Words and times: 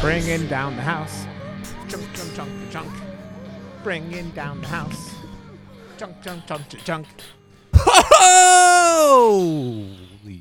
Bringing 0.00 0.46
down 0.48 0.76
the 0.76 0.82
house. 0.82 1.24
Chunk, 1.88 2.04
chunk, 2.14 2.34
chunk, 2.34 2.70
chunk. 2.70 2.92
Bringing 3.82 4.30
down 4.30 4.60
the 4.60 4.66
house. 4.66 5.14
Chunk, 5.96 6.20
chunk, 6.22 6.46
chunk, 6.46 6.68
chunk. 6.84 7.06
Oh! 7.74 9.86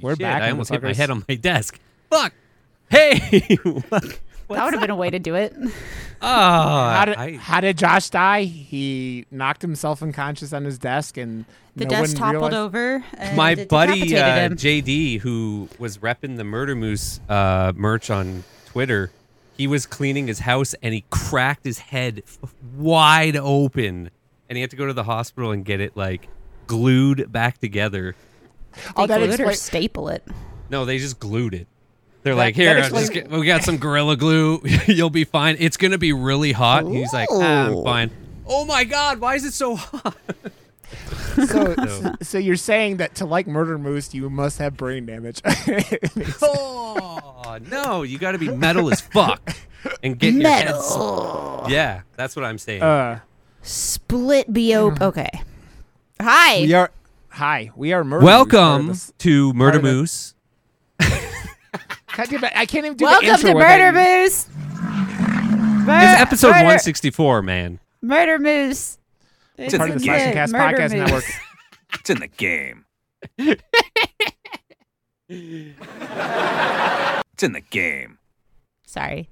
We're 0.01 0.13
shit, 0.13 0.19
back, 0.19 0.41
I 0.41 0.51
almost 0.51 0.71
hit 0.71 0.81
my 0.81 0.89
motherfuckers. 0.89 0.95
head 0.95 1.09
on 1.11 1.25
my 1.27 1.35
desk. 1.35 1.79
Fuck. 2.09 2.33
Hey. 2.89 3.57
What- 4.47 4.57
that 4.57 4.65
would 4.65 4.73
have 4.73 4.81
been 4.81 4.89
a 4.89 4.95
way 4.95 5.09
to 5.09 5.19
do 5.19 5.35
it. 5.35 5.53
Oh, 5.55 5.69
How 6.21 7.05
did, 7.05 7.15
I, 7.15 7.37
how 7.37 7.59
did 7.61 7.77
Josh 7.77 8.09
die? 8.09 8.43
He 8.43 9.25
knocked 9.31 9.61
himself 9.61 10.01
unconscious 10.03 10.53
on 10.53 10.63
his 10.65 10.77
desk 10.77 11.17
and 11.17 11.45
The 11.75 11.85
no 11.85 11.89
desk 11.89 12.17
one 12.17 12.33
toppled 12.33 12.51
realized- 12.51 12.55
over. 12.55 13.03
And 13.17 13.37
my 13.37 13.55
buddy 13.65 14.15
uh. 14.17 14.49
JD, 14.49 15.19
who 15.19 15.69
was 15.79 15.97
repping 15.99 16.37
the 16.37 16.43
Murder 16.43 16.75
Moose 16.75 17.19
uh, 17.29 17.73
merch 17.75 18.09
on 18.09 18.43
Twitter, 18.67 19.11
he 19.57 19.67
was 19.67 19.85
cleaning 19.85 20.27
his 20.27 20.39
house 20.39 20.73
and 20.81 20.93
he 20.93 21.03
cracked 21.09 21.63
his 21.65 21.79
head 21.79 22.23
f- 22.25 22.53
wide 22.75 23.35
open, 23.35 24.09
and 24.49 24.57
he 24.57 24.61
had 24.61 24.69
to 24.71 24.75
go 24.75 24.87
to 24.87 24.93
the 24.93 25.03
hospital 25.03 25.51
and 25.51 25.63
get 25.65 25.79
it 25.79 25.95
like 25.97 26.27
glued 26.67 27.31
back 27.31 27.57
together. 27.59 28.15
Oh, 28.95 29.05
they 29.05 29.13
that 29.19 29.19
glue 29.19 29.45
it 29.45 29.49
or 29.51 29.53
staple 29.53 30.09
it. 30.09 30.23
No, 30.69 30.85
they 30.85 30.97
just 30.97 31.19
glued 31.19 31.53
it. 31.53 31.67
They're 32.23 32.33
That- 32.35 32.39
like, 32.39 32.55
here, 32.55 32.77
explains- 32.77 33.09
just 33.09 33.13
get, 33.13 33.29
we 33.29 33.45
got 33.45 33.63
some 33.63 33.77
gorilla 33.77 34.15
glue. 34.15 34.61
You'll 34.87 35.09
be 35.09 35.25
fine. 35.25 35.57
It's 35.59 35.77
gonna 35.77 35.97
be 35.97 36.13
really 36.13 36.51
hot. 36.53 36.85
He's 36.87 37.11
like, 37.13 37.27
ah, 37.31 37.67
I'm 37.67 37.83
fine. 37.83 38.11
Oh 38.47 38.65
my 38.65 38.83
god, 38.85 39.19
why 39.19 39.35
is 39.35 39.43
it 39.45 39.53
so 39.53 39.75
hot? 39.75 40.15
So, 41.47 41.75
so, 41.75 42.15
so 42.21 42.37
you're 42.37 42.55
saying 42.55 42.97
that 42.97 43.15
to 43.15 43.25
like 43.25 43.47
Murder 43.47 43.77
Moose, 43.77 44.13
you 44.13 44.29
must 44.29 44.57
have 44.59 44.77
brain 44.77 45.05
damage. 45.05 45.41
oh 46.41 47.57
no, 47.69 48.03
you 48.03 48.17
got 48.17 48.33
to 48.33 48.37
be 48.37 48.49
metal 48.49 48.91
as 48.91 49.01
fuck 49.01 49.55
and 50.01 50.17
get 50.19 50.33
your 50.33 50.47
head 50.49 50.67
s- 50.67 50.91
Metal. 50.91 51.65
Yeah, 51.69 52.01
that's 52.15 52.35
what 52.35 52.45
I'm 52.45 52.57
saying. 52.57 52.81
uh, 52.83 53.19
Split 53.61 54.51
be 54.51 54.75
open. 54.75 55.01
Okay. 55.03 55.29
Hi. 56.21 56.61
we 56.61 56.73
are. 56.73 56.91
Hi, 57.29 57.71
we 57.75 57.91
are 57.93 58.03
Murder 58.03 58.23
Moose, 58.23 58.31
part 58.31 58.51
Welcome 58.53 58.87
this- 58.87 59.13
to 59.19 59.53
Murder 59.53 59.79
part 59.79 59.83
the- 59.83 59.91
Moose. 59.91 60.35
God 62.15 62.29
damn 62.29 62.43
it, 62.43 62.51
I 62.55 62.65
can't 62.65 62.85
even 62.85 62.97
do 62.97 63.05
the 63.05 63.11
Welcome 63.11 63.29
intro 63.29 63.49
to 63.49 63.55
without 63.55 63.79
Murder 63.79 63.99
you. 63.99 64.23
Moose. 64.23 64.47
It's 65.85 66.21
episode 66.21 66.47
Murder, 66.49 66.57
164, 66.65 67.41
man. 67.41 67.79
Murder 68.01 68.39
Moose. 68.39 68.97
It's 69.57 69.75
Part 69.75 69.89
of 69.89 69.95
the 69.95 69.99
in 69.99 70.05
Slash 70.05 70.19
and 70.21 70.27
game. 70.29 70.33
Cast 70.33 70.53
Murder 70.53 70.77
Podcast 70.77 70.91
Moose. 70.91 70.99
Network. 71.11 71.23
It's 71.99 72.09
in 72.09 72.19
the 72.19 72.27
game. 72.27 72.85
It's 77.35 77.43
in 77.43 77.53
the 77.53 77.61
game. 77.61 78.17
Sorry. 78.85 79.29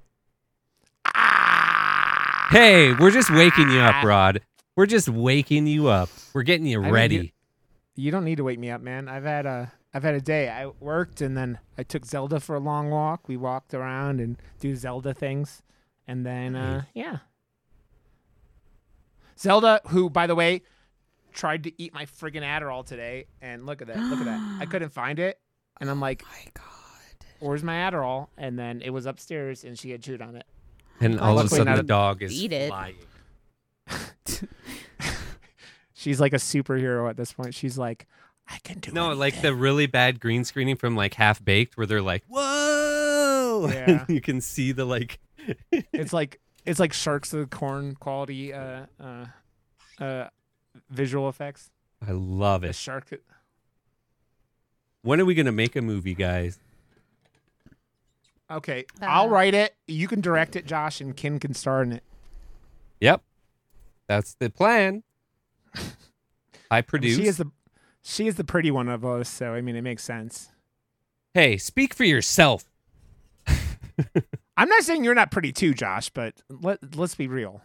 Ah. 1.14 2.48
Hey, 2.50 2.92
we're 2.94 3.10
just 3.10 3.30
waking 3.30 3.70
you 3.70 3.78
up, 3.80 3.94
ah. 3.96 4.02
Rod. 4.06 4.40
We're 4.76 4.86
just 4.86 5.08
waking 5.08 5.66
you 5.66 5.88
up. 5.88 6.08
We're 6.34 6.42
getting 6.42 6.66
you 6.66 6.80
I 6.80 6.84
mean, 6.84 6.92
ready. 6.92 7.14
you- 7.16 7.28
You 8.04 8.10
don't 8.10 8.24
need 8.24 8.36
to 8.36 8.44
wake 8.44 8.58
me 8.58 8.70
up, 8.70 8.80
man. 8.80 9.08
I've 9.08 9.24
had 9.24 9.46
a 9.46 9.70
I've 9.94 10.02
had 10.02 10.14
a 10.14 10.20
day. 10.20 10.48
I 10.48 10.66
worked 10.80 11.20
and 11.20 11.36
then 11.36 11.58
I 11.76 11.82
took 11.82 12.04
Zelda 12.06 12.40
for 12.40 12.54
a 12.56 12.60
long 12.60 12.90
walk. 12.90 13.28
We 13.28 13.36
walked 13.36 13.74
around 13.74 14.20
and 14.20 14.36
do 14.60 14.74
Zelda 14.74 15.12
things, 15.14 15.62
and 16.06 16.24
then 16.24 16.54
uh, 16.56 16.82
yeah. 16.94 17.18
Zelda, 19.38 19.80
who 19.88 20.08
by 20.10 20.26
the 20.26 20.34
way, 20.34 20.62
tried 21.32 21.64
to 21.64 21.82
eat 21.82 21.92
my 21.94 22.06
friggin' 22.06 22.42
Adderall 22.42 22.84
today, 22.86 23.26
and 23.40 23.66
look 23.66 23.82
at 23.82 23.88
that, 23.88 23.98
look 23.98 24.18
at 24.20 24.24
that. 24.26 24.58
I 24.60 24.66
couldn't 24.70 24.90
find 24.90 25.18
it, 25.18 25.38
and 25.80 25.90
I'm 25.90 26.00
like, 26.00 26.22
My 26.24 26.50
God. 26.54 26.64
"Where's 27.40 27.62
my 27.62 27.74
Adderall?" 27.74 28.28
And 28.38 28.58
then 28.58 28.80
it 28.82 28.90
was 28.90 29.04
upstairs, 29.06 29.64
and 29.64 29.78
she 29.78 29.90
had 29.90 30.02
chewed 30.02 30.22
on 30.22 30.36
it. 30.36 30.44
and 31.00 31.18
all 31.20 31.38
of 31.38 31.46
a 31.46 31.48
sudden, 31.48 31.74
the 31.76 31.82
dog 31.82 32.22
is 32.22 32.32
Eat 32.32 32.52
it. 32.52 32.68
flying. 32.68 32.94
She's 35.94 36.20
like 36.20 36.32
a 36.32 36.36
superhero 36.36 37.08
at 37.08 37.16
this 37.16 37.32
point. 37.32 37.54
She's 37.54 37.78
like, 37.78 38.06
"I 38.48 38.58
can 38.64 38.78
do 38.80 38.90
it. 38.90 38.94
No, 38.94 39.12
like 39.12 39.40
the 39.42 39.54
really 39.54 39.86
bad 39.86 40.20
green 40.20 40.44
screening 40.44 40.76
from 40.76 40.94
like 40.96 41.14
Half 41.14 41.44
Baked, 41.44 41.76
where 41.76 41.86
they're 41.86 42.02
like, 42.02 42.24
"Whoa!" 42.28 43.68
Yeah. 43.72 44.04
you 44.08 44.20
can 44.20 44.40
see 44.40 44.72
the 44.72 44.84
like. 44.84 45.18
it's 45.92 46.12
like 46.12 46.40
it's 46.64 46.78
like 46.80 46.92
sharks 46.92 47.32
of 47.32 47.40
the 47.40 47.46
corn 47.46 47.94
quality 47.96 48.52
uh 48.54 48.86
uh 49.00 49.24
uh 50.00 50.28
visual 50.90 51.28
effects 51.28 51.70
I 52.06 52.12
love 52.12 52.60
the 52.62 52.68
it. 52.68 52.74
shark 52.76 53.12
When 55.02 55.20
are 55.20 55.24
we 55.24 55.34
gonna 55.34 55.50
make 55.52 55.74
a 55.74 55.82
movie, 55.82 56.14
guys? 56.14 56.58
okay 58.50 58.84
i'll 59.00 59.24
Uh. 59.26 59.28
write 59.30 59.54
it 59.54 59.74
you 59.88 60.06
can 60.06 60.20
direct 60.20 60.54
it 60.56 60.66
josh 60.66 61.00
and 61.00 61.16
ken 61.16 61.38
can 61.40 61.54
star 61.54 61.82
in 61.82 61.92
it 61.92 62.02
Yep, 63.00 63.22
that's 64.06 64.34
the 64.34 64.48
plan. 64.50 65.02
I 66.70 66.82
produce. 66.82 67.16
she 67.16 67.26
is 67.26 67.38
the 67.38 67.46
she 68.02 68.26
is 68.26 68.34
the 68.36 68.44
pretty 68.44 68.70
one 68.70 68.88
of 68.88 69.04
us 69.04 69.28
so 69.28 69.54
i 69.54 69.60
mean 69.60 69.76
it 69.76 69.82
makes 69.82 70.02
sense 70.04 70.48
Hey, 71.34 71.56
speak 71.56 71.94
for 71.94 72.04
yourself. 72.04 72.64
i'm 74.56 74.68
not 74.68 74.82
saying 74.82 75.02
you're 75.04 75.14
not 75.14 75.30
pretty 75.30 75.50
too 75.52 75.72
josh 75.72 76.10
but 76.10 76.34
let, 76.48 76.96
let's 76.96 77.14
be 77.14 77.26
real 77.28 77.62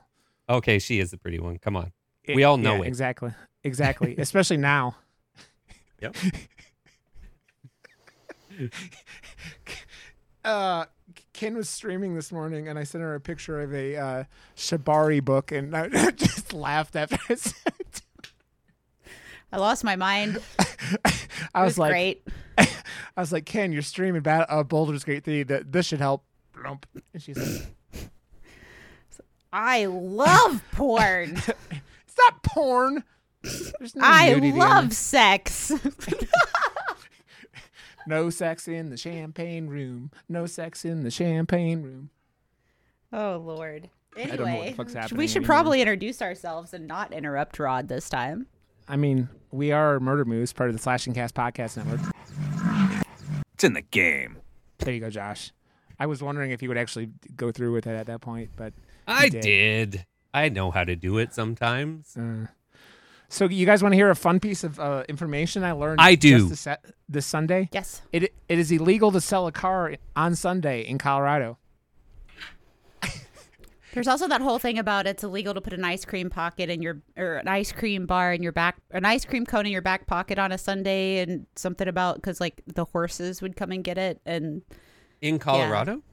Okay, 0.49 0.79
she 0.79 0.99
is 1.01 1.11
the 1.11 1.17
pretty 1.17 1.39
one. 1.39 1.57
Come 1.57 1.75
on. 1.75 1.91
It- 2.23 2.33
We 2.33 2.45
all 2.45 2.55
know 2.55 2.75
yeah, 2.75 2.83
it. 2.83 2.87
exactly 2.87 3.33
exactly 3.65 4.15
especially 4.19 4.55
now 4.57 4.95
Yep. 6.01 6.15
uh 10.45 10.85
Ken 11.33 11.55
was 11.55 11.69
streaming 11.69 12.15
this 12.15 12.31
morning, 12.31 12.67
and 12.67 12.79
I 12.79 12.83
sent 12.83 13.03
her 13.03 13.13
a 13.13 13.19
picture 13.19 13.61
of 13.61 13.71
a 13.71 13.95
uh, 13.95 14.23
Shibari 14.55 15.23
book, 15.23 15.51
and 15.51 15.75
I 15.75 16.09
just 16.11 16.51
laughed 16.51 16.95
after 16.95 17.17
I 17.29 17.35
sent 17.35 17.75
it. 17.79 18.01
I 19.51 19.57
lost 19.57 19.83
my 19.83 19.95
mind. 19.95 20.39
I 21.55 21.63
was, 21.63 21.77
like, 21.77 21.91
great. 21.91 22.27
I 22.57 22.67
was 23.17 23.31
like, 23.31 23.45
Ken, 23.45 23.71
you're 23.71 23.81
streaming 23.81 24.21
Bat- 24.21 24.47
uh, 24.49 24.63
Baldur's 24.63 25.03
Gate 25.03 25.23
3. 25.23 25.43
That 25.43 25.71
this 25.71 25.85
should 25.85 25.99
help. 25.99 26.23
And 26.63 27.21
she's 27.21 27.37
like, 27.37 28.09
I 29.53 29.85
love 29.85 30.61
porn. 30.73 31.37
it's 31.37 32.17
not 32.17 32.43
porn. 32.43 33.03
No 33.43 34.01
I 34.01 34.33
love 34.33 34.91
sex. 34.93 35.71
no 38.07 38.29
sex 38.29 38.67
in 38.67 38.89
the 38.89 38.97
champagne 38.97 39.67
room. 39.67 40.11
No 40.27 40.45
sex 40.45 40.83
in 40.85 41.03
the 41.03 41.11
champagne 41.11 41.81
room. 41.83 42.09
oh 43.13 43.37
Lord. 43.37 43.89
don't 44.15 44.27
know 44.27 44.31
what 44.31 44.37
the 44.37 44.43
Anyway, 44.51 44.73
fuck's 44.75 44.93
happening 44.93 45.17
we 45.17 45.27
should 45.27 45.37
anymore. 45.43 45.55
probably 45.55 45.81
introduce 45.81 46.21
ourselves 46.21 46.73
and 46.73 46.87
not 46.87 47.13
interrupt 47.13 47.57
Rod 47.59 47.87
this 47.87 48.09
time. 48.09 48.47
I 48.87 48.95
mean, 48.95 49.29
we 49.57 49.71
are 49.71 49.99
Murder 49.99 50.23
Moose, 50.23 50.53
part 50.53 50.69
of 50.69 50.75
the 50.75 50.81
Slash 50.81 51.07
and 51.07 51.15
Cast 51.15 51.33
Podcast 51.33 51.77
Network. 51.77 51.99
It's 53.55 53.63
in 53.63 53.73
the 53.73 53.81
game. 53.81 54.37
There 54.77 54.93
you 54.93 54.99
go, 54.99 55.09
Josh. 55.09 55.51
I 55.99 56.05
was 56.05 56.21
wondering 56.21 56.51
if 56.51 56.61
you 56.61 56.69
would 56.69 56.77
actually 56.77 57.09
go 57.35 57.51
through 57.51 57.73
with 57.73 57.87
it 57.87 57.95
at 57.95 58.05
that 58.05 58.21
point, 58.21 58.51
but 58.55 58.73
I 59.07 59.29
did. 59.29 59.41
did. 59.41 60.05
I 60.31 60.49
know 60.49 60.69
how 60.69 60.83
to 60.83 60.95
do 60.95 61.17
it 61.17 61.33
sometimes. 61.33 62.15
Uh, 62.15 62.47
so 63.29 63.45
you 63.45 63.65
guys 63.65 63.81
want 63.81 63.93
to 63.93 63.97
hear 63.97 64.11
a 64.11 64.15
fun 64.15 64.39
piece 64.39 64.63
of 64.63 64.79
uh, 64.79 65.03
information 65.09 65.63
I 65.63 65.71
learned? 65.71 65.99
I 65.99 66.13
do. 66.13 66.49
Just 66.49 66.65
this, 66.65 66.77
this 67.09 67.25
Sunday. 67.25 67.69
Yes. 67.73 68.03
It 68.11 68.31
it 68.47 68.59
is 68.59 68.71
illegal 68.71 69.11
to 69.11 69.19
sell 69.19 69.47
a 69.47 69.51
car 69.51 69.95
on 70.15 70.35
Sunday 70.35 70.81
in 70.81 70.99
Colorado. 70.99 71.57
There's 73.97 74.07
also 74.07 74.27
that 74.27 74.41
whole 74.41 74.59
thing 74.59 74.77
about 74.77 75.07
it's 75.07 75.23
illegal 75.23 75.55
to 75.55 75.59
put 75.59 75.73
an 75.73 75.83
ice 75.83 76.05
cream 76.05 76.29
pocket 76.29 76.69
in 76.69 76.83
your 76.83 77.01
or 77.17 77.37
an 77.37 77.47
ice 77.47 77.71
cream 77.71 78.05
bar 78.05 78.31
in 78.31 78.43
your 78.43 78.51
back, 78.51 78.77
an 78.91 79.05
ice 79.05 79.25
cream 79.25 79.43
cone 79.43 79.65
in 79.65 79.71
your 79.71 79.81
back 79.81 80.05
pocket 80.05 80.37
on 80.37 80.51
a 80.51 80.57
Sunday, 80.59 81.17
and 81.17 81.47
something 81.55 81.87
about 81.87 82.17
because 82.17 82.39
like 82.39 82.61
the 82.67 82.85
horses 82.85 83.41
would 83.41 83.55
come 83.55 83.71
and 83.71 83.83
get 83.83 83.97
it, 83.97 84.21
and 84.23 84.61
In 85.19 85.39
Colorado? 85.39 86.03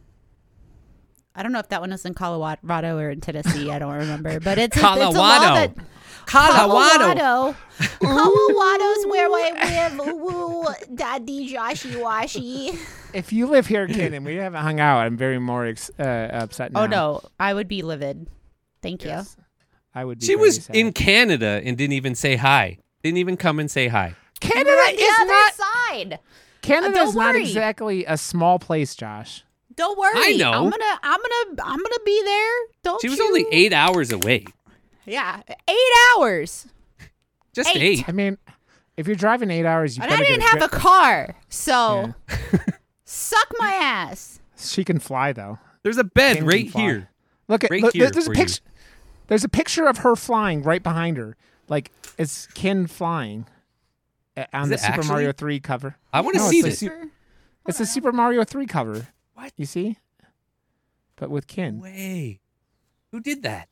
I 1.35 1.43
don't 1.43 1.53
know 1.53 1.59
if 1.59 1.69
that 1.69 1.83
one 1.83 1.91
was 1.91 2.07
in 2.07 2.15
Colorado 2.15 2.97
or 2.97 3.11
in 3.11 3.21
Tennessee. 3.21 3.71
I 3.71 3.79
don't 3.79 3.93
remember, 3.93 4.41
but 4.41 4.57
it's 4.57 4.79
it's 4.79 4.83
a 4.83 5.11
law 5.11 5.39
Colorado. 5.39 5.75
that 5.77 5.85
Colorado. 6.27 7.55
Colorado's 8.01 9.07
where 9.07 9.29
I 9.29 9.89
live. 9.97 10.09
Ooh, 10.09 10.67
Daddy 10.95 11.53
Joshy 11.53 12.01
Washy. 12.01 12.79
If 13.13 13.33
you 13.33 13.47
live 13.47 13.67
here, 13.67 13.87
Ken, 13.87 14.13
and 14.15 14.25
we 14.27 14.37
haven't 14.37 14.63
hung 14.63 14.81
out, 14.81 14.99
I'm 14.99 15.17
very 15.17 15.39
more 15.39 15.67
ex- 15.67 15.91
uh, 15.99 16.03
upset 16.33 16.73
now. 16.73 16.83
Oh 16.83 16.87
no, 16.87 17.23
I 17.39 17.55
would 17.55 17.69
be 17.69 17.83
livid. 17.83 18.27
Thank 18.83 19.05
you. 19.05 19.23
I 19.95 20.05
would. 20.05 20.19
Be 20.21 20.27
She 20.27 20.35
very 20.35 20.47
was 20.47 20.65
sad. 20.65 20.77
in 20.77 20.93
Canada 20.93 21.61
and 21.65 21.77
didn't 21.79 21.93
even 21.95 22.15
say 22.15 22.37
hi. 22.37 22.79
Didn't 23.03 23.19
even 23.19 23.37
come 23.37 23.59
and 23.61 23.71
say 23.71 23.89
hi. 23.89 24.15
Canada. 24.41 24.71
You're 24.71 24.81
on 24.85 24.95
Is 24.95 25.19
other 25.21 25.27
not 25.31 25.55
side. 25.55 26.19
Canada 26.63 26.95
don't 26.95 27.09
is 27.09 27.15
not 27.15 27.37
exactly 27.37 28.05
a 28.07 28.17
small 28.17 28.59
place, 28.59 28.95
Josh. 28.95 29.45
Don't 29.77 29.99
worry. 29.99 30.13
I 30.17 30.37
know. 30.37 30.53
I'm 30.53 30.71
gonna. 30.71 31.01
I'm 31.03 31.21
gonna. 31.21 31.63
I'm 31.63 31.79
gonna 31.79 31.99
be 32.05 32.23
there. 32.25 32.53
Don't. 32.83 33.01
She 33.01 33.09
was 33.09 33.19
you- 33.19 33.27
only 33.27 33.47
eight 33.53 33.73
hours 33.73 34.11
away. 34.13 34.45
Yeah, 35.07 35.43
eight 35.69 35.93
hours. 36.17 36.67
Just 37.53 37.75
Eight. 37.77 37.83
eight. 38.01 38.09
I 38.09 38.13
mean, 38.13 38.39
if 38.97 39.07
you're 39.07 39.17
driving 39.17 39.51
eight 39.51 39.65
hours, 39.67 39.97
you 39.97 40.03
And 40.03 40.13
I 40.13 40.17
didn't 40.19 40.41
get 40.41 40.49
have 40.61 40.63
a 40.63 40.69
car, 40.69 41.35
so 41.49 42.13
Yeah. 42.29 42.59
Suck 43.05 43.49
my 43.59 43.73
ass. 43.75 44.41
She 44.57 44.83
can 44.85 44.99
fly 44.99 45.33
though. 45.33 45.59
There's 45.83 45.99
a 45.99 46.05
bed 46.05 46.37
Kin 46.37 46.43
can 46.43 46.47
right 46.49 46.71
here. 46.71 47.11
Look 47.49 47.65
at 47.65 47.71
Right 47.71 47.83
look, 47.83 47.93
here 47.95 48.11
there's 48.11 48.25
a 48.27 48.31
for 48.31 48.35
you. 48.35 48.41
picture. 48.45 48.61
There's 49.29 49.45
a 49.45 49.49
picture 49.49 49.87
of 49.87 49.99
her 49.99 50.17
flying 50.17 50.63
right 50.63 50.83
behind 50.83 51.17
her. 51.19 51.37
Like 51.69 51.93
it's 52.19 52.47
Ken 52.49 52.87
flying 52.87 53.47
uh, 54.37 54.45
on 54.53 54.65
Is 54.65 54.69
the 54.71 54.79
Super 54.79 54.93
actually? 54.95 55.09
Mario 55.09 55.33
3 55.33 55.61
cover. 55.61 55.97
I 56.13 56.21
want 56.23 56.35
to 56.37 56.41
No, 56.43 56.49
see 56.49 56.59
it's 56.61 56.81
this. 56.81 56.83
like 56.83 56.93
Su- 57.03 57.11
It's 57.69 57.81
a 57.81 57.87
Super 57.87 58.11
Mario 58.13 58.43
3 58.45 58.67
cover. 58.67 59.09
What? 59.35 59.53
You 59.57 59.67
see? 59.67 59.99
But 61.17 61.31
with 61.31 61.47
Kin. 61.47 61.81
Way. 61.81 62.41
Who 63.13 63.21
did 63.21 63.43
that? 63.45 63.69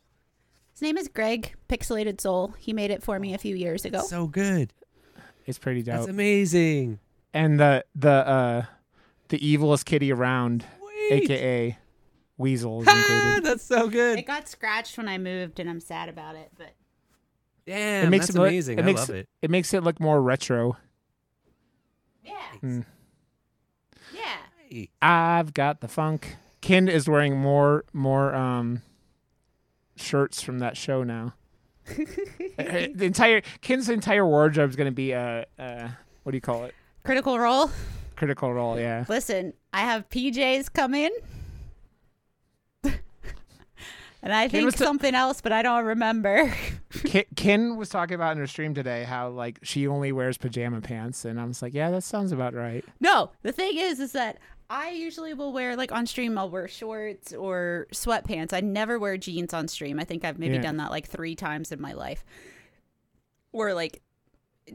His 0.82 0.88
name 0.88 0.96
is 0.98 1.06
Greg 1.06 1.54
Pixelated 1.68 2.20
Soul. 2.20 2.56
He 2.58 2.72
made 2.72 2.90
it 2.90 3.04
for 3.04 3.16
me 3.20 3.34
a 3.34 3.38
few 3.38 3.54
years 3.54 3.84
ago. 3.84 4.02
So 4.02 4.26
good. 4.26 4.72
It's 5.46 5.56
pretty 5.56 5.82
That's 5.82 6.06
dope. 6.06 6.10
amazing. 6.10 6.98
and 7.32 7.60
the 7.60 7.84
the 7.94 8.10
uh 8.10 8.64
the 9.28 9.38
evilest 9.38 9.84
kitty 9.84 10.12
around, 10.12 10.64
Wait. 11.08 11.22
aka 11.30 11.78
Weasel 12.36 12.80
is 12.82 12.88
Ha, 12.88 12.96
included. 12.96 13.48
that's 13.48 13.62
so 13.64 13.88
good. 13.88 14.18
It 14.18 14.26
got 14.26 14.48
scratched 14.48 14.98
when 14.98 15.06
I 15.06 15.18
moved, 15.18 15.60
and 15.60 15.70
I'm 15.70 15.78
sad 15.78 16.08
about 16.08 16.34
it. 16.34 16.50
But 16.58 16.72
Damn, 17.64 18.08
it 18.08 18.10
makes 18.10 18.26
that's 18.26 18.34
it 18.34 18.40
look, 18.40 18.48
amazing. 18.48 18.78
It 18.80 18.82
I 18.82 18.84
makes 18.84 19.08
love 19.08 19.10
it. 19.10 19.28
It 19.40 19.50
makes 19.52 19.72
it 19.74 19.84
look 19.84 20.00
more 20.00 20.20
retro. 20.20 20.76
yeah, 22.24 22.32
Mm. 22.60 22.84
yeah. 24.12 24.86
I've 25.00 25.54
got 25.54 25.80
the 25.80 25.86
funk. 25.86 26.38
Kin 26.60 26.88
is 26.88 27.08
wearing 27.08 27.38
more 27.38 27.84
more 27.92 28.34
um 28.34 28.82
shirts 30.02 30.42
from 30.42 30.58
that 30.58 30.76
show 30.76 31.02
now. 31.02 31.34
Uh, 32.58 32.86
the 32.94 33.06
entire 33.06 33.40
Kin's 33.62 33.88
entire 33.88 34.26
wardrobe 34.26 34.68
is 34.68 34.76
going 34.76 34.86
to 34.86 34.94
be 34.94 35.12
a 35.12 35.46
uh, 35.58 35.62
uh, 35.62 35.88
what 36.22 36.32
do 36.32 36.36
you 36.36 36.40
call 36.40 36.64
it? 36.64 36.74
Critical 37.02 37.38
Role. 37.38 37.70
Critical 38.14 38.52
role, 38.52 38.78
yeah. 38.78 39.04
Listen, 39.08 39.54
I 39.72 39.80
have 39.80 40.08
PJs 40.08 40.72
come 40.72 40.94
in. 40.94 41.10
and 42.84 44.32
I 44.32 44.46
think 44.48 44.76
something 44.76 45.14
else, 45.14 45.40
but 45.40 45.50
I 45.50 45.62
don't 45.62 45.84
remember. 45.84 46.54
Kin, 47.04 47.24
Kin 47.34 47.76
was 47.76 47.88
talking 47.88 48.14
about 48.14 48.32
in 48.32 48.38
her 48.38 48.46
stream 48.46 48.74
today 48.74 49.04
how 49.04 49.30
like 49.30 49.58
she 49.62 49.88
only 49.88 50.12
wears 50.12 50.38
pajama 50.38 50.80
pants, 50.80 51.24
and 51.24 51.40
I 51.40 51.44
was 51.44 51.62
like, 51.62 51.74
yeah, 51.74 51.90
that 51.90 52.04
sounds 52.04 52.30
about 52.30 52.54
right. 52.54 52.84
no, 53.00 53.30
the 53.42 53.50
thing 53.50 53.76
is, 53.76 53.98
is 53.98 54.12
that 54.12 54.38
I 54.74 54.88
usually 54.92 55.34
will 55.34 55.52
wear 55.52 55.76
like 55.76 55.92
on 55.92 56.06
stream. 56.06 56.38
I'll 56.38 56.48
wear 56.48 56.66
shorts 56.66 57.34
or 57.34 57.88
sweatpants. 57.92 58.54
I 58.54 58.60
never 58.60 58.98
wear 58.98 59.18
jeans 59.18 59.52
on 59.52 59.68
stream. 59.68 60.00
I 60.00 60.04
think 60.04 60.24
I've 60.24 60.38
maybe 60.38 60.54
Yeah. 60.54 60.62
done 60.62 60.78
that 60.78 60.90
like 60.90 61.06
three 61.06 61.34
times 61.36 61.72
in 61.72 61.80
my 61.80 61.92
life, 61.92 62.24
or 63.52 63.74
like 63.74 64.00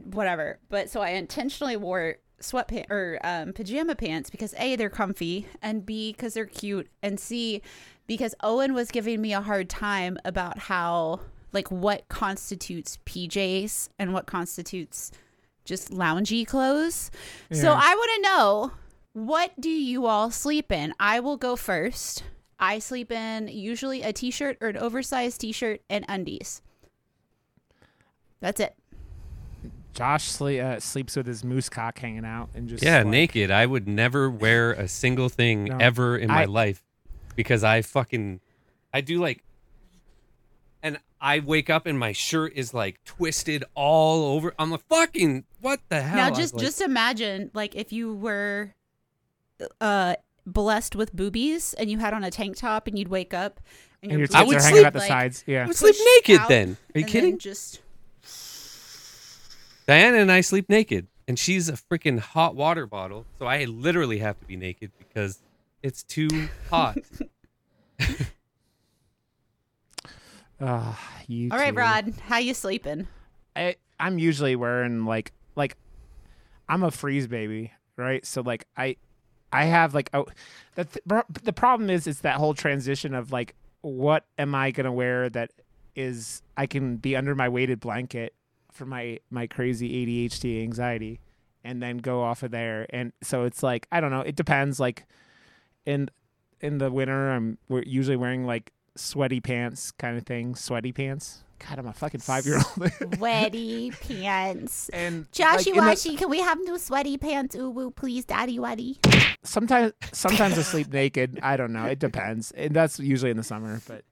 whatever. 0.04 0.60
But 0.68 0.88
so 0.88 1.00
I 1.00 1.10
intentionally 1.10 1.76
wore 1.76 2.18
sweatpants 2.40 2.88
or 2.90 3.18
um, 3.24 3.52
pajama 3.52 3.96
pants 3.96 4.30
because 4.30 4.54
a 4.58 4.76
they're 4.76 4.88
comfy 4.88 5.46
and 5.60 5.84
b 5.84 6.12
because 6.12 6.34
they're 6.34 6.46
cute 6.46 6.86
and 7.02 7.18
c 7.18 7.60
because 8.06 8.36
Owen 8.44 8.74
was 8.74 8.92
giving 8.92 9.20
me 9.20 9.32
a 9.32 9.40
hard 9.40 9.68
time 9.68 10.16
about 10.24 10.58
how 10.58 11.22
like 11.52 11.72
what 11.72 12.06
constitutes 12.08 12.98
PJs 13.04 13.88
and 13.98 14.12
what 14.14 14.26
constitutes 14.26 15.10
just 15.64 15.90
loungy 15.90 16.46
clothes. 16.46 17.10
So 17.50 17.72
I 17.72 17.94
want 17.96 18.10
to 18.14 18.22
know 18.22 18.72
what 19.12 19.58
do 19.60 19.70
you 19.70 20.06
all 20.06 20.30
sleep 20.30 20.70
in? 20.72 20.94
I 21.00 21.20
will 21.20 21.36
go 21.36 21.56
first. 21.56 22.24
I 22.58 22.78
sleep 22.80 23.12
in 23.12 23.48
usually 23.48 24.02
a 24.02 24.12
t-shirt 24.12 24.58
or 24.60 24.68
an 24.68 24.76
oversized 24.76 25.40
t-shirt 25.40 25.80
and 25.88 26.04
undies. 26.08 26.60
That's 28.40 28.60
it. 28.60 28.74
Josh 29.94 30.30
sle- 30.30 30.62
uh, 30.62 30.80
sleeps 30.80 31.16
with 31.16 31.26
his 31.26 31.42
moose 31.44 31.68
cock 31.68 31.98
hanging 31.98 32.24
out 32.24 32.50
and 32.54 32.68
just 32.68 32.84
Yeah, 32.84 32.98
like, 32.98 33.06
naked. 33.08 33.50
I 33.50 33.66
would 33.66 33.88
never 33.88 34.30
wear 34.30 34.72
a 34.72 34.86
single 34.86 35.28
thing 35.28 35.64
No. 35.64 35.78
ever 35.78 36.16
in 36.16 36.28
my 36.28 36.42
I- 36.42 36.46
life 36.46 36.82
because 37.34 37.64
I 37.64 37.82
fucking 37.82 38.40
I 38.94 39.00
do 39.00 39.18
like 39.20 39.42
and 40.82 40.98
I 41.20 41.40
wake 41.40 41.68
up 41.68 41.86
and 41.86 41.98
my 41.98 42.12
shirt 42.12 42.52
is 42.54 42.72
like 42.72 43.02
twisted 43.04 43.64
all 43.74 44.36
over. 44.36 44.54
I'm 44.58 44.70
like 44.70 44.86
fucking 44.88 45.44
what 45.60 45.80
the 45.88 46.00
hell? 46.00 46.20
I 46.26 46.28
now 46.30 46.34
just 46.34 46.54
like, 46.54 46.64
just 46.64 46.80
imagine 46.80 47.50
like 47.54 47.74
if 47.74 47.92
you 47.92 48.14
were 48.14 48.74
uh 49.80 50.14
blessed 50.46 50.96
with 50.96 51.14
boobies 51.14 51.74
and 51.74 51.90
you 51.90 51.98
had 51.98 52.14
on 52.14 52.24
a 52.24 52.30
tank 52.30 52.56
top 52.56 52.86
and 52.86 52.98
you'd 52.98 53.08
wake 53.08 53.34
up 53.34 53.60
and, 54.02 54.10
And 54.12 54.12
your 54.12 54.18
your 54.20 54.26
tits 54.28 54.36
I 54.36 54.40
are 54.42 54.46
would 54.46 54.52
boobs 54.54 54.64
hanging 54.64 54.76
sleep 54.76 54.86
out 54.86 54.92
the 54.94 54.98
like, 55.00 55.08
sides. 55.08 55.44
I 55.46 55.50
Yeah. 55.50 55.66
would 55.66 55.76
sleep 55.76 55.96
naked 56.16 56.40
then. 56.48 56.76
Are 56.94 56.98
you 57.00 57.04
kidding? 57.06 57.38
just 57.38 57.80
Diana 59.86 60.18
and 60.18 60.30
I 60.30 60.42
sleep 60.42 60.68
naked, 60.68 61.06
and 61.26 61.38
she's 61.38 61.68
a 61.70 61.72
freaking 61.72 62.18
hot 62.18 62.54
water 62.54 62.86
bottle, 62.86 63.24
so 63.38 63.46
I 63.46 63.64
literally 63.64 64.18
have 64.18 64.38
to 64.38 64.44
be 64.44 64.54
naked 64.56 64.90
because 64.98 65.40
it's 65.82 66.02
too 66.02 66.28
hot. 66.70 66.98
Ah, 70.60 70.98
you. 71.28 71.50
all 71.52 71.58
right, 71.58 71.70
two. 71.72 71.78
Rod, 71.78 72.14
how 72.26 72.38
you 72.38 72.52
sleeping? 72.52 73.06
I, 73.54 73.76
I'm 74.00 74.18
usually 74.18 74.56
wearing 74.56 75.04
like 75.04 75.32
like 75.54 75.76
I'm 76.68 76.82
a 76.82 76.90
freeze 76.90 77.26
baby, 77.28 77.72
right? 77.96 78.26
So 78.26 78.42
like 78.42 78.66
I 78.76 78.96
I 79.52 79.64
have 79.64 79.94
like 79.94 80.10
oh 80.14 80.26
the 80.74 80.84
th- 80.84 81.24
the 81.42 81.52
problem 81.52 81.90
is 81.90 82.06
it's 82.06 82.20
that 82.20 82.36
whole 82.36 82.54
transition 82.54 83.14
of 83.14 83.32
like 83.32 83.54
what 83.80 84.24
am 84.38 84.54
I 84.54 84.70
gonna 84.70 84.92
wear 84.92 85.28
that 85.30 85.50
is 85.94 86.42
I 86.56 86.66
can 86.66 86.96
be 86.96 87.16
under 87.16 87.34
my 87.34 87.48
weighted 87.48 87.80
blanket 87.80 88.34
for 88.72 88.84
my 88.86 89.18
my 89.30 89.46
crazy 89.46 90.06
ADHD 90.28 90.62
anxiety 90.62 91.20
and 91.64 91.82
then 91.82 91.98
go 91.98 92.22
off 92.22 92.42
of 92.42 92.50
there 92.50 92.86
and 92.90 93.12
so 93.22 93.44
it's 93.44 93.62
like 93.62 93.86
I 93.90 94.00
don't 94.00 94.10
know 94.10 94.20
it 94.20 94.36
depends 94.36 94.78
like 94.78 95.06
in 95.86 96.08
in 96.60 96.78
the 96.78 96.90
winter 96.90 97.30
I'm 97.30 97.58
we're 97.68 97.82
usually 97.84 98.16
wearing 98.16 98.44
like 98.44 98.72
sweaty 98.96 99.40
pants 99.40 99.90
kind 99.92 100.16
of 100.18 100.24
thing 100.24 100.54
sweaty 100.54 100.92
pants 100.92 101.42
God 101.66 101.78
I'm 101.80 101.86
a 101.86 101.92
fucking 101.92 102.20
five 102.20 102.46
year 102.46 102.56
old 102.78 102.92
Sweaty 103.16 103.90
pants. 103.90 104.88
and 104.90 105.28
Joshy 105.32 105.42
like, 105.42 105.64
the- 105.64 105.72
Washy, 105.74 106.16
can 106.16 106.30
we 106.30 106.40
have 106.40 106.56
new 106.60 106.78
sweaty 106.78 107.18
pants? 107.18 107.56
Ooh 107.56 107.70
woo, 107.70 107.90
please, 107.90 108.24
Daddy 108.24 108.60
Waddy. 108.60 108.98
Sometimes 109.42 109.92
sometimes 110.12 110.58
I 110.58 110.62
sleep 110.62 110.92
naked. 110.92 111.38
I 111.42 111.56
don't 111.56 111.72
know. 111.72 111.84
It 111.84 111.98
depends. 111.98 112.50
And 112.52 112.74
that's 112.74 112.98
usually 112.98 113.30
in 113.30 113.36
the 113.36 113.42
summer, 113.44 113.80
but 113.86 114.04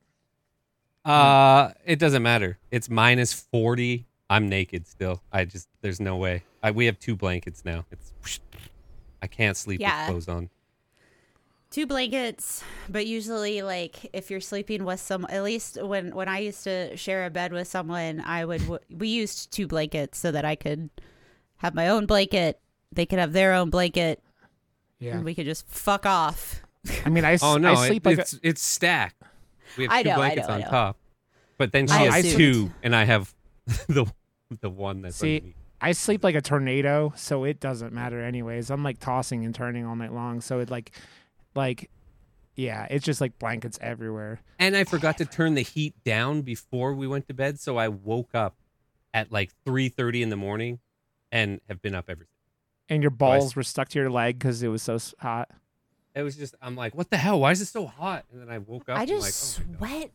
Uh, 1.04 1.72
it 1.84 1.98
doesn't 1.98 2.22
matter. 2.22 2.58
It's 2.70 2.88
minus 2.90 3.32
forty. 3.32 4.06
I'm 4.28 4.48
naked 4.48 4.86
still. 4.88 5.22
I 5.32 5.44
just 5.44 5.68
there's 5.80 6.00
no 6.00 6.16
way. 6.16 6.42
I, 6.62 6.72
we 6.72 6.86
have 6.86 6.98
two 6.98 7.14
blankets 7.14 7.64
now. 7.64 7.84
It's 7.92 8.40
I 9.22 9.26
can't 9.28 9.56
sleep 9.56 9.80
Yeah. 9.80 10.06
with 10.08 10.10
clothes 10.10 10.28
on. 10.28 10.50
Two 11.70 11.86
blankets, 11.86 12.64
but 12.88 13.06
usually 13.06 13.60
like 13.62 14.08
if 14.12 14.30
you're 14.30 14.40
sleeping 14.40 14.84
with 14.84 14.98
some 15.00 15.26
at 15.28 15.42
least 15.44 15.80
when 15.82 16.14
when 16.14 16.28
I 16.28 16.38
used 16.38 16.64
to 16.64 16.96
share 16.96 17.26
a 17.26 17.30
bed 17.30 17.52
with 17.52 17.68
someone, 17.68 18.20
I 18.20 18.44
would 18.44 18.62
we 18.90 19.08
used 19.08 19.52
two 19.52 19.66
blankets 19.66 20.18
so 20.18 20.32
that 20.32 20.44
I 20.44 20.56
could 20.56 20.90
have 21.58 21.74
my 21.74 21.88
own 21.88 22.06
blanket, 22.06 22.60
they 22.92 23.06
could 23.06 23.18
have 23.18 23.32
their 23.32 23.52
own 23.52 23.70
blanket, 23.70 24.22
yeah. 24.98 25.14
and 25.16 25.24
we 25.24 25.34
could 25.34 25.46
just 25.46 25.66
fuck 25.68 26.06
off. 26.06 26.62
I 27.04 27.08
mean, 27.08 27.24
I, 27.24 27.32
s- 27.34 27.42
Oh 27.42 27.56
no, 27.56 27.70
I 27.70 27.84
it- 27.84 27.86
sleep 27.88 28.06
like 28.06 28.18
a, 28.18 28.20
it's 28.22 28.38
it's 28.42 28.62
stacked. 28.62 29.22
We 29.76 29.84
have 29.84 29.92
I 29.92 30.02
two 30.02 30.08
know, 30.08 30.14
I 30.14 30.16
blankets 30.16 30.48
know, 30.48 30.54
on 30.54 30.62
top, 30.62 30.96
but 31.58 31.72
then 31.72 31.86
she 31.86 31.94
oh, 31.94 31.96
I 31.96 32.04
has 32.06 32.24
assumed. 32.24 32.38
two, 32.38 32.72
and 32.82 32.94
I 32.96 33.04
have 33.04 33.34
the 33.88 34.06
the 34.60 34.70
one 34.70 35.02
that's 35.02 35.16
See, 35.16 35.36
underneath. 35.36 35.54
I 35.80 35.92
sleep 35.92 36.24
like 36.24 36.34
a 36.34 36.40
tornado, 36.40 37.12
so 37.16 37.44
it 37.44 37.60
doesn't 37.60 37.92
matter 37.92 38.20
anyways. 38.22 38.70
I'm 38.70 38.82
like 38.82 38.98
tossing 38.98 39.44
and 39.44 39.54
turning 39.54 39.84
all 39.84 39.96
night 39.96 40.12
long, 40.12 40.40
so 40.40 40.60
it 40.60 40.70
like 40.70 40.92
like 41.54 41.90
yeah, 42.54 42.86
it's 42.88 43.04
just 43.04 43.20
like 43.20 43.38
blankets 43.38 43.78
everywhere. 43.82 44.40
And 44.58 44.74
I 44.76 44.84
forgot 44.84 45.18
to 45.18 45.26
turn 45.26 45.54
the 45.54 45.62
heat 45.62 45.94
down 46.04 46.40
before 46.42 46.94
we 46.94 47.06
went 47.06 47.28
to 47.28 47.34
bed, 47.34 47.60
so 47.60 47.76
I 47.76 47.88
woke 47.88 48.34
up 48.34 48.56
at 49.12 49.30
like 49.30 49.50
three 49.66 49.88
thirty 49.90 50.22
in 50.22 50.30
the 50.30 50.36
morning, 50.36 50.78
and 51.32 51.60
have 51.68 51.82
been 51.82 51.94
up 51.94 52.06
ever 52.08 52.20
since. 52.20 52.30
And 52.88 53.02
your 53.02 53.10
I 53.10 53.14
s- 53.14 53.18
balls 53.18 53.56
were 53.56 53.62
stuck 53.62 53.88
to 53.90 53.98
your 53.98 54.10
leg 54.10 54.38
because 54.38 54.62
it 54.62 54.68
was 54.68 54.82
so 54.82 54.98
hot. 55.18 55.50
It 56.14 56.22
was 56.22 56.36
just 56.36 56.54
I'm 56.62 56.76
like, 56.76 56.94
what 56.94 57.10
the 57.10 57.16
hell? 57.16 57.40
Why 57.40 57.50
is 57.50 57.60
it 57.60 57.66
so 57.66 57.86
hot? 57.86 58.24
And 58.32 58.40
then 58.40 58.48
I 58.48 58.58
woke 58.58 58.88
up. 58.88 58.98
I 58.98 59.06
just 59.06 59.58
like, 59.58 59.68
oh 59.68 59.76
sweat 59.78 60.10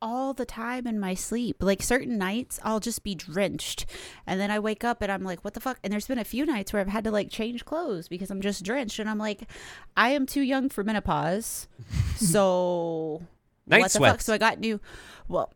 all 0.00 0.32
the 0.32 0.44
time 0.44 0.86
in 0.86 1.00
my 1.00 1.14
sleep. 1.14 1.62
Like 1.62 1.82
certain 1.82 2.18
nights, 2.18 2.60
I'll 2.62 2.80
just 2.80 3.02
be 3.02 3.14
drenched, 3.14 3.86
and 4.26 4.40
then 4.40 4.50
I 4.50 4.58
wake 4.58 4.84
up 4.84 5.02
and 5.02 5.10
I'm 5.10 5.24
like, 5.24 5.44
"What 5.44 5.54
the 5.54 5.60
fuck?" 5.60 5.78
And 5.82 5.92
there's 5.92 6.06
been 6.06 6.18
a 6.18 6.24
few 6.24 6.46
nights 6.46 6.72
where 6.72 6.80
I've 6.80 6.88
had 6.88 7.04
to 7.04 7.10
like 7.10 7.30
change 7.30 7.64
clothes 7.64 8.08
because 8.08 8.30
I'm 8.30 8.40
just 8.40 8.64
drenched, 8.64 8.98
and 8.98 9.08
I'm 9.08 9.18
like, 9.18 9.48
"I 9.96 10.10
am 10.10 10.26
too 10.26 10.42
young 10.42 10.68
for 10.68 10.84
menopause." 10.84 11.68
so 12.16 13.22
Night 13.66 13.80
what 13.80 13.92
the 13.92 13.98
fuck? 14.00 14.20
So 14.20 14.34
I 14.34 14.38
got 14.38 14.58
new, 14.58 14.80
well. 15.28 15.52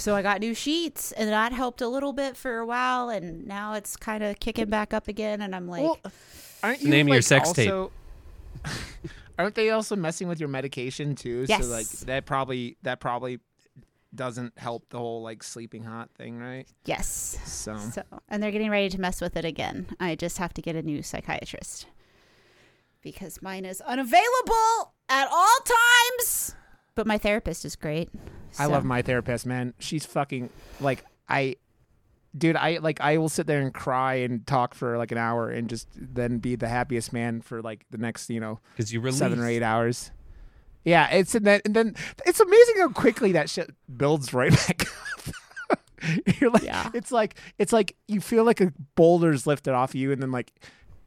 So 0.00 0.16
I 0.16 0.22
got 0.22 0.40
new 0.40 0.54
sheets, 0.54 1.12
and 1.12 1.28
that 1.28 1.52
helped 1.52 1.80
a 1.80 1.88
little 1.88 2.12
bit 2.12 2.36
for 2.36 2.58
a 2.58 2.66
while, 2.66 3.10
and 3.10 3.46
now 3.46 3.74
it's 3.74 3.96
kind 3.96 4.24
of 4.24 4.40
kicking 4.40 4.70
back 4.70 4.94
up 4.94 5.08
again, 5.08 5.42
and 5.42 5.54
I'm 5.54 5.68
like, 5.68 5.82
Well, 5.82 5.98
aren't 6.62 6.82
you 6.82 6.88
name 6.88 7.06
of 7.06 7.10
your 7.10 7.16
like, 7.18 7.24
sex 7.24 7.52
tape. 7.52 7.72
aren't 9.38 9.54
they 9.54 9.70
also 9.70 9.96
messing 9.96 10.26
with 10.28 10.40
your 10.40 10.48
medication 10.48 11.14
too? 11.14 11.44
Yes. 11.48 11.64
So 11.64 11.70
like 11.70 11.86
that 12.06 12.26
probably 12.26 12.76
that 12.82 13.00
probably 13.00 13.40
doesn't 14.14 14.58
help 14.58 14.88
the 14.90 14.98
whole 14.98 15.22
like 15.22 15.42
sleeping 15.42 15.84
hot 15.84 16.10
thing, 16.16 16.38
right? 16.38 16.66
"Yes." 16.84 17.38
So 17.44 17.76
So, 17.76 18.02
and 18.28 18.42
they're 18.42 18.50
getting 18.50 18.70
ready 18.70 18.88
to 18.88 19.00
mess 19.00 19.20
with 19.20 19.36
it 19.36 19.44
again. 19.44 19.86
I 20.00 20.14
just 20.14 20.38
have 20.38 20.52
to 20.54 20.62
get 20.62 20.76
a 20.76 20.82
new 20.82 21.02
psychiatrist. 21.02 21.86
because 23.02 23.40
mine 23.40 23.64
is 23.64 23.80
unavailable 23.80 24.92
at 25.08 25.26
all 25.30 25.58
times. 26.18 26.54
But 26.94 27.06
my 27.06 27.16
therapist 27.16 27.64
is 27.64 27.74
great. 27.76 28.10
I 28.58 28.66
love 28.66 28.84
my 28.84 29.02
therapist, 29.02 29.46
man. 29.46 29.74
She's 29.78 30.04
fucking 30.06 30.50
like 30.80 31.04
I 31.28 31.56
dude, 32.36 32.56
I 32.56 32.78
like 32.78 33.00
I 33.00 33.18
will 33.18 33.28
sit 33.28 33.46
there 33.46 33.60
and 33.60 33.72
cry 33.74 34.14
and 34.14 34.46
talk 34.46 34.74
for 34.74 34.96
like 34.98 35.12
an 35.12 35.18
hour 35.18 35.50
and 35.50 35.68
just 35.68 35.88
then 35.94 36.38
be 36.38 36.56
the 36.56 36.68
happiest 36.68 37.12
man 37.12 37.40
for 37.40 37.60
like 37.62 37.84
the 37.90 37.98
next, 37.98 38.30
you 38.30 38.40
know, 38.40 38.60
Because 38.76 38.92
you 38.92 39.00
release. 39.00 39.18
seven 39.18 39.38
or 39.40 39.46
eight 39.48 39.62
hours. 39.62 40.10
Yeah, 40.84 41.08
it's 41.10 41.34
and 41.34 41.46
then 41.46 41.60
and 41.64 41.74
then 41.74 41.94
it's 42.26 42.40
amazing 42.40 42.76
how 42.78 42.88
quickly 42.88 43.32
that 43.32 43.50
shit 43.50 43.70
builds 43.96 44.32
right 44.32 44.50
back 44.68 44.86
up. 45.70 45.78
You're 46.40 46.50
like 46.50 46.62
Yeah. 46.62 46.90
it's 46.94 47.12
like 47.12 47.36
it's 47.58 47.72
like 47.72 47.94
you 48.08 48.20
feel 48.20 48.44
like 48.44 48.60
a 48.60 48.72
boulder's 48.94 49.46
lifted 49.46 49.74
off 49.74 49.94
you 49.94 50.10
and 50.12 50.22
then 50.22 50.30
like 50.32 50.52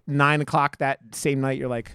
nine 0.05 0.41
o'clock 0.41 0.77
that 0.77 1.00
same 1.13 1.41
night 1.41 1.57
you're 1.57 1.69
like, 1.69 1.93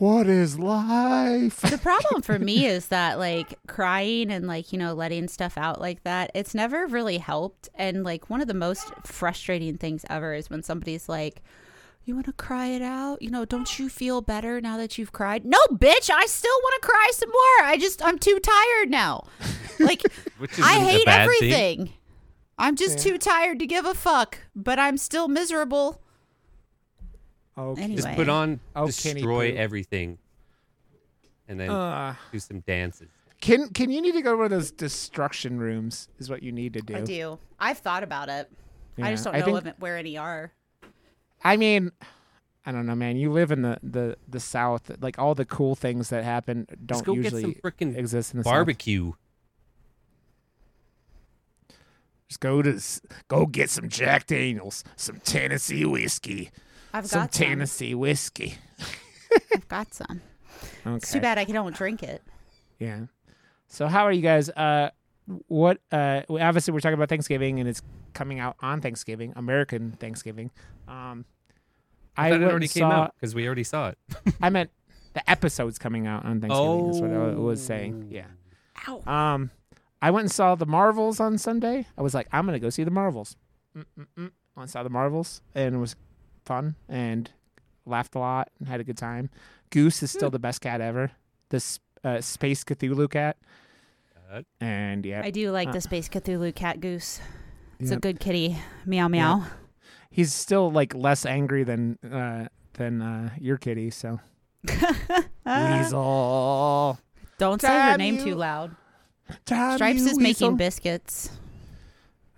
What 0.00 0.28
is 0.28 0.58
life? 0.58 1.60
the 1.60 1.76
problem 1.76 2.22
for 2.22 2.38
me 2.38 2.64
is 2.64 2.86
that 2.86 3.18
like 3.18 3.58
crying 3.66 4.30
and 4.30 4.46
like 4.46 4.72
you 4.72 4.78
know 4.78 4.94
letting 4.94 5.28
stuff 5.28 5.58
out 5.58 5.78
like 5.78 6.04
that 6.04 6.30
it's 6.34 6.54
never 6.54 6.86
really 6.86 7.18
helped. 7.18 7.68
And 7.74 8.02
like 8.02 8.30
one 8.30 8.40
of 8.40 8.48
the 8.48 8.54
most 8.54 8.90
frustrating 9.04 9.76
things 9.76 10.06
ever 10.08 10.32
is 10.32 10.48
when 10.48 10.62
somebody's 10.62 11.06
like 11.06 11.42
you 12.06 12.14
want 12.14 12.24
to 12.26 12.32
cry 12.32 12.68
it 12.68 12.80
out? 12.80 13.20
You 13.20 13.28
know 13.28 13.44
don't 13.44 13.78
you 13.78 13.90
feel 13.90 14.22
better 14.22 14.58
now 14.58 14.78
that 14.78 14.96
you've 14.96 15.12
cried? 15.12 15.44
No 15.44 15.58
bitch 15.70 16.08
i 16.10 16.24
still 16.24 16.56
want 16.62 16.82
to 16.82 16.88
cry 16.88 17.10
some 17.12 17.28
more. 17.28 17.66
I 17.68 17.76
just 17.78 18.02
i'm 18.02 18.18
too 18.18 18.38
tired 18.42 18.88
now. 18.88 19.26
Like 19.78 20.00
i 20.62 20.78
hate 20.80 21.04
bad 21.04 21.28
thing. 21.28 21.50
everything. 21.50 21.92
I'm 22.58 22.74
just 22.74 23.00
too 23.00 23.18
tired 23.18 23.58
to 23.58 23.66
give 23.66 23.84
a 23.84 23.92
fuck 23.92 24.38
but 24.56 24.78
i'm 24.78 24.96
still 24.96 25.28
miserable 25.28 26.00
Okay. 27.58 27.82
Anyway. 27.82 28.00
Just 28.02 28.14
put 28.16 28.28
on 28.28 28.60
Oh, 28.74 28.86
destroy 28.86 29.52
Poo. 29.52 29.56
everything, 29.58 30.18
and 31.48 31.58
then 31.60 31.70
Uh, 31.70 32.14
do 32.32 32.38
some 32.38 32.60
dances. 32.60 33.08
can 33.40 33.68
can 33.70 33.90
you 33.90 34.00
need 34.00 34.12
to 34.12 34.22
go 34.22 34.32
to 34.32 34.36
one 34.36 34.44
of 34.46 34.50
those 34.50 34.70
destruction 34.70 35.58
rooms? 35.58 36.08
Is 36.18 36.30
what 36.30 36.42
you 36.42 36.52
need 36.52 36.72
to 36.74 36.80
do. 36.80 36.96
i 36.96 37.00
do 37.02 37.38
i've 37.58 37.78
thought 37.78 38.02
about 38.02 38.28
it 38.28 38.50
i 38.98 39.02
Yeah, 39.02 39.10
just 39.12 39.24
don't 39.24 39.34
I 39.34 39.38
know 39.40 39.44
think- 39.46 39.58
of 39.58 39.66
it- 39.66 39.74
where 39.78 39.96
any 39.96 40.16
are 40.16 40.52
I 41.42 41.56
mean, 41.56 41.90
I 42.66 42.72
don't 42.72 42.84
know, 42.84 42.94
man. 42.94 43.16
You 43.16 43.32
live 43.32 43.50
in 43.50 43.62
the 43.62 43.78
the 43.82 44.16
the 44.28 44.40
South. 44.40 44.90
Like 45.00 45.18
all 45.18 45.34
the 45.34 45.46
cool 45.46 45.74
things 45.74 46.10
that 46.10 46.22
happen 46.22 46.66
don't 46.68 46.86
Just 46.98 47.04
go 47.06 47.14
get 47.14 47.24
usually 47.32 47.54
freaking 47.54 47.96
exist 47.96 48.34
in 48.34 48.38
the 48.38 48.44
South. 48.44 48.52
barbecue. 48.52 49.12
Just 52.28 52.40
go 52.40 52.62
to 52.62 52.74
s- 52.76 53.00
go 53.28 53.46
get 53.46 53.70
some 53.70 53.88
Jack 53.88 54.26
Daniels, 54.26 54.84
some 54.96 55.18
Tennessee 55.20 55.84
whiskey, 55.86 56.50
i've 56.92 57.06
some 57.06 57.22
got 57.22 57.34
some 57.34 57.46
Tennessee 57.46 57.94
whiskey. 57.94 58.54
i've 59.54 59.68
got 59.68 59.94
some 59.94 60.20
Okay. 60.86 60.96
It's 60.96 61.12
too 61.12 61.20
bad 61.20 61.38
I 61.38 61.44
don't 61.44 61.74
drink 61.74 62.02
it. 62.02 62.22
Yeah. 62.78 63.06
So 63.68 63.86
how 63.86 64.04
are 64.04 64.12
you 64.12 64.22
guys? 64.22 64.48
Uh, 64.50 64.90
what? 65.48 65.78
Uh, 65.92 66.22
obviously 66.28 66.72
we're 66.72 66.80
talking 66.80 66.94
about 66.94 67.08
Thanksgiving, 67.08 67.60
and 67.60 67.68
it's 67.68 67.82
coming 68.14 68.40
out 68.40 68.56
on 68.60 68.80
Thanksgiving, 68.80 69.32
American 69.36 69.92
Thanksgiving. 69.92 70.50
Um, 70.88 71.24
I, 72.16 72.28
I 72.28 72.30
thought 72.30 72.32
went 72.32 72.42
it 72.42 72.44
and 72.44 72.50
already 72.50 72.68
came 72.68 72.80
saw. 72.82 72.90
out 72.90 73.14
because 73.14 73.34
we 73.34 73.46
already 73.46 73.64
saw 73.64 73.88
it. 73.90 73.98
I 74.42 74.50
meant 74.50 74.70
the 75.12 75.28
episode's 75.30 75.78
coming 75.78 76.06
out 76.06 76.24
on 76.24 76.40
Thanksgiving. 76.40 76.86
That's 76.86 77.00
what 77.00 77.10
I 77.10 77.34
was 77.34 77.62
saying. 77.62 78.08
Yeah. 78.10 78.26
Ow. 78.88 79.02
Um, 79.06 79.50
I 80.02 80.10
went 80.10 80.24
and 80.24 80.32
saw 80.32 80.54
the 80.54 80.66
Marvels 80.66 81.20
on 81.20 81.36
Sunday. 81.38 81.86
I 81.96 82.02
was 82.02 82.14
like, 82.14 82.26
I'm 82.32 82.46
gonna 82.46 82.58
go 82.58 82.70
see 82.70 82.84
the 82.84 82.90
Marvels. 82.90 83.36
Mm-mm-mm. 83.76 84.06
Went 84.16 84.32
and 84.56 84.70
saw 84.70 84.82
the 84.82 84.90
Marvels, 84.90 85.42
and 85.54 85.74
it 85.74 85.78
was 85.78 85.94
fun 86.50 86.74
and 86.88 87.30
laughed 87.86 88.16
a 88.16 88.18
lot 88.18 88.50
and 88.58 88.68
had 88.68 88.80
a 88.80 88.84
good 88.84 88.96
time. 88.98 89.30
Goose 89.70 90.02
is 90.02 90.10
still 90.10 90.30
the 90.30 90.40
best 90.40 90.60
cat 90.60 90.80
ever. 90.80 91.12
This 91.50 91.78
uh, 92.02 92.20
Space 92.20 92.64
Cthulhu 92.64 93.08
cat, 93.08 93.36
Uh, 94.32 94.42
and 94.60 95.06
yeah, 95.06 95.22
I 95.24 95.30
do 95.30 95.52
like 95.52 95.68
Uh, 95.68 95.72
the 95.72 95.80
Space 95.80 96.08
Cthulhu 96.08 96.52
cat 96.52 96.80
goose. 96.80 97.20
It's 97.78 97.92
a 97.92 97.96
good 97.96 98.18
kitty. 98.18 98.58
Meow 98.84 99.06
meow. 99.06 99.44
he's 100.10 100.32
still 100.32 100.72
like 100.72 100.92
less 100.92 101.24
angry 101.24 101.62
than 101.62 101.98
uh, 102.02 102.48
than 102.74 103.00
uh, 103.00 103.30
your 103.40 103.56
kitty. 103.56 103.90
So 103.90 104.18
Weasel, 105.46 106.98
Don't 107.38 107.60
say 107.60 107.68
her 107.68 107.96
name 107.96 108.16
you. 108.16 108.24
too 108.24 108.34
loud. 108.34 108.74
Damn 109.46 109.76
Stripes 109.76 110.00
you, 110.00 110.06
is 110.08 110.18
making 110.18 110.56
biscuits. 110.56 111.30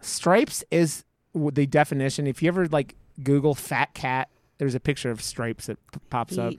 Stripes 0.00 0.64
is 0.70 1.04
the 1.34 1.66
definition. 1.66 2.26
If 2.26 2.42
you 2.42 2.48
ever 2.48 2.66
like 2.68 2.94
Google 3.22 3.54
fat 3.54 3.94
cat, 3.94 4.28
there's 4.58 4.74
a 4.74 4.80
picture 4.80 5.10
of 5.10 5.20
Stripes 5.22 5.66
that 5.66 5.78
p- 5.92 6.00
pops 6.10 6.38
up. 6.38 6.54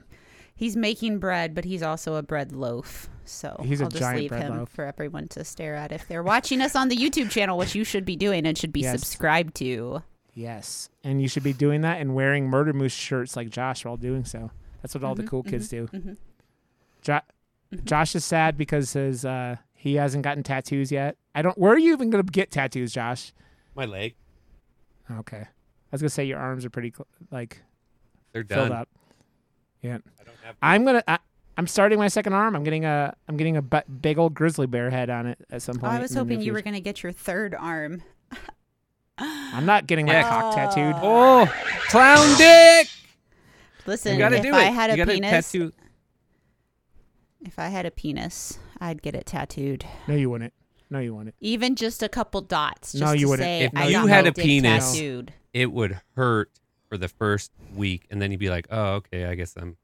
He's 0.54 0.76
making 0.76 1.18
bread, 1.18 1.54
but 1.54 1.64
he's 1.64 1.82
also 1.82 2.14
a 2.14 2.22
bread 2.22 2.52
loaf. 2.52 3.08
So 3.24 3.58
He's 3.64 3.80
a 3.80 3.84
I'll 3.84 3.90
just 3.90 4.00
giant 4.00 4.20
leave 4.20 4.28
bread 4.30 4.42
him 4.42 4.58
loaf. 4.58 4.68
for 4.68 4.84
everyone 4.84 5.28
to 5.28 5.44
stare 5.44 5.74
at 5.74 5.90
if 5.92 6.06
they're 6.06 6.22
watching 6.22 6.60
us 6.60 6.76
on 6.76 6.88
the 6.88 6.96
YouTube 6.96 7.30
channel, 7.30 7.56
which 7.58 7.74
you 7.74 7.82
should 7.82 8.04
be 8.04 8.16
doing 8.16 8.46
and 8.46 8.56
should 8.56 8.72
be 8.72 8.80
Yes. 8.82 9.00
subscribed 9.00 9.54
to. 9.56 10.02
Yes, 10.34 10.90
and 11.02 11.22
you 11.22 11.28
should 11.28 11.42
be 11.44 11.52
doing 11.54 11.80
that 11.82 12.00
and 12.00 12.14
wearing 12.14 12.48
Murder 12.48 12.72
Moose 12.72 12.92
shirts 12.92 13.34
like 13.36 13.48
Josh 13.50 13.84
while 13.84 13.96
doing 13.96 14.24
so. 14.24 14.50
That's 14.82 14.94
what 14.94 15.02
all 15.04 15.14
the 15.14 15.22
Mhm, 15.22 15.28
cool 15.28 15.42
kids 15.42 15.68
do. 15.68 15.86
mhm. 15.88 16.16
Jo- 17.02 17.20
Josh 17.84 18.14
is 18.14 18.24
sad 18.24 18.56
because 18.58 18.92
his 18.92 19.24
uh, 19.24 19.56
he 19.72 19.94
hasn't 19.94 20.22
gotten 20.24 20.42
tattoos 20.42 20.92
yet. 20.92 21.16
I 21.34 21.42
don't. 21.42 21.56
Where 21.56 21.72
are 21.72 21.78
you 21.78 21.92
even 21.92 22.10
gonna 22.10 22.22
get 22.24 22.50
tattoos, 22.50 22.92
Josh? 22.92 23.32
my 23.74 23.84
leg, 23.86 24.14
Okay, 25.10 25.46
I 25.46 25.46
was 25.94 26.02
gonna 26.02 26.10
say 26.10 26.24
your 26.24 26.38
arms 26.38 26.64
are 26.64 26.70
pretty 26.70 26.90
cl- 26.94 27.06
like 27.30 27.62
they're 28.32 28.44
filled 28.44 28.68
done. 28.70 28.78
up. 28.78 28.88
Yeah, 29.82 29.98
I 30.20 30.24
don't 30.24 30.36
have. 30.44 30.56
I'm 30.62 30.84
gonna. 30.84 31.02
I, 31.08 31.18
I'm 31.56 31.66
starting 31.68 31.98
my 31.98 32.08
second 32.08 32.32
arm. 32.32 32.56
I'm 32.56 32.64
getting 32.64 32.84
a. 32.84 33.14
I'm 33.28 33.36
getting 33.36 33.56
a 33.56 33.62
big 33.62 34.18
old 34.18 34.34
grizzly 34.34 34.66
bear 34.66 34.90
head 34.90 35.08
on 35.10 35.26
it 35.26 35.38
at 35.50 35.62
some 35.62 35.76
Oh, 35.76 35.80
point. 35.82 35.92
I 35.92 36.00
was 36.00 36.10
in 36.10 36.16
the 36.18 36.24
near 36.24 36.34
hoping 36.36 36.46
you 36.46 36.52
were 36.52 36.62
going 36.62 36.74
to 36.74 36.80
get 36.80 37.02
your 37.02 37.12
third 37.12 37.54
arm. 37.54 38.02
I'm 39.18 39.64
not 39.64 39.86
getting 39.86 40.06
my 40.06 40.14
Yeah. 40.14 40.28
cock 40.28 40.54
tattooed. 40.56 40.96
oh, 41.00 41.42
oh 41.42 41.46
clown 41.88 42.36
dick! 42.36 42.88
Listen, 43.86 44.18
You 44.18 44.24
if 44.26 44.42
do 44.42 44.52
I 44.52 44.64
it. 44.64 44.72
had 44.72 44.90
a 44.90 44.96
gotta 44.96 45.12
penis, 45.12 45.30
tattoo. 45.52 45.72
if 47.44 47.58
I 47.58 47.68
had 47.68 47.86
a 47.86 47.90
penis, 47.92 48.58
I'd 48.80 49.02
get 49.02 49.14
it 49.14 49.26
tattooed. 49.26 49.84
No, 50.08 50.14
you 50.16 50.30
wouldn't. 50.30 50.52
No, 50.90 50.98
you 50.98 51.14
wouldn't. 51.14 51.34
Even 51.40 51.76
just 51.76 52.02
a 52.02 52.08
couple 52.08 52.40
dots. 52.40 52.92
Just 52.92 53.02
No, 53.04 53.12
you 53.12 53.26
to 53.26 53.30
wouldn't. 53.30 53.44
Say, 53.46 53.62
If 53.64 53.72
I 53.76 53.86
you 53.86 53.92
got 53.92 54.08
had 54.08 54.26
a 54.26 54.32
penis- 54.32 54.92
tattooed. 54.94 55.32
It 55.54 55.72
would 55.72 55.98
hurt 56.16 56.50
for 56.90 56.98
the 56.98 57.08
first 57.08 57.50
week, 57.74 58.06
and 58.10 58.20
then 58.20 58.30
you'd 58.30 58.40
be 58.40 58.50
like, 58.50 58.66
"Oh, 58.70 58.94
okay, 58.96 59.24
I 59.24 59.34
guess 59.34 59.56
I'm, 59.56 59.76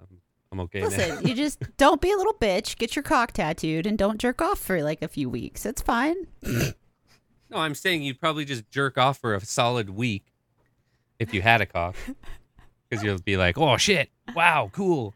I'm, 0.00 0.20
I'm 0.52 0.60
okay 0.60 0.80
now." 0.80 0.86
Listen, 0.86 1.26
you 1.26 1.34
just 1.34 1.60
don't 1.76 2.00
be 2.00 2.10
a 2.10 2.16
little 2.16 2.32
bitch. 2.34 2.78
Get 2.78 2.96
your 2.96 3.02
cock 3.02 3.32
tattooed 3.32 3.86
and 3.86 3.98
don't 3.98 4.18
jerk 4.18 4.40
off 4.40 4.58
for 4.58 4.82
like 4.82 5.02
a 5.02 5.08
few 5.08 5.28
weeks. 5.28 5.66
It's 5.66 5.82
fine. 5.82 6.16
No, 6.42 7.58
I'm 7.58 7.74
saying 7.74 8.02
you'd 8.02 8.20
probably 8.20 8.44
just 8.44 8.70
jerk 8.70 8.96
off 8.96 9.18
for 9.18 9.34
a 9.34 9.40
solid 9.40 9.90
week 9.90 10.24
if 11.18 11.34
you 11.34 11.42
had 11.42 11.60
a 11.60 11.66
cock, 11.66 11.96
because 12.88 13.04
you'll 13.04 13.18
be 13.18 13.36
like, 13.36 13.58
"Oh 13.58 13.76
shit, 13.76 14.08
wow, 14.34 14.70
cool," 14.72 15.14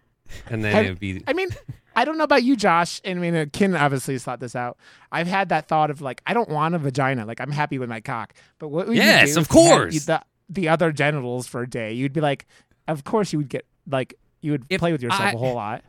and 0.49 0.65
then 0.65 0.85
it'd 0.85 1.01
be 1.01 1.23
I 1.27 1.33
mean, 1.33 1.49
I 1.97 2.05
don't 2.05 2.19
know 2.19 2.25
about 2.25 2.43
you, 2.43 2.57
Josh. 2.57 3.01
And 3.05 3.19
I 3.19 3.23
mean, 3.23 3.35
uh, 3.37 3.47
Ken 3.53 3.75
obviously 3.77 4.15
has 4.15 4.25
thought 4.25 4.41
this 4.41 4.57
out. 4.57 4.77
I've 5.13 5.27
had 5.27 5.49
that 5.51 5.69
thought 5.69 5.91
of 5.91 6.01
like, 6.01 6.23
I 6.27 6.35
don't 6.35 6.49
want 6.49 6.75
a 6.75 6.79
vagina. 6.79 7.25
Like, 7.25 7.41
I'm 7.41 7.51
happy 7.53 7.79
with 7.79 7.89
my 7.89 8.01
cock. 8.01 8.35
But 8.59 8.69
what 8.69 8.89
would 8.89 8.97
Yes, 8.97 9.29
you 9.29 9.35
do 9.35 9.41
of 9.41 9.47
if 9.47 9.55
you 9.55 9.63
had 9.63 9.71
course. 9.79 10.05
the, 10.07 10.23
the 10.49 10.69
other 10.69 10.93
genitals 10.93 11.47
for 11.47 11.63
a 11.63 11.69
day? 11.71 11.93
You'd 11.93 12.13
be 12.13 12.21
like, 12.21 12.47
of 12.89 13.05
course 13.05 13.33
you 13.33 13.39
would 13.39 13.49
get 13.49 13.65
like 13.89 14.15
you 14.41 14.53
would 14.53 14.65
If 14.69 14.79
play 14.81 14.93
with 14.93 15.03
yourself 15.03 15.23
I- 15.23 15.33
a 15.33 15.37
whole 15.37 15.55
lot. 15.55 15.83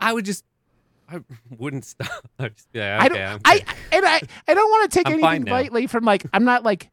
I 0.00 0.12
would 0.12 0.24
just, 0.24 0.44
I 1.08 1.20
wouldn't 1.56 1.84
stop. 1.84 2.08
I'd 2.38 2.56
just 2.56 2.70
be 2.72 2.80
like, 2.80 3.00
I 3.02 3.08
don't. 3.08 3.40
I 3.44 3.64
and 3.92 4.04
I 4.06 4.20
I 4.48 4.54
don't 4.54 4.70
want 4.70 4.90
to 4.90 4.98
take 4.98 5.06
I'm 5.06 5.22
anything 5.24 5.44
lightly 5.44 5.86
from 5.86 6.04
like 6.04 6.24
I'm 6.32 6.44
not 6.44 6.64
like 6.64 6.90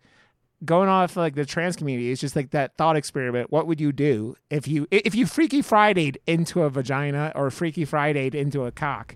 going 0.63 0.89
off 0.89 1.15
like 1.17 1.35
the 1.35 1.45
trans 1.45 1.75
community. 1.75 2.11
It's 2.11 2.21
just 2.21 2.35
like 2.35 2.51
that 2.51 2.75
thought 2.77 2.95
experiment. 2.95 3.51
What 3.51 3.67
would 3.67 3.79
you 3.81 3.91
do 3.91 4.35
if 4.49 4.67
you 4.67 4.87
if 4.91 5.15
you 5.15 5.25
Freaky 5.25 5.61
Friday'd 5.61 6.19
into 6.27 6.61
a 6.63 6.69
vagina 6.69 7.31
or 7.35 7.49
Freaky 7.51 7.85
Friday'd 7.85 8.35
into 8.35 8.65
a 8.65 8.71
cock? 8.71 9.15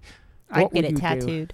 I'd 0.49 0.61
get 0.61 0.73
would 0.73 0.85
it 0.85 0.91
you 0.91 0.95
do? 0.95 1.01
tattooed. 1.01 1.53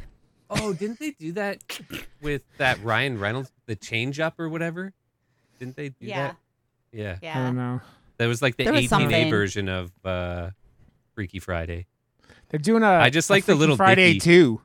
Oh, 0.50 0.74
didn't 0.74 1.00
they 1.00 1.12
do 1.12 1.32
that 1.34 1.64
with 2.22 2.42
that 2.58 2.84
Ryan 2.84 3.20
Reynolds, 3.20 3.52
the 3.68 3.76
change 3.76 4.20
up 4.20 4.40
or 4.40 4.50
whatever? 4.50 4.94
Didn't 5.60 5.76
they 5.78 5.90
do 5.90 5.96
Yeah. 6.00 6.28
that? 6.28 6.36
Yeah. 6.92 7.18
Yeah. 7.22 7.34
I 7.34 7.38
Yeah. 7.40 7.46
don't 7.46 7.56
know. 7.56 7.82
That 8.18 8.28
was 8.28 8.42
like 8.42 8.58
the 8.58 8.66
There 8.66 8.74
18A 8.74 9.30
version 9.30 9.70
of 9.70 9.92
uh, 10.06 10.50
Freaky 11.16 11.40
Friday. 11.40 11.88
They're 12.50 12.60
doing 12.60 12.84
a. 12.84 12.88
I 12.90 13.10
just 13.10 13.30
like 13.30 13.46
the 13.46 13.54
Freaky 13.54 13.60
little 13.60 13.76
Friday 13.78 14.08
Dicky. 14.14 14.20
two. 14.20 14.62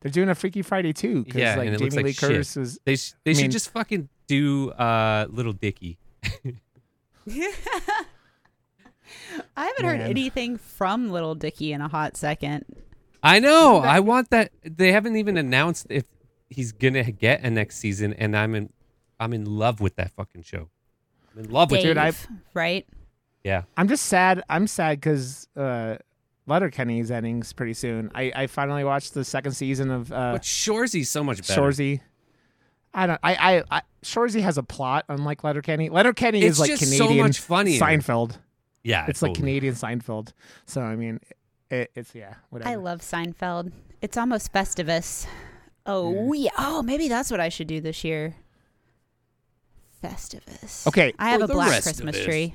They're 0.00 0.12
doing 0.12 0.28
a 0.28 0.34
Freaky 0.34 0.62
Friday 0.62 0.92
two 0.92 1.24
because 1.24 1.40
Yeah, 1.40 1.56
like 1.56 1.66
and 1.66 1.74
it 1.74 1.78
Jamie 1.78 1.84
looks 1.86 1.96
like 1.96 2.04
Lee 2.04 2.12
shit. 2.12 2.20
Curtis 2.28 2.56
was. 2.56 2.78
They 2.84 2.96
sh- 2.96 3.14
they 3.24 3.32
I 3.32 3.34
should 3.34 3.50
just 3.50 3.70
fucking 3.70 4.08
do 4.26 4.70
uh, 4.72 5.26
Little 5.30 5.52
Dicky. 5.52 5.98
I 9.56 9.66
haven't 9.66 9.84
heard 9.84 10.00
anything 10.00 10.56
from 10.56 11.10
Little 11.10 11.34
Dicky 11.34 11.72
in 11.72 11.80
a 11.80 11.88
hot 11.88 12.16
second. 12.16 12.64
I 13.22 13.38
know. 13.40 13.78
I 13.78 14.00
want 14.00 14.30
that. 14.30 14.52
They 14.62 14.92
haven't 14.92 15.16
even 15.16 15.36
announced 15.36 15.86
if 15.90 16.04
he's 16.48 16.72
gonna 16.72 17.10
get 17.10 17.42
a 17.42 17.50
next 17.50 17.76
season, 17.78 18.12
and 18.14 18.36
I'm 18.36 18.54
in. 18.54 18.72
I'm 19.18 19.32
in 19.32 19.44
love 19.46 19.80
with 19.80 19.96
that 19.96 20.10
fucking 20.12 20.42
show. 20.42 20.68
I'm 21.32 21.44
in 21.44 21.50
love 21.50 21.70
with 21.70 21.80
Dave, 21.82 21.92
it. 21.92 21.98
I- 21.98 22.12
right? 22.52 22.86
Yeah. 23.44 23.62
I'm 23.76 23.88
just 23.88 24.06
sad. 24.06 24.42
I'm 24.48 24.66
sad 24.66 24.98
because 25.00 25.48
uh, 25.56 25.96
Letterkenny's 26.48 27.10
ending's 27.10 27.52
pretty 27.52 27.74
soon. 27.74 28.10
I, 28.14 28.32
I 28.34 28.46
finally 28.48 28.82
watched 28.84 29.14
the 29.14 29.24
second 29.24 29.52
season 29.52 29.90
of 29.90 30.12
uh, 30.12 30.32
But 30.32 30.44
Shoresy's 30.44 31.08
so 31.10 31.22
much 31.22 31.46
better. 31.46 31.60
Shoresy. 31.60 32.00
I 32.96 33.06
don't. 33.06 33.20
I, 33.22 33.34
I. 33.34 33.62
I. 33.70 33.82
Shoresy 34.02 34.40
has 34.40 34.56
a 34.58 34.62
plot, 34.62 35.04
unlike 35.08 35.44
Letterkenny. 35.44 35.90
Letterkenny 35.90 36.40
It's 36.42 36.56
is 36.56 36.60
like 36.60 36.70
just 36.70 36.84
so 36.96 37.04
Canadian 37.04 37.26
much 37.26 37.40
funnier. 37.40 37.78
Seinfeld. 37.78 38.38
Yeah, 38.82 39.04
It's 39.08 39.20
like. 39.20 39.34
Canadian 39.34 39.74
Seinfeld. 39.74 40.32
So 40.64 40.80
I 40.80 40.96
mean, 40.96 41.20
it, 41.70 41.90
it's 41.94 42.14
yeah, 42.14 42.34
whatever. 42.50 42.70
I 42.70 42.76
love 42.76 43.00
Seinfeld. 43.00 43.72
It's 44.00 44.16
almost 44.16 44.52
Festivus. 44.52 45.26
Oh 45.84 46.32
yeah. 46.32 46.50
Oh, 46.58 46.82
maybe 46.82 47.08
that's 47.08 47.30
what 47.30 47.38
I 47.38 47.48
should 47.50 47.66
do 47.66 47.80
this 47.80 48.02
year. 48.02 48.34
Festivus. 50.02 50.86
Okay. 50.86 51.12
I 51.18 51.30
have 51.30 51.42
a 51.42 51.48
black 51.48 51.82
Christmas 51.82 52.22
tree. 52.24 52.54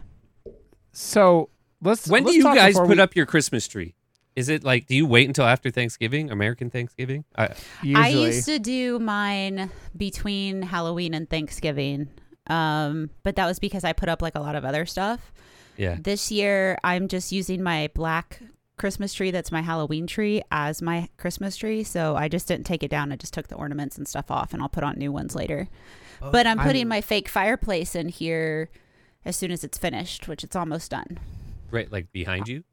so 0.92 1.50
let's. 1.82 2.08
When 2.08 2.24
do 2.24 2.28
let's 2.28 2.38
you 2.38 2.44
guys 2.44 2.78
put 2.78 2.88
we- 2.88 3.00
up 3.00 3.16
your 3.16 3.26
Christmas 3.26 3.68
tree? 3.68 3.94
Is 4.36 4.48
it 4.50 4.64
like 4.64 4.88
do 4.88 4.96
you 4.96 5.06
wait 5.06 5.28
until 5.28 5.46
after 5.46 5.70
Thanksgiving, 5.70 6.32
American 6.32 6.70
Thanksgiving? 6.70 7.26
I, 7.38 7.50
Usually, 7.84 7.96
I 8.04 8.08
used 8.10 8.46
to 8.46 8.60
do 8.60 8.98
mine 9.00 9.70
between 9.96 10.62
Halloween 10.62 11.14
and 11.14 11.30
Thanksgiving. 11.30 12.08
Um, 12.48 13.10
but 13.24 13.36
that 13.36 13.46
was 13.46 13.60
because 13.60 13.84
I 13.84 13.94
put 13.94 14.10
up 14.10 14.22
like 14.22 14.36
a 14.36 14.40
lot 14.40 14.56
of 14.56 14.66
other 14.66 14.86
stuff. 14.86 15.32
yeah. 15.78 15.98
This 16.02 16.32
year, 16.32 16.78
I'm 16.84 17.08
just 17.08 17.32
using 17.32 17.62
my 17.62 17.90
black 17.94 18.42
Christmas 18.78 19.14
tree 19.14 19.30
that's 19.32 19.52
my 19.52 19.62
Halloween 19.62 20.08
tree 20.08 20.42
as 20.50 20.82
my 20.82 21.08
Christmas 21.18 21.56
tree. 21.56 21.84
So 21.84 22.16
I 22.16 22.28
just 22.30 22.48
didn't 22.48 22.66
take 22.66 22.84
it 22.84 22.90
down. 22.90 23.12
I 23.12 23.16
just 23.16 23.34
took 23.34 23.48
the 23.48 23.56
ornaments 23.56 23.98
and 23.98 24.08
stuff 24.08 24.32
off, 24.32 24.54
and 24.54 24.62
I'll 24.62 24.70
put 24.70 24.84
on 24.84 24.98
new 24.98 25.12
ones 25.12 25.36
later. 25.36 25.68
but 26.20 26.48
I'm 26.48 26.58
I'm- 26.60 26.68
putting 26.68 26.88
my 26.88 27.02
fake 27.02 27.28
fireplace 27.30 27.96
in 27.96 28.10
here 28.10 28.70
as 29.24 29.36
soon 29.36 29.52
as 29.52 29.64
it's 29.64 29.78
finished, 29.78 30.28
which 30.28 30.44
it's 30.44 30.56
almost 30.56 30.90
done. 30.92 31.20
Right, 31.70 31.92
like 31.92 32.12
behind 32.12 32.48
you. 32.48 32.64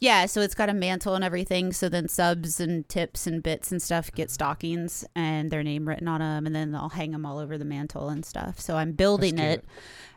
Yeah, 0.00 0.26
so 0.26 0.40
it's 0.40 0.54
got 0.54 0.68
a 0.68 0.74
mantle 0.74 1.14
and 1.14 1.24
everything. 1.24 1.72
So 1.72 1.88
then 1.88 2.08
subs 2.08 2.60
and 2.60 2.88
tips 2.88 3.26
and 3.26 3.42
bits 3.42 3.70
and 3.72 3.80
stuff 3.82 4.10
get 4.12 4.30
stockings 4.30 5.04
and 5.14 5.50
their 5.50 5.62
name 5.62 5.88
written 5.88 6.08
on 6.08 6.20
them, 6.20 6.46
and 6.46 6.54
then 6.54 6.74
I'll 6.74 6.88
hang 6.90 7.10
them 7.12 7.24
all 7.26 7.38
over 7.38 7.56
the 7.58 7.64
mantle 7.64 8.08
and 8.08 8.24
stuff. 8.24 8.60
So 8.60 8.76
I'm 8.76 8.92
building 8.92 9.38
it, 9.38 9.64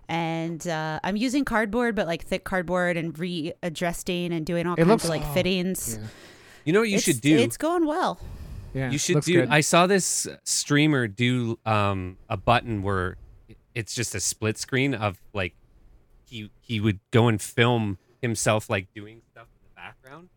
and 0.07 0.65
uh, 0.67 0.99
I'm 1.03 1.15
using 1.17 1.45
cardboard, 1.45 1.95
but 1.95 2.07
like 2.07 2.23
thick 2.25 2.43
cardboard 2.43 2.97
and 2.97 3.17
readjusting 3.17 4.31
and 4.33 4.45
doing 4.45 4.67
all 4.67 4.73
It 4.73 4.77
kinds 4.77 4.87
looks- 4.89 5.03
of 5.05 5.09
like 5.09 5.23
oh, 5.25 5.33
fittings. 5.33 5.97
yeah. 5.99 6.07
You 6.65 6.73
know 6.73 6.79
what 6.79 6.89
you 6.89 6.95
It's- 6.97 7.03
should 7.15 7.21
do? 7.21 7.37
It's 7.37 7.57
going 7.57 7.85
well. 7.85 8.19
Yeah, 8.73 8.91
you 8.91 8.97
should 8.97 9.21
do. 9.23 9.33
good. 9.41 9.49
I 9.49 9.61
saw 9.61 9.87
this 9.87 10.27
streamer 10.43 11.07
do 11.07 11.57
um, 11.65 12.17
a 12.29 12.37
button 12.37 12.83
where 12.83 13.15
it's 13.73 13.95
just 13.95 14.13
a 14.13 14.19
split 14.19 14.57
screen 14.57 14.93
of 14.93 15.17
like 15.33 15.53
he 16.25 16.51
he 16.61 16.79
would 16.79 16.99
go 17.11 17.27
and 17.27 17.41
film 17.41 17.97
himself 18.21 18.69
like 18.69 18.87
doing 18.93 19.21
stuff 19.31 19.47
in 19.55 19.69
the 19.69 19.75
background. 19.75 20.29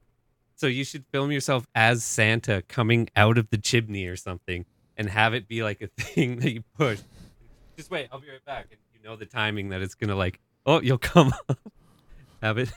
So 0.56 0.66
you 0.66 0.84
should 0.84 1.04
film 1.12 1.30
yourself 1.32 1.66
as 1.75 2.04
Santa 2.04 2.62
coming 2.68 3.08
out 3.16 3.38
of 3.38 3.49
the 3.50 3.56
chimney 3.58 4.06
or 4.06 4.16
something, 4.16 4.66
and 4.96 5.08
have 5.08 5.32
it 5.34 5.49
be 5.49 5.62
like 5.62 5.80
a 5.80 5.87
thing 6.02 6.38
that 6.40 6.52
you 6.52 6.62
push. 6.76 7.00
Just 7.76 7.90
wait, 7.90 8.08
I'll 8.12 8.20
be 8.20 8.28
right 8.28 8.44
back, 8.44 8.66
and 8.70 8.78
you 8.94 9.00
know 9.08 9.16
the 9.16 9.25
timing 9.26 9.70
that 9.70 9.80
it's 9.82 9.94
gonna 9.94 10.16
like. 10.16 10.38
Oh, 10.66 10.80
you'll 10.82 10.99
come 10.99 11.32
up. 11.49 11.58
have 12.42 12.58
it. 12.58 12.70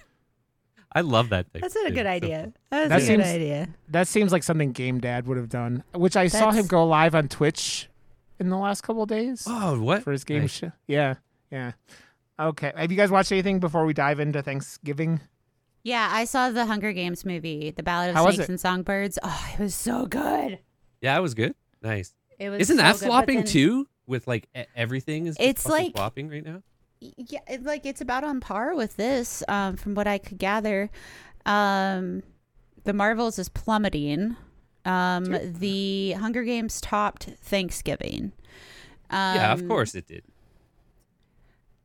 I 0.95 1.01
love 1.01 1.29
that 1.29 1.51
thing. 1.51 1.61
That's 1.61 1.75
a 1.75 1.89
good 1.91 2.05
idea. 2.05 2.53
That's 2.69 2.89
That 2.89 2.99
a 3.01 3.03
seems- 3.03 3.23
good 3.23 3.35
idea. 3.35 3.67
that 3.89 4.07
seems 4.07 4.31
like 4.31 4.43
something 4.43 4.71
Game 4.71 4.99
Dad 4.99 5.27
would 5.27 5.37
have 5.37 5.49
done, 5.49 5.83
which 5.93 6.15
I 6.15 6.27
saw 6.27 6.51
him 6.51 6.67
go 6.67 6.85
live 6.85 7.15
on 7.15 7.27
Twitch 7.27 7.89
in 8.39 8.49
the 8.49 8.57
last 8.57 8.81
couple 8.81 9.01
of 9.03 9.09
days 9.09 9.45
Oh, 9.49 9.81
what 9.81 10.03
for 10.03 10.11
his 10.11 10.23
game 10.23 10.41
Nice. 10.41 10.51
show. 10.51 10.71
Yeah, 10.87 11.15
yeah. 11.51 11.71
Okay, 12.39 12.71
have 12.75 12.91
you 12.91 12.97
guys 12.97 13.11
watched 13.11 13.31
anything 13.31 13.59
before 13.59 13.85
we 13.85 13.93
dive 13.93 14.19
into 14.19 14.41
Thanksgiving? 14.41 15.19
Yeah, 15.83 16.09
I 16.11 16.25
saw 16.25 16.49
the 16.49 16.65
Hunger 16.65 16.93
Games 16.93 17.25
movie, 17.25 17.71
The 17.71 17.83
Ballad 17.83 18.09
of 18.11 18.15
How 18.15 18.31
Snakes 18.31 18.49
and 18.49 18.59
Songbirds. 18.59 19.19
Oh, 19.21 19.45
it 19.53 19.59
was 19.61 19.75
so 19.75 20.05
good. 20.05 20.59
Yeah, 21.01 21.17
it 21.17 21.21
was 21.21 21.33
good. 21.33 21.55
Nice. 21.81 22.13
It 22.39 22.49
was. 22.49 22.61
Isn't 22.61 22.77
so 22.77 22.83
that 22.83 22.99
good, 22.99 23.05
flopping 23.05 23.35
then- 23.39 23.45
too? 23.45 23.87
With 24.07 24.27
like 24.27 24.49
everything 24.75 25.27
is 25.27 25.37
It's 25.39 25.65
like- 25.65 25.93
flopping 25.95 26.29
right 26.29 26.43
now. 26.43 26.61
yeah 26.99 27.39
it, 27.47 27.63
like 27.63 27.85
it's 27.85 28.01
about 28.01 28.23
on 28.23 28.39
par 28.39 28.75
with 28.75 28.95
this 28.95 29.43
um 29.49 29.75
from 29.75 29.93
what 29.93 30.07
i 30.07 30.17
could 30.17 30.37
gather 30.37 30.89
um 31.45 32.23
the 32.85 32.93
marvels 32.93 33.37
is 33.37 33.49
plummeting 33.49 34.37
um 34.85 35.25
the 35.59 36.13
hunger 36.13 36.43
games 36.43 36.79
topped 36.79 37.25
thanksgiving 37.41 38.31
um, 39.09 39.35
yeah, 39.35 39.51
of 39.53 39.67
course 39.67 39.95
it 39.95 40.07
did. 40.07 40.23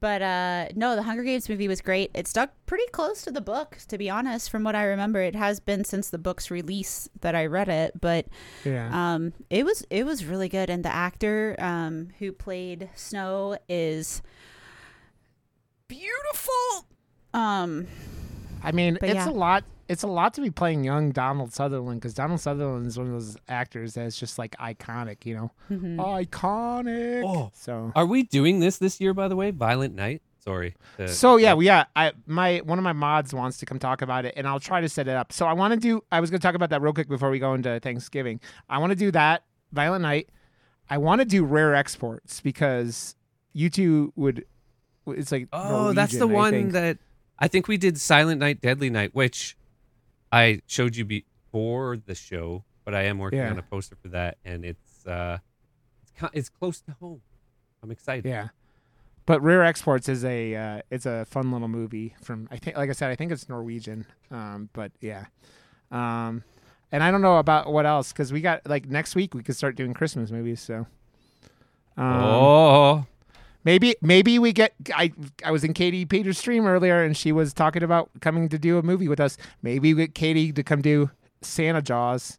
But 0.01 0.23
uh 0.23 0.67
no 0.75 0.95
the 0.97 1.03
hunger 1.03 1.23
games 1.23 1.49
movie 1.49 1.69
was 1.69 1.81
great 1.81 2.11
it 2.15 2.27
stuck 2.29 2.51
pretty 2.67 2.87
close 2.93 3.23
to 3.23 3.31
the 3.31 3.41
book 3.41 3.79
to 3.89 3.99
be 3.99 4.09
honest 4.09 4.51
from 4.51 4.63
what 4.65 4.75
i 4.75 4.85
remember 4.85 5.21
it 5.21 5.35
has 5.35 5.61
been 5.61 5.85
since 5.85 6.11
the 6.11 6.19
book's 6.19 6.51
release 6.51 7.09
that 7.21 7.35
i 7.35 7.45
read 7.47 7.69
it 7.69 8.01
but 8.01 8.27
Yeah. 8.65 8.89
um 8.93 9.33
it 9.51 9.65
was 9.65 9.85
it 9.91 10.05
was 10.07 10.25
really 10.25 10.49
good 10.49 10.71
and 10.71 10.85
the 10.85 10.95
actor 10.95 11.57
um 11.59 12.11
who 12.19 12.33
played 12.33 12.89
snow 12.95 13.59
is 13.69 14.23
beautiful 15.89 16.87
um 17.35 17.87
I 18.63 18.73
mean, 18.73 18.99
it's 19.01 19.15
yeah. 19.15 19.29
a 19.29 19.31
lot. 19.31 19.63
It's 19.89 20.03
a 20.03 20.07
lot 20.07 20.35
to 20.35 20.41
be 20.41 20.51
playing 20.51 20.85
young 20.85 21.13
Donald 21.13 21.53
Sutherland 21.55 22.01
because 22.01 22.13
Donald 22.15 22.41
Sutherland 22.41 22.87
is 22.87 22.99
one 22.99 23.07
of 23.07 23.13
those 23.15 23.37
actors 23.49 23.95
that's 23.95 24.19
just 24.19 24.39
like 24.39 24.55
iconic, 24.59 25.25
you 25.25 25.35
know, 25.35 25.51
mhm. 25.71 25.97
iconic. 25.97 27.25
Oh. 27.25 27.51
So, 27.55 27.93
Are 27.97 28.07
we 28.07 28.23
doing 28.25 28.61
this 28.61 28.79
this 28.79 29.01
year? 29.01 29.15
By 29.15 29.29
the 29.29 29.37
way, 29.37 29.51
Violent 29.51 29.95
Night. 29.95 30.23
Sorry. 30.41 30.75
to- 30.97 31.09
so 31.09 31.37
yeah, 31.37 31.53
well, 31.55 31.63
yeah. 31.63 31.85
I 31.97 32.13
my 32.27 32.59
one 32.65 32.79
of 32.79 32.85
my 32.85 32.93
mods 32.93 33.35
wants 33.35 33.59
to 33.59 33.67
come 33.67 33.79
talk 33.79 34.03
about 34.03 34.25
it, 34.25 34.35
and 34.37 34.47
I'll 34.47 34.61
try 34.61 34.81
to 34.81 34.89
set 34.89 35.09
it 35.09 35.17
up. 35.17 35.33
So 35.33 35.47
I 35.47 35.53
want 35.53 35.75
to 35.75 35.81
do. 35.81 36.03
I 36.13 36.21
was 36.21 36.31
going 36.31 36.41
to 36.41 36.47
talk 36.47 36.55
about 36.55 36.71
that 36.71 36.81
real 36.81 36.93
quick 36.93 37.09
before 37.09 37.31
we 37.31 37.39
go 37.39 37.55
into 37.55 37.81
Thanksgiving. 37.81 38.41
I 38.69 38.79
want 38.79 38.91
to 38.91 38.97
do 38.97 39.11
that 39.11 39.45
Violent 39.73 40.03
Night. 40.03 40.29
I 40.89 40.99
want 40.99 41.21
to 41.21 41.27
do 41.27 41.45
rare 41.45 41.75
exports 41.75 42.41
because 42.41 43.15
you 43.53 43.69
two 43.69 44.13
would. 44.17 44.45
It's 45.07 45.33
like 45.33 45.49
Oh, 45.53 45.93
that's 45.93 46.17
the 46.17 46.29
I 46.29 46.33
one 46.33 46.51
think. 46.53 46.73
that 46.73 46.99
I 47.39 47.49
think 47.49 47.69
we 47.69 47.77
did 47.77 47.99
Silent 47.99 48.41
Night, 48.41 48.61
Deadly 48.63 48.89
Night, 48.91 49.15
which 49.15 49.57
I 50.33 50.61
showed 50.67 50.97
you 50.97 51.05
before 51.05 51.97
the 51.97 52.15
show, 52.15 52.65
but 52.85 52.95
I 52.95 53.03
am 53.05 53.19
working 53.19 53.39
Yeah. 53.41 53.51
on 53.51 53.59
a 53.59 53.63
poster 53.63 53.97
for 53.97 54.09
that, 54.09 54.39
and 54.45 54.65
it's 54.65 55.07
uh, 55.07 55.39
it's 56.03 56.31
it's 56.35 56.49
close 56.49 56.81
to 56.83 56.93
home. 57.01 57.23
I'm 57.83 57.91
excited. 57.91 58.27
Yeah. 58.29 58.49
But 59.27 59.43
Rare 59.43 59.63
Exports 59.63 60.09
is 60.09 60.25
a 60.25 60.55
uh, 60.55 60.81
it's 60.91 61.07
a 61.07 61.25
fun 61.27 61.53
little 61.53 61.69
movie 61.69 62.15
from 62.23 62.49
I 62.51 62.57
think 62.57 62.77
like 62.77 62.89
I 62.89 62.93
said 62.93 63.11
I 63.11 63.15
think 63.15 63.31
it's 63.33 63.49
Norwegian. 63.49 64.07
Um, 64.31 64.69
but 64.73 64.91
yeah. 65.01 65.27
Um, 65.91 66.45
and 66.91 67.03
I 67.03 67.11
don't 67.11 67.21
know 67.23 67.37
about 67.39 67.71
what 67.73 67.85
else 67.87 68.13
because 68.13 68.33
we 68.33 68.41
got 68.41 68.67
like 68.67 68.89
next 68.89 69.15
week 69.15 69.35
we 69.35 69.43
could 69.43 69.57
start 69.57 69.77
doing 69.77 69.93
Christmas 69.95 70.31
movies. 70.31 70.61
So. 70.61 70.87
Um, 71.97 72.07
oh, 72.23 73.07
Maybe 73.65 73.97
maybe 74.01 74.39
we 74.39 74.53
get 74.53 74.75
I 74.95 75.13
I 75.45 75.51
was 75.51 75.65
in 75.65 75.75
Katie 75.75 76.05
Peters' 76.05 76.39
stream 76.39 76.67
earlier 76.67 77.03
and 77.03 77.17
she 77.17 77.33
was 77.33 77.53
talking 77.53 77.83
about 77.83 78.11
coming 78.21 78.49
to 78.49 78.59
do 78.59 78.79
a 78.79 78.83
movie 78.83 79.09
with 79.09 79.21
us. 79.21 79.37
Maybe 79.63 79.93
we 79.95 80.07
get 80.07 80.15
Katie 80.15 80.53
to 80.53 80.63
come 80.63 80.81
do 80.81 81.11
Santa 81.43 81.83
Jaws. 81.83 82.39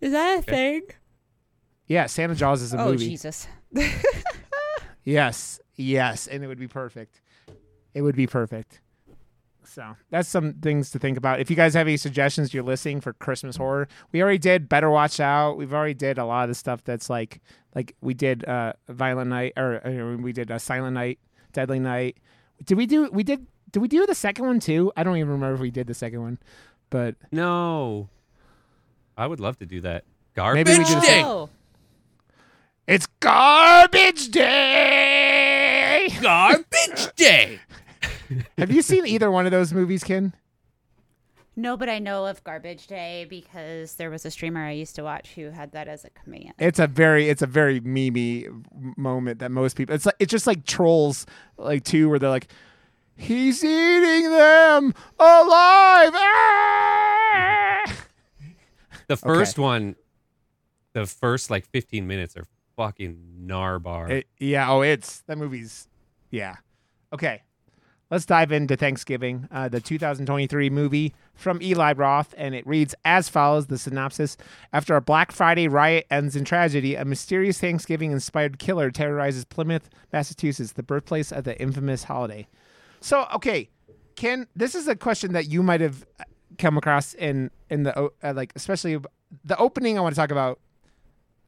is 0.00 0.12
that 0.12 0.40
a 0.40 0.42
thing 0.42 0.82
Yeah, 1.86 2.06
Santa 2.06 2.34
Jaws 2.34 2.62
is 2.62 2.74
a 2.74 2.80
oh 2.80 2.90
movie. 2.90 3.06
Oh 3.06 3.08
Jesus 3.08 3.46
Yes, 5.04 5.60
yes, 5.76 6.26
and 6.26 6.44
it 6.44 6.46
would 6.46 6.58
be 6.58 6.68
perfect. 6.68 7.20
It 7.94 8.02
would 8.02 8.16
be 8.16 8.26
perfect. 8.26 8.80
So 9.70 9.96
that's 10.10 10.28
some 10.28 10.54
things 10.54 10.90
to 10.90 10.98
think 10.98 11.16
about. 11.16 11.38
If 11.38 11.48
you 11.48 11.54
guys 11.54 11.74
have 11.74 11.86
any 11.86 11.96
suggestions, 11.96 12.52
you're 12.52 12.64
listening 12.64 13.00
for 13.00 13.12
Christmas 13.12 13.56
horror. 13.56 13.86
We 14.10 14.20
already 14.20 14.38
did 14.38 14.68
Better 14.68 14.90
Watch 14.90 15.20
Out. 15.20 15.56
We've 15.56 15.72
already 15.72 15.94
did 15.94 16.18
a 16.18 16.24
lot 16.24 16.42
of 16.42 16.48
the 16.48 16.54
stuff 16.56 16.82
that's 16.82 17.08
like 17.08 17.40
like 17.74 17.94
we 18.00 18.12
did 18.14 18.44
uh 18.46 18.72
Violent 18.88 19.30
Night 19.30 19.52
or 19.56 19.80
uh, 19.86 20.16
we 20.16 20.32
did 20.32 20.50
uh, 20.50 20.58
Silent 20.58 20.94
Night, 20.94 21.20
Deadly 21.52 21.78
Night. 21.78 22.18
Did 22.64 22.76
we 22.78 22.86
do 22.86 23.08
we 23.12 23.22
did 23.22 23.46
did 23.70 23.78
we 23.80 23.86
do 23.86 24.04
the 24.06 24.14
second 24.14 24.44
one 24.44 24.58
too? 24.58 24.90
I 24.96 25.04
don't 25.04 25.16
even 25.16 25.30
remember 25.30 25.54
if 25.54 25.60
we 25.60 25.70
did 25.70 25.86
the 25.86 25.94
second 25.94 26.20
one, 26.20 26.38
but 26.90 27.14
no. 27.30 28.08
I 29.16 29.26
would 29.26 29.38
love 29.38 29.58
to 29.58 29.66
do 29.66 29.80
that. 29.82 30.04
Garbage 30.34 30.66
Maybe 30.66 30.78
we 30.78 30.84
do 30.84 30.94
the 30.94 31.00
day. 31.00 31.22
Oh. 31.24 31.48
it's 32.86 33.06
garbage 33.20 34.30
day. 34.30 36.08
Garbage 36.20 37.14
day. 37.16 37.60
Have 38.58 38.70
you 38.70 38.82
seen 38.82 39.06
either 39.06 39.30
one 39.30 39.46
of 39.46 39.52
those 39.52 39.72
movies, 39.72 40.04
Ken? 40.04 40.34
No, 41.56 41.76
but 41.76 41.88
I 41.88 41.98
know 41.98 42.26
of 42.26 42.42
Garbage 42.44 42.86
Day 42.86 43.26
because 43.28 43.94
there 43.96 44.08
was 44.08 44.24
a 44.24 44.30
streamer 44.30 44.64
I 44.64 44.70
used 44.70 44.94
to 44.96 45.02
watch 45.02 45.30
who 45.34 45.50
had 45.50 45.72
that 45.72 45.88
as 45.88 46.04
a 46.04 46.10
command. 46.10 46.52
It's 46.58 46.78
a 46.78 46.86
very 46.86 47.28
it's 47.28 47.42
a 47.42 47.46
very 47.46 47.80
memey 47.80 48.46
moment 48.96 49.40
that 49.40 49.50
most 49.50 49.76
people 49.76 49.94
it's 49.94 50.06
like 50.06 50.14
it's 50.18 50.30
just 50.30 50.46
like 50.46 50.64
trolls 50.64 51.26
like 51.58 51.84
two 51.84 52.08
where 52.08 52.18
they're 52.18 52.30
like 52.30 52.48
he's 53.16 53.62
eating 53.64 54.30
them 54.30 54.94
alive. 55.18 56.12
Ah! 56.14 57.82
The 59.08 59.16
first 59.16 59.58
one, 59.58 59.96
the 60.92 61.04
first 61.04 61.50
like 61.50 61.66
15 61.66 62.06
minutes 62.06 62.36
are 62.36 62.46
fucking 62.76 63.18
narbar. 63.44 64.08
It- 64.10 64.28
yeah, 64.38 64.70
oh 64.70 64.82
it's 64.82 65.20
that 65.22 65.36
movie's 65.36 65.88
yeah. 66.30 66.56
Okay. 67.12 67.42
Let's 68.10 68.26
dive 68.26 68.52
into 68.52 68.76
Thanksgiving, 68.76 69.48
uh, 69.50 69.68
the 69.68 69.80
2023 69.80 70.70
movie 70.70 71.14
from 71.34 71.62
Eli 71.62 71.92
Roth, 71.92 72.34
and 72.36 72.54
it 72.54 72.66
reads 72.66 72.94
as 73.04 73.28
follows: 73.28 73.68
the 73.68 73.78
synopsis. 73.78 74.36
After 74.72 74.96
a 74.96 75.00
Black 75.00 75.32
Friday 75.32 75.68
riot 75.68 76.06
ends 76.10 76.36
in 76.36 76.44
tragedy, 76.44 76.94
a 76.94 77.04
mysterious 77.04 77.60
Thanksgiving-inspired 77.60 78.58
killer 78.58 78.90
terrorizes 78.90 79.44
Plymouth, 79.44 79.88
Massachusetts, 80.12 80.72
the 80.72 80.82
birthplace 80.82 81.32
of 81.32 81.44
the 81.44 81.60
infamous 81.60 82.04
holiday. 82.04 82.46
So, 83.00 83.26
okay, 83.34 83.70
Ken, 84.16 84.46
this 84.54 84.74
is 84.74 84.88
a 84.88 84.96
question 84.96 85.32
that 85.32 85.48
you 85.48 85.62
might 85.62 85.80
have 85.80 86.04
come 86.58 86.76
across 86.76 87.14
in 87.14 87.50
in 87.70 87.84
the 87.84 88.10
uh, 88.22 88.32
like, 88.34 88.52
especially 88.56 88.98
the 89.44 89.56
opening. 89.56 89.98
I 89.98 90.02
want 90.02 90.14
to 90.14 90.20
talk 90.20 90.30
about 90.30 90.58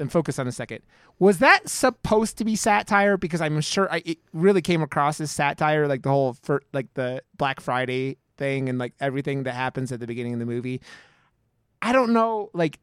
and 0.02 0.12
focus 0.12 0.38
on 0.38 0.46
a 0.46 0.52
second. 0.52 0.80
Was 1.18 1.38
that 1.38 1.68
supposed 1.68 2.36
to 2.38 2.44
be 2.44 2.56
satire? 2.56 3.16
Because 3.16 3.40
I'm 3.40 3.60
sure 3.62 3.90
I, 3.90 4.02
it 4.04 4.18
really 4.34 4.60
came 4.60 4.82
across 4.82 5.20
as 5.20 5.30
satire, 5.30 5.88
like 5.88 6.02
the 6.02 6.10
whole 6.10 6.34
for 6.42 6.62
like 6.74 6.92
the 6.94 7.22
Black 7.38 7.60
Friday 7.60 8.18
thing 8.36 8.68
and 8.68 8.78
like 8.78 8.92
everything 9.00 9.44
that 9.44 9.54
happens 9.54 9.90
at 9.92 10.00
the 10.00 10.06
beginning 10.06 10.34
of 10.34 10.38
the 10.40 10.46
movie. 10.46 10.82
I 11.80 11.92
don't 11.92 12.12
know. 12.12 12.50
Like, 12.52 12.78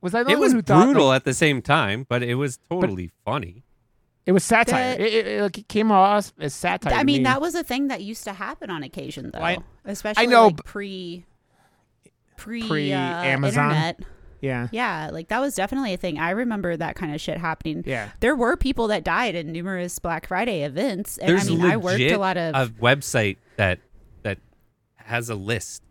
was 0.00 0.14
I 0.14 0.22
the 0.22 0.30
It 0.30 0.34
only 0.34 0.44
was 0.46 0.52
one 0.52 0.56
who 0.56 0.62
thought 0.62 0.84
brutal 0.84 1.06
like, 1.08 1.16
at 1.16 1.24
the 1.24 1.34
same 1.34 1.60
time, 1.60 2.06
but 2.08 2.22
it 2.22 2.36
was 2.36 2.58
totally 2.70 3.10
funny. 3.24 3.64
it 4.26 4.32
was 4.32 4.44
satire? 4.44 4.96
The- 4.96 5.02
it, 5.06 5.14
it, 5.14 5.26
it, 5.26 5.42
like, 5.42 5.68
came 5.68 5.92
off 5.92 6.32
as 6.40 6.54
satire. 6.54 6.94
I 6.94 7.04
mean, 7.04 7.18
me. 7.18 7.24
that 7.24 7.40
was 7.40 7.54
a 7.54 7.62
thing 7.62 7.88
that 7.88 8.00
used 8.02 8.24
to 8.24 8.32
happen 8.32 8.70
on 8.70 8.82
occasion, 8.82 9.30
though. 9.32 9.40
I- 9.40 9.58
Especially 9.84 10.26
know, 10.26 10.46
like 10.48 10.64
pre 10.64 11.24
pre, 12.36 12.66
Pre- 12.66 12.92
uh, 12.92 12.98
Amazon? 12.98 13.70
internet. 13.70 14.00
Yeah, 14.40 14.68
Yeah, 14.72 15.10
like 15.12 15.28
that 15.28 15.40
was 15.40 15.54
definitely 15.54 15.92
a 15.94 15.96
thing. 15.96 16.18
I 16.18 16.30
remember 16.30 16.76
that 16.76 16.96
kind 16.96 17.14
of 17.14 17.20
shit 17.20 17.38
happening. 17.38 17.82
yeah. 17.86 18.10
There 18.20 18.34
were 18.36 18.56
people 18.56 18.88
that 18.88 19.04
died 19.04 19.34
in 19.34 19.52
numerous 19.52 19.98
Black 19.98 20.26
Friday 20.26 20.62
events, 20.62 21.18
and 21.18 21.28
There's 21.28 21.46
I 21.46 21.50
mean, 21.50 21.58
legit 21.60 21.72
I 21.72 21.76
worked 21.76 22.00
a 22.00 22.16
lot 22.16 22.36
of. 22.36 22.54
a 22.54 22.72
website 22.74 23.36
that 23.56 23.80
that 24.22 24.38
has 24.96 25.28
a 25.30 25.34
list 25.34 25.82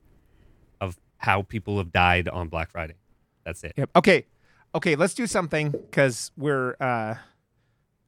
of 0.81 0.97
how 1.17 1.41
people 1.43 1.77
have 1.77 1.91
died 1.91 2.27
on 2.27 2.47
Black 2.47 2.71
Friday. 2.71 2.95
That's 3.45 3.63
it. 3.63 3.73
Yep. 3.77 3.89
Okay. 3.95 4.25
Okay, 4.75 4.95
let's 4.95 5.13
do 5.15 5.25
something 5.25 5.71
because 5.71 6.31
we're 6.37 6.75
uh 6.79 7.15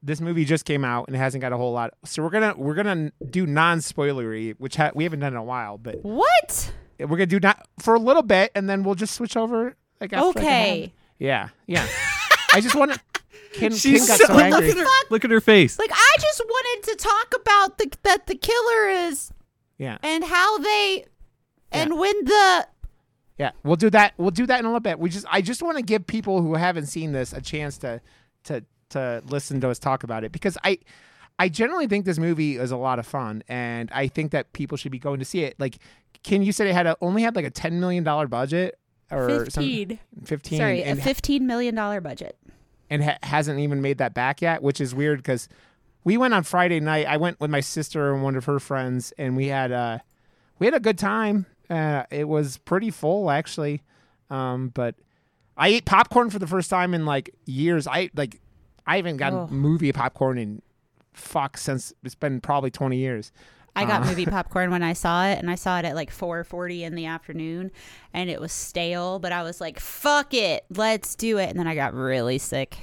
this 0.03 0.19
movie 0.21 0.45
just 0.45 0.65
came 0.65 0.83
out 0.83 1.07
and 1.07 1.15
it 1.15 1.19
hasn't 1.19 1.41
got 1.41 1.53
a 1.53 1.57
whole 1.57 1.73
lot. 1.73 1.93
So 2.05 2.23
we're 2.23 2.29
gonna 2.29 2.53
we're 2.57 2.73
gonna 2.75 3.11
do 3.29 3.45
non 3.45 3.79
spoilery, 3.79 4.55
which 4.57 4.75
ha- 4.75 4.91
we 4.95 5.03
haven't 5.03 5.19
done 5.19 5.33
in 5.33 5.37
a 5.37 5.43
while, 5.43 5.77
but 5.77 6.03
what? 6.03 6.71
we're 6.99 7.07
gonna 7.17 7.25
do 7.25 7.39
not 7.39 7.67
for 7.79 7.95
a 7.95 7.99
little 7.99 8.21
bit, 8.23 8.51
and 8.55 8.69
then 8.69 8.83
we'll 8.83 8.95
just 8.95 9.15
switch 9.15 9.35
over. 9.37 9.75
Like 10.01 10.11
after, 10.13 10.39
Okay. 10.39 10.81
half- 10.81 10.89
yeah. 11.19 11.49
Yeah. 11.67 11.87
I 12.53 12.59
just 12.61 12.75
want 12.75 12.93
to. 12.93 12.99
Ken, 13.53 13.69
Ken 13.69 13.71
She's 13.77 14.07
got 14.07 14.17
so- 14.19 14.25
so 14.27 14.33
look 14.33 14.41
angry. 14.43 14.71
at 14.71 14.77
her, 14.77 14.85
look 15.09 15.23
at 15.25 15.31
her 15.31 15.41
face. 15.41 15.77
Like 15.79 15.91
I 15.93 16.15
just 16.19 16.41
wanted 16.45 16.89
to 16.91 16.95
talk 16.97 17.33
about 17.39 17.77
the 17.77 17.91
that 18.03 18.27
the 18.27 18.35
killer 18.35 18.89
is 18.89 19.31
Yeah. 19.77 19.97
and 20.03 20.23
how 20.23 20.57
they 20.57 21.05
and 21.71 21.97
when 21.99 22.25
the 22.25 22.67
Yeah, 23.37 23.51
we'll 23.63 23.75
do 23.75 23.89
that. 23.89 24.13
We'll 24.17 24.31
do 24.31 24.45
that 24.45 24.59
in 24.59 24.65
a 24.65 24.67
little 24.69 24.79
bit. 24.79 24.99
We 24.99 25.09
just, 25.09 25.25
I 25.29 25.41
just 25.41 25.61
want 25.63 25.77
to 25.77 25.83
give 25.83 26.05
people 26.07 26.41
who 26.41 26.53
haven't 26.55 26.85
seen 26.87 27.11
this 27.11 27.33
a 27.33 27.41
chance 27.41 27.77
to, 27.79 27.99
to, 28.45 28.63
to 28.89 29.23
listen 29.27 29.59
to 29.61 29.69
us 29.69 29.79
talk 29.79 30.03
about 30.03 30.23
it 30.23 30.31
because 30.31 30.57
I, 30.63 30.77
I 31.39 31.49
generally 31.49 31.87
think 31.87 32.05
this 32.05 32.19
movie 32.19 32.57
is 32.57 32.71
a 32.71 32.77
lot 32.77 32.99
of 32.99 33.07
fun, 33.07 33.41
and 33.47 33.89
I 33.91 34.07
think 34.09 34.31
that 34.31 34.53
people 34.53 34.77
should 34.77 34.91
be 34.91 34.99
going 34.99 35.17
to 35.19 35.25
see 35.25 35.43
it. 35.43 35.55
Like, 35.59 35.77
Ken, 36.23 36.43
you 36.43 36.51
said 36.51 36.67
it 36.67 36.73
had 36.73 36.85
a, 36.85 36.95
only 37.01 37.23
had 37.23 37.35
like 37.35 37.45
a 37.45 37.49
ten 37.49 37.79
million 37.79 38.03
dollar 38.03 38.27
budget 38.27 38.77
or 39.11 39.49
something, 39.49 39.87
fifteen 39.87 39.99
fifteen, 40.23 40.57
sorry 40.59 40.83
and, 40.83 40.99
a 40.99 41.01
fifteen 41.01 41.45
million 41.47 41.75
dollar 41.75 42.01
budget. 42.01 42.37
and 42.89 43.03
ha- 43.03 43.17
hasn't 43.23 43.59
even 43.59 43.81
made 43.81 43.97
that 43.99 44.13
back 44.13 44.41
yet, 44.41 44.61
which 44.63 44.79
is 44.81 44.93
weird 44.95 45.19
because 45.19 45.47
we 46.03 46.17
went 46.17 46.33
on 46.33 46.43
Friday 46.43 46.79
night. 46.79 47.05
I 47.07 47.17
went 47.17 47.39
with 47.39 47.51
my 47.51 47.59
sister 47.59 48.13
and 48.13 48.23
one 48.23 48.35
of 48.35 48.45
her 48.45 48.59
friends, 48.59 49.13
and 49.17 49.35
we 49.35 49.47
had 49.47 49.71
uh 49.71 49.99
we 50.59 50.67
had 50.67 50.73
a 50.73 50.79
good 50.79 50.97
time. 50.97 51.45
Uh, 51.69 52.03
it 52.11 52.27
was 52.27 52.57
pretty 52.57 52.89
full 52.91 53.31
actually, 53.31 53.81
um, 54.29 54.69
but 54.69 54.95
I 55.57 55.69
ate 55.69 55.85
popcorn 55.85 56.29
for 56.29 56.39
the 56.39 56.47
first 56.47 56.69
time 56.69 56.93
in 56.93 57.05
like 57.05 57.29
years. 57.45 57.87
I 57.87 58.09
like 58.15 58.39
I 58.85 58.97
haven't 58.97 59.17
gotten 59.17 59.39
Ugh. 59.39 59.51
movie 59.51 59.91
popcorn 59.91 60.37
in 60.37 60.61
fuck 61.13 61.57
since 61.57 61.93
it's 62.03 62.15
been 62.15 62.41
probably 62.41 62.71
twenty 62.71 62.97
years. 62.97 63.31
I 63.75 63.85
got 63.85 64.01
Uh. 64.03 64.05
movie 64.07 64.25
popcorn 64.25 64.69
when 64.71 64.83
I 64.83 64.93
saw 64.93 65.27
it, 65.27 65.39
and 65.39 65.49
I 65.49 65.55
saw 65.55 65.79
it 65.79 65.85
at 65.85 65.95
like 65.95 66.11
4:40 66.11 66.83
in 66.83 66.95
the 66.95 67.05
afternoon, 67.05 67.71
and 68.13 68.29
it 68.29 68.41
was 68.41 68.51
stale. 68.51 69.17
But 69.19 69.31
I 69.31 69.43
was 69.43 69.61
like, 69.61 69.79
"Fuck 69.79 70.33
it, 70.33 70.65
let's 70.69 71.15
do 71.15 71.37
it!" 71.37 71.49
And 71.49 71.57
then 71.59 71.67
I 71.67 71.75
got 71.75 71.93
really 71.93 72.37
sick. 72.37 72.77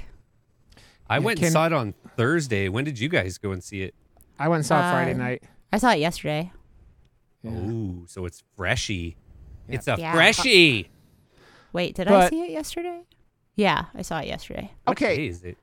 I 1.09 1.15
Yeah, 1.17 1.19
went 1.25 1.39
Ken- 1.39 1.45
and 1.47 1.53
saw 1.53 1.65
it 1.67 1.73
on 1.73 1.93
Thursday. 2.17 2.69
When 2.69 2.85
did 2.85 2.99
you 2.99 3.09
guys 3.09 3.37
go 3.37 3.51
and 3.51 3.63
see 3.63 3.81
it? 3.83 3.93
I 4.39 4.47
went 4.47 4.59
and 4.59 4.65
saw 4.65 4.77
it 4.87 4.91
Friday 4.91 5.13
Uh, 5.13 5.17
night. 5.17 5.43
I 5.71 5.77
saw 5.77 5.91
it 5.91 5.99
yesterday. 5.99 6.51
Yeah. 7.43 7.51
Oh, 7.51 8.03
so 8.07 8.25
it's 8.25 8.43
freshy. 8.57 9.15
Yeah. 9.67 9.75
It's 9.75 9.87
a 9.87 9.95
Yeah. 9.99 10.13
freshie. 10.13 10.89
Wait, 11.71 11.95
did 11.95 12.07
I 12.07 12.29
see 12.29 12.41
it 12.41 12.49
yesterday? 12.51 13.01
Yeah, 13.55 13.85
I 13.93 14.01
saw 14.01 14.19
it 14.19 14.27
yesterday. 14.27 14.71
What 14.85 14.97
day 14.97 15.05
Okay, 15.13 15.27
is 15.27 15.43
it? 15.43 15.57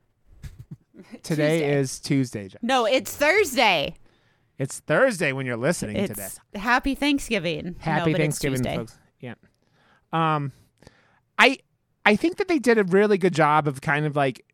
today 1.23 1.59
Tuesday. 1.59 1.75
is 1.75 2.01
Tuesday. 2.01 2.49
Jen. 2.49 2.59
No, 2.63 2.85
it's 2.87 3.15
Thursday. 3.17 3.95
It's 4.59 4.81
Thursday 4.81 5.33
when 5.33 5.47
you're 5.47 5.57
listening 5.57 6.07
to 6.07 6.15
this. 6.15 6.41
Happy 6.55 6.95
Thanksgiving. 6.95 7.77
Happy 7.79 8.13
no, 8.13 8.17
but 8.19 8.21
it's 8.23 8.39
Thanksgiving, 8.39 8.63
folks. 8.65 8.99
Yeah. 9.21 9.35
Um, 10.13 10.53
I 11.39 11.59
I 12.05 12.17
think 12.17 12.37
that 12.37 12.49
they 12.49 12.59
did 12.59 12.79
a 12.79 12.85
really 12.85 13.19
good 13.19 13.35
job 13.35 13.69
of 13.69 13.81
kind 13.81 14.07
of 14.07 14.17
like 14.17 14.45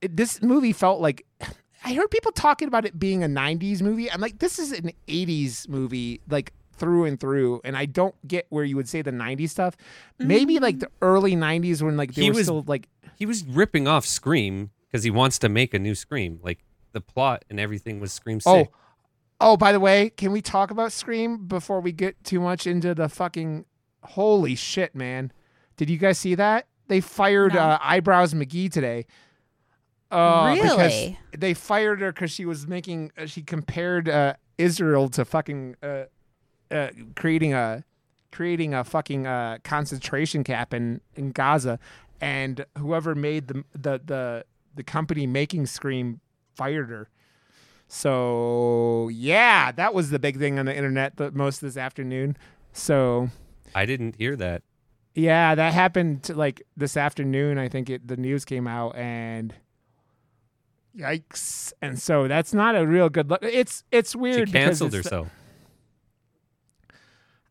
this 0.00 0.40
movie 0.42 0.72
felt 0.72 1.00
like 1.00 1.26
I 1.84 1.94
heard 1.94 2.10
people 2.10 2.30
talking 2.32 2.68
about 2.68 2.84
it 2.86 2.98
being 2.98 3.24
a 3.24 3.26
'90s 3.26 3.82
movie. 3.82 4.10
I'm 4.10 4.20
like, 4.20 4.38
this 4.38 4.58
is 4.58 4.72
an 4.72 4.92
'80s 5.08 5.68
movie, 5.68 6.20
like 6.30 6.52
through 6.74 7.04
and 7.06 7.18
through. 7.18 7.60
And 7.64 7.76
I 7.76 7.86
don't 7.86 8.14
get 8.26 8.46
where 8.50 8.64
you 8.64 8.76
would 8.76 8.88
say 8.88 9.02
the 9.02 9.10
'90s 9.10 9.50
stuff. 9.50 9.76
Maybe 10.18 10.58
like 10.58 10.78
the 10.78 10.88
early 11.02 11.34
'90s 11.34 11.82
when 11.82 11.96
like 11.96 12.14
they 12.14 12.22
He 12.22 12.30
were 12.30 12.36
was- 12.36 12.46
still 12.46 12.64
like 12.66 12.88
He 13.16 13.26
was 13.26 13.44
ripping 13.44 13.88
off 13.88 14.06
Scream 14.06 14.70
because 14.86 15.04
he 15.04 15.10
wants 15.10 15.38
to 15.40 15.48
make 15.48 15.74
a 15.74 15.78
new 15.78 15.94
Scream. 15.94 16.38
Like 16.42 16.60
the 16.92 17.00
plot 17.00 17.44
and 17.50 17.58
everything 17.58 17.98
was 18.00 18.12
Scream 18.12 18.38
oh. 18.46 18.68
Oh, 19.40 19.56
by 19.56 19.72
the 19.72 19.80
way, 19.80 20.10
can 20.10 20.30
we 20.32 20.40
talk 20.40 20.70
about 20.70 20.92
Scream 20.92 21.46
before 21.46 21.80
we 21.80 21.90
get 21.92 22.22
too 22.24 22.40
much 22.40 22.66
into 22.66 22.94
the 22.94 23.08
fucking 23.08 23.64
holy 24.04 24.54
shit, 24.54 24.94
man? 24.94 25.32
Did 25.76 25.90
you 25.90 25.98
guys 25.98 26.18
see 26.18 26.34
that? 26.36 26.66
They 26.88 27.00
fired 27.00 27.54
No. 27.54 27.60
uh, 27.60 27.78
Eyebrows 27.80 28.34
McGee 28.34 28.70
today. 28.70 29.06
Uh, 30.10 30.54
because 30.54 30.76
Really? 30.78 31.18
They 31.36 31.54
fired 31.54 32.00
her 32.02 32.12
because 32.12 32.30
she 32.30 32.44
was 32.44 32.66
making. 32.68 33.12
Uh, 33.16 33.26
she 33.26 33.42
compared 33.42 34.08
uh, 34.08 34.34
Israel 34.58 35.08
to 35.10 35.24
fucking 35.24 35.76
uh, 35.82 36.04
uh, 36.70 36.88
creating 37.16 37.54
a 37.54 37.82
creating 38.30 38.74
a 38.74 38.84
fucking 38.84 39.26
uh, 39.26 39.58
concentration 39.64 40.44
camp 40.44 40.74
in 40.74 41.00
in 41.16 41.32
Gaza, 41.32 41.78
and 42.20 42.66
whoever 42.76 43.14
made 43.14 43.48
the 43.48 43.64
the 43.72 44.00
the 44.04 44.44
the 44.74 44.82
company 44.82 45.26
making 45.26 45.64
Scream 45.66 46.20
fired 46.54 46.90
her. 46.90 47.08
So 47.94 49.10
yeah, 49.12 49.70
that 49.70 49.92
was 49.92 50.08
the 50.08 50.18
big 50.18 50.38
thing 50.38 50.58
on 50.58 50.64
the 50.64 50.74
internet 50.74 51.18
the 51.18 51.30
most 51.30 51.60
this 51.60 51.76
afternoon. 51.76 52.38
So 52.72 53.28
I 53.74 53.84
didn't 53.84 54.16
hear 54.16 54.34
that. 54.36 54.62
yeah, 55.14 55.54
that 55.54 55.74
happened 55.74 56.30
like 56.34 56.62
this 56.74 56.96
afternoon. 56.96 57.58
I 57.58 57.68
think 57.68 57.90
it 57.90 58.08
the 58.08 58.16
news 58.16 58.46
came 58.46 58.66
out 58.66 58.96
and 58.96 59.52
yikes. 60.98 61.74
And 61.82 62.00
so 62.00 62.28
that's 62.28 62.54
not 62.54 62.76
a 62.76 62.86
real 62.86 63.10
good 63.10 63.28
look. 63.28 63.42
It's 63.42 63.84
it's 63.92 64.16
weird. 64.16 64.46
because 64.50 64.52
canceled 64.52 64.94
herself. 64.94 65.28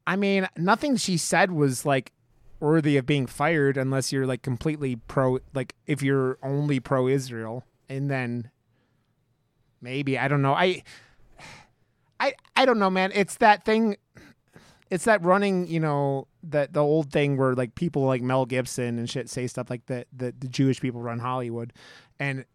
I 0.07 0.15
mean, 0.15 0.47
nothing 0.57 0.95
she 0.95 1.17
said 1.17 1.51
was 1.51 1.85
like 1.85 2.13
worthy 2.59 2.97
of 2.97 3.05
being 3.05 3.27
fired 3.27 3.77
unless 3.77 4.11
you're 4.11 4.25
like 4.25 4.41
completely 4.41 4.95
pro 4.95 5.37
like 5.53 5.75
if 5.85 6.01
you're 6.01 6.39
only 6.41 6.79
pro 6.79 7.07
Israel 7.07 7.63
and 7.87 8.09
then 8.09 8.49
maybe 9.81 10.17
I 10.17 10.27
don't 10.27 10.41
know. 10.41 10.53
I 10.53 10.83
I 12.19 12.33
I 12.55 12.65
don't 12.65 12.79
know, 12.79 12.89
man. 12.89 13.11
It's 13.13 13.35
that 13.37 13.65
thing 13.65 13.97
it's 14.91 15.05
that 15.05 15.23
running, 15.23 15.67
you 15.67 15.79
know, 15.79 16.27
that 16.43 16.73
the 16.73 16.81
old 16.81 17.11
thing 17.11 17.37
where 17.37 17.55
like 17.55 17.75
people 17.75 18.03
like 18.03 18.21
Mel 18.21 18.45
Gibson 18.45 18.99
and 18.99 19.09
shit 19.09 19.29
say 19.29 19.47
stuff 19.47 19.69
like 19.69 19.85
that 19.85 20.07
that 20.17 20.41
the 20.41 20.49
Jewish 20.49 20.81
people 20.81 21.01
run 21.01 21.19
Hollywood. 21.19 21.71
And 22.19 22.45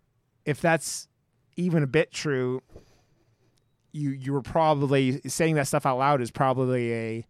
if 0.45 0.61
that's 0.61 1.09
even 1.57 1.83
a 1.83 1.87
bit 1.87 2.13
true, 2.13 2.63
you 3.93 4.11
you 4.11 4.35
were 4.35 4.43
probably 4.43 5.21
saying 5.27 5.55
that 5.55 5.67
stuff 5.67 5.87
out 5.87 5.97
loud 5.97 6.21
is 6.21 6.31
probably 6.31 6.93
a 6.93 7.27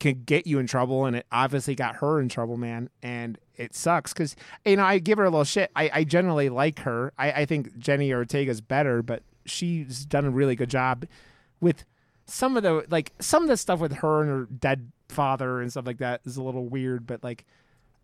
can 0.00 0.22
get 0.24 0.46
you 0.46 0.58
in 0.58 0.66
trouble 0.66 1.04
and 1.06 1.16
it 1.16 1.26
obviously 1.30 1.74
got 1.74 1.96
her 1.96 2.20
in 2.20 2.28
trouble 2.28 2.56
man 2.56 2.88
and 3.02 3.38
it 3.56 3.74
sucks 3.74 4.12
because 4.12 4.36
you 4.64 4.76
know 4.76 4.84
i 4.84 4.98
give 4.98 5.18
her 5.18 5.24
a 5.24 5.30
little 5.30 5.44
shit. 5.44 5.70
I, 5.76 5.90
I 5.92 6.04
generally 6.04 6.48
like 6.48 6.80
her. 6.80 7.12
I, 7.18 7.32
I 7.32 7.46
think 7.46 7.78
jenny 7.78 8.12
ortega's 8.12 8.60
better 8.60 9.02
but 9.02 9.22
she's 9.44 10.04
done 10.04 10.24
a 10.24 10.30
really 10.30 10.56
good 10.56 10.70
job 10.70 11.06
with 11.60 11.84
some 12.26 12.56
of 12.56 12.62
the 12.62 12.84
like 12.90 13.12
some 13.20 13.42
of 13.44 13.48
the 13.48 13.56
stuff 13.56 13.80
with 13.80 13.92
her 13.94 14.22
and 14.22 14.30
her 14.30 14.44
dead 14.46 14.90
father 15.08 15.60
and 15.60 15.70
stuff 15.70 15.86
like 15.86 15.98
that 15.98 16.20
is 16.24 16.36
a 16.36 16.42
little 16.42 16.66
weird 16.66 17.06
but 17.06 17.22
like 17.22 17.44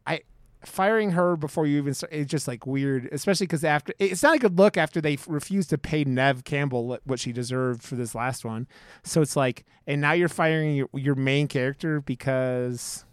i 0.06 0.20
firing 0.64 1.12
her 1.12 1.36
before 1.36 1.66
you 1.66 1.78
even 1.78 1.94
start, 1.94 2.12
it's 2.12 2.30
just 2.30 2.46
like 2.46 2.66
weird, 2.66 3.08
especially 3.12 3.46
because 3.46 3.64
after 3.64 3.92
it's 3.98 4.22
not 4.22 4.36
a 4.36 4.38
good 4.38 4.58
look 4.58 4.76
after 4.76 5.00
they 5.00 5.18
refused 5.26 5.70
to 5.70 5.78
pay 5.78 6.04
Nev 6.04 6.44
Campbell 6.44 6.98
what 7.04 7.20
she 7.20 7.32
deserved 7.32 7.82
for 7.82 7.96
this 7.96 8.14
last 8.14 8.44
one. 8.44 8.66
So 9.02 9.22
it's 9.22 9.36
like, 9.36 9.64
and 9.86 10.00
now 10.00 10.12
you're 10.12 10.28
firing 10.28 10.76
your 10.76 10.88
your 10.94 11.14
main 11.14 11.48
character 11.48 12.00
because 12.00 13.04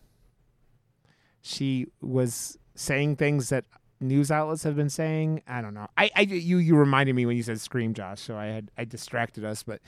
she 1.41 1.87
was 2.01 2.57
saying 2.75 3.15
things 3.15 3.49
that 3.49 3.65
news 3.99 4.31
outlets 4.31 4.63
have 4.63 4.75
been 4.75 4.89
saying. 4.89 5.41
I 5.47 5.61
don't 5.61 5.73
know. 5.73 5.87
I, 5.97 6.11
I 6.15 6.21
you 6.21 6.57
you 6.57 6.75
reminded 6.75 7.15
me 7.15 7.25
when 7.25 7.37
you 7.37 7.43
said 7.43 7.59
scream, 7.59 7.93
Josh. 7.93 8.21
So 8.21 8.37
I 8.37 8.45
had 8.45 8.71
I 8.77 8.85
distracted 8.85 9.43
us, 9.43 9.63
but 9.63 9.81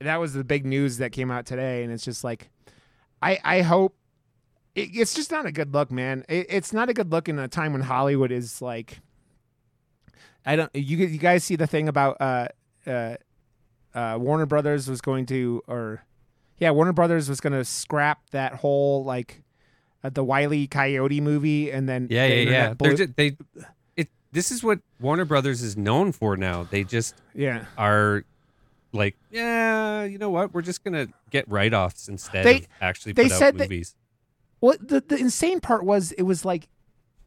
that 0.00 0.16
was 0.20 0.34
the 0.34 0.44
big 0.44 0.66
news 0.66 0.98
that 0.98 1.12
came 1.12 1.30
out 1.30 1.46
today, 1.46 1.82
and 1.82 1.92
it's 1.92 2.04
just 2.04 2.24
like, 2.24 2.50
I 3.22 3.38
I 3.44 3.62
hope 3.62 3.96
it, 4.74 4.90
it's 4.94 5.14
just 5.14 5.30
not 5.30 5.46
a 5.46 5.52
good 5.52 5.72
look, 5.74 5.90
man. 5.90 6.24
It, 6.28 6.46
it's 6.48 6.72
not 6.72 6.88
a 6.88 6.94
good 6.94 7.10
look 7.12 7.28
in 7.28 7.38
a 7.38 7.48
time 7.48 7.72
when 7.72 7.82
Hollywood 7.82 8.30
is 8.32 8.60
like, 8.62 9.00
I 10.46 10.56
don't. 10.56 10.70
You 10.74 10.96
you 10.98 11.18
guys 11.18 11.44
see 11.44 11.56
the 11.56 11.66
thing 11.66 11.88
about 11.88 12.16
uh 12.20 12.48
uh 12.86 13.16
uh 13.94 14.18
Warner 14.20 14.46
Brothers 14.46 14.88
was 14.88 15.00
going 15.00 15.26
to 15.26 15.62
or 15.66 16.04
yeah 16.58 16.70
Warner 16.70 16.92
Brothers 16.92 17.28
was 17.28 17.40
going 17.40 17.52
to 17.54 17.64
scrap 17.64 18.28
that 18.30 18.54
whole 18.56 19.04
like 19.04 19.42
uh, 20.02 20.10
the 20.10 20.22
Wiley 20.22 20.66
Coyote 20.66 21.20
movie, 21.22 21.70
and 21.70 21.88
then 21.88 22.08
Yeah, 22.10 22.28
the 22.28 22.34
yeah, 22.34 22.50
yeah. 22.50 22.74
blew- 22.74 22.94
They're 22.96 23.06
they, 23.06 23.36
it. 23.96 24.08
This 24.32 24.50
is 24.50 24.62
what 24.62 24.80
Warner 25.00 25.24
Brothers 25.24 25.62
is 25.62 25.76
known 25.78 26.12
for 26.12 26.36
now. 26.36 26.64
They 26.64 26.84
just 26.84 27.14
yeah. 27.34 27.64
are 27.78 28.24
like, 28.92 29.16
yeah, 29.30 30.04
you 30.04 30.18
know 30.18 30.28
what? 30.28 30.52
We're 30.52 30.60
just 30.62 30.84
gonna 30.84 31.06
get 31.30 31.48
write-offs 31.48 32.08
instead 32.08 32.44
They- 32.44 32.56
of 32.58 32.66
actually 32.82 33.12
they 33.12 33.24
put 33.24 33.32
out 33.32 33.38
said 33.38 33.54
that- 33.58 33.70
movies. 33.70 33.94
Well, 34.64 34.76
the 34.80 35.00
the 35.06 35.16
insane 35.16 35.60
part 35.60 35.84
was 35.84 36.12
it 36.12 36.22
was 36.22 36.44
like 36.44 36.68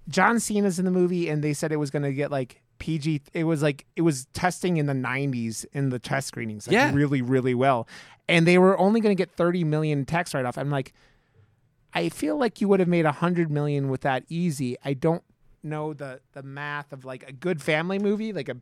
John 0.10 0.40
Cena's 0.40 0.80
in 0.80 0.86
the 0.86 0.92
movie, 0.92 1.30
and 1.30 1.44
they 1.44 1.54
said 1.54 1.72
it 1.72 1.76
was 1.78 1.92
going 1.92 2.02
to 2.04 2.14
get 2.14 2.32
like 2.32 2.62
PG. 2.80 3.22
It 3.34 3.44
was 3.44 3.62
like 3.62 3.86
it 3.96 4.02
was 4.02 4.26
testing 4.34 4.78
in 4.78 4.88
the 4.88 4.94
'90s 4.94 5.64
in 5.72 5.90
the 5.90 6.00
test 6.00 6.28
screenings, 6.30 6.66
like 6.68 6.74
Yeah. 6.74 6.92
really, 6.94 7.22
really 7.22 7.54
well, 7.54 7.88
and 8.28 8.48
they 8.48 8.58
were 8.58 8.76
only 8.80 9.02
going 9.02 9.16
to 9.16 9.22
get 9.22 9.30
30 9.30 9.64
million 9.66 10.04
tax 10.04 10.34
write 10.34 10.46
off. 10.46 10.58
I'm 10.58 10.72
like, 10.72 10.94
I 11.94 12.10
feel 12.10 12.38
like 12.38 12.60
you 12.60 12.68
would 12.70 12.80
have 12.80 12.90
made 12.90 13.06
a 13.06 13.12
hundred 13.12 13.52
million 13.52 13.90
with 13.90 14.02
that 14.02 14.24
easy. 14.30 14.76
I 14.84 14.94
don't 14.94 15.24
know 15.62 15.94
the 15.94 16.22
the 16.34 16.42
math 16.42 16.92
of 16.92 17.06
like 17.06 17.30
a 17.30 17.34
good 17.34 17.62
family 17.62 18.00
movie, 18.00 18.34
like 18.34 18.50
a 18.50 18.58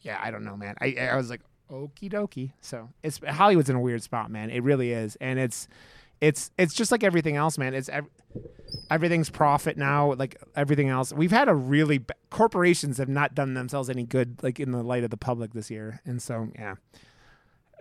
yeah, 0.00 0.18
I 0.22 0.30
don't 0.30 0.44
know, 0.44 0.56
man. 0.56 0.76
I 0.80 0.96
I 1.12 1.16
was 1.16 1.28
like, 1.28 1.42
okie 1.70 2.10
dokie. 2.10 2.52
So 2.60 2.88
it's 3.02 3.20
Hollywood's 3.26 3.68
in 3.68 3.76
a 3.76 3.80
weird 3.80 4.02
spot, 4.02 4.30
man. 4.30 4.48
It 4.50 4.62
really 4.62 4.92
is, 4.92 5.16
and 5.16 5.38
it's 5.38 5.68
it's 6.24 6.50
it's 6.56 6.74
just 6.74 6.90
like 6.90 7.04
everything 7.04 7.36
else, 7.36 7.58
man. 7.58 7.74
It's 7.74 7.88
ev- 7.88 8.08
everything's 8.90 9.30
profit 9.30 9.76
now, 9.76 10.14
like 10.14 10.36
everything 10.56 10.88
else. 10.88 11.12
We've 11.12 11.30
had 11.30 11.48
a 11.48 11.54
really 11.54 11.98
ba- 11.98 12.14
corporations 12.30 12.98
have 12.98 13.08
not 13.08 13.34
done 13.34 13.54
themselves 13.54 13.90
any 13.90 14.04
good, 14.04 14.42
like 14.42 14.58
in 14.58 14.70
the 14.70 14.82
light 14.82 15.04
of 15.04 15.10
the 15.10 15.16
public 15.16 15.52
this 15.52 15.70
year, 15.70 16.00
and 16.04 16.20
so 16.22 16.48
yeah. 16.54 16.76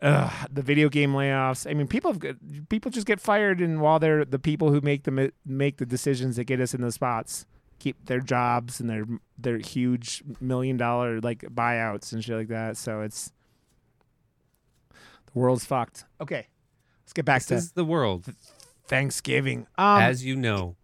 Ugh, 0.01 0.49
the 0.51 0.61
video 0.61 0.89
game 0.89 1.13
layoffs. 1.13 1.69
I 1.69 1.73
mean, 1.73 1.87
people 1.87 2.11
have 2.11 2.67
people 2.67 2.91
just 2.91 3.07
get 3.07 3.21
fired, 3.21 3.61
and 3.61 3.79
while 3.79 3.99
they're 3.99 4.25
the 4.25 4.39
people 4.39 4.69
who 4.69 4.81
make 4.81 5.03
the 5.03 5.31
make 5.45 5.77
the 5.77 5.85
decisions 5.85 6.35
that 6.35 6.43
get 6.43 6.59
us 6.59 6.73
in 6.73 6.81
the 6.81 6.91
spots 6.91 7.45
keep 7.79 8.05
their 8.05 8.19
jobs 8.19 8.79
and 8.79 8.89
their 8.89 9.05
their 9.37 9.57
huge 9.57 10.23
million 10.39 10.77
dollar 10.77 11.19
like 11.21 11.41
buyouts 11.53 12.11
and 12.11 12.23
shit 12.23 12.35
like 12.35 12.47
that. 12.47 12.75
So 12.77 13.01
it's 13.01 13.31
the 14.91 15.39
world's 15.39 15.65
fucked. 15.65 16.05
Okay, 16.19 16.47
let's 17.03 17.13
get 17.13 17.25
back 17.25 17.41
This 17.41 17.47
to 17.47 17.55
is 17.55 17.71
the 17.73 17.85
world, 17.85 18.25
Thanksgiving. 18.87 19.67
Um, 19.77 20.01
as 20.01 20.23
you 20.25 20.35
know. 20.35 20.75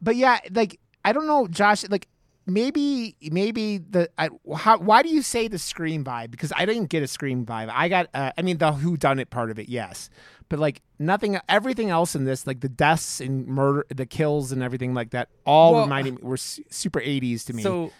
but 0.00 0.16
yeah, 0.16 0.38
like 0.50 0.78
I 1.04 1.12
don't 1.12 1.26
know, 1.26 1.46
Josh. 1.46 1.88
Like 1.88 2.08
maybe 2.46 3.16
maybe 3.22 3.78
the 3.78 4.08
I, 4.18 4.30
how, 4.56 4.78
why 4.78 5.02
do 5.02 5.08
you 5.08 5.22
say 5.22 5.48
the 5.48 5.58
scream 5.58 6.04
vibe? 6.04 6.30
Because 6.30 6.52
I 6.56 6.66
didn't 6.66 6.86
get 6.86 7.02
a 7.02 7.06
scream 7.06 7.44
vibe. 7.46 7.70
I 7.72 7.88
got 7.88 8.08
uh, 8.14 8.32
I 8.36 8.42
mean 8.42 8.58
the 8.58 8.72
who 8.72 8.96
done 8.96 9.18
it 9.18 9.30
part 9.30 9.50
of 9.50 9.58
it, 9.58 9.68
yes, 9.68 10.10
but 10.48 10.58
like 10.58 10.82
nothing, 10.98 11.38
everything 11.48 11.90
else 11.90 12.14
in 12.14 12.24
this, 12.24 12.46
like 12.46 12.60
the 12.60 12.68
deaths 12.68 13.20
and 13.20 13.46
murder, 13.46 13.86
the 13.94 14.06
kills 14.06 14.52
and 14.52 14.62
everything 14.62 14.94
like 14.94 15.10
that, 15.10 15.28
all 15.44 15.72
Well, 15.74 15.84
reminded 15.84 16.14
me 16.14 16.20
were 16.22 16.36
su- 16.36 16.64
super 16.70 17.00
eighties 17.00 17.44
to 17.46 17.52
me. 17.52 17.62
So 17.62 17.92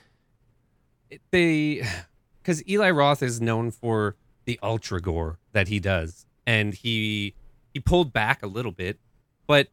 they, 1.30 1.82
because 2.42 2.66
Eli 2.68 2.90
Roth 2.90 3.22
is 3.22 3.40
known 3.40 3.70
for 3.70 4.16
the 4.44 4.58
ultra 4.62 5.00
gore 5.00 5.38
that 5.52 5.68
he 5.68 5.78
does, 5.80 6.26
and 6.46 6.74
he 6.74 7.34
he 7.72 7.80
pulled 7.80 8.12
back 8.12 8.42
a 8.42 8.46
little 8.46 8.72
bit, 8.72 8.98
but 9.46 9.68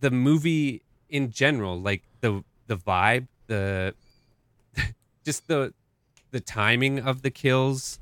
the 0.00 0.10
movie 0.10 0.82
in 1.08 1.30
general, 1.30 1.80
like 1.80 2.02
the 2.20 2.44
the 2.66 2.76
vibe, 2.76 3.28
the 3.46 3.94
just 5.24 5.48
the 5.48 5.72
the 6.30 6.40
timing 6.40 6.98
of 6.98 7.22
the 7.22 7.30
kills, 7.30 7.98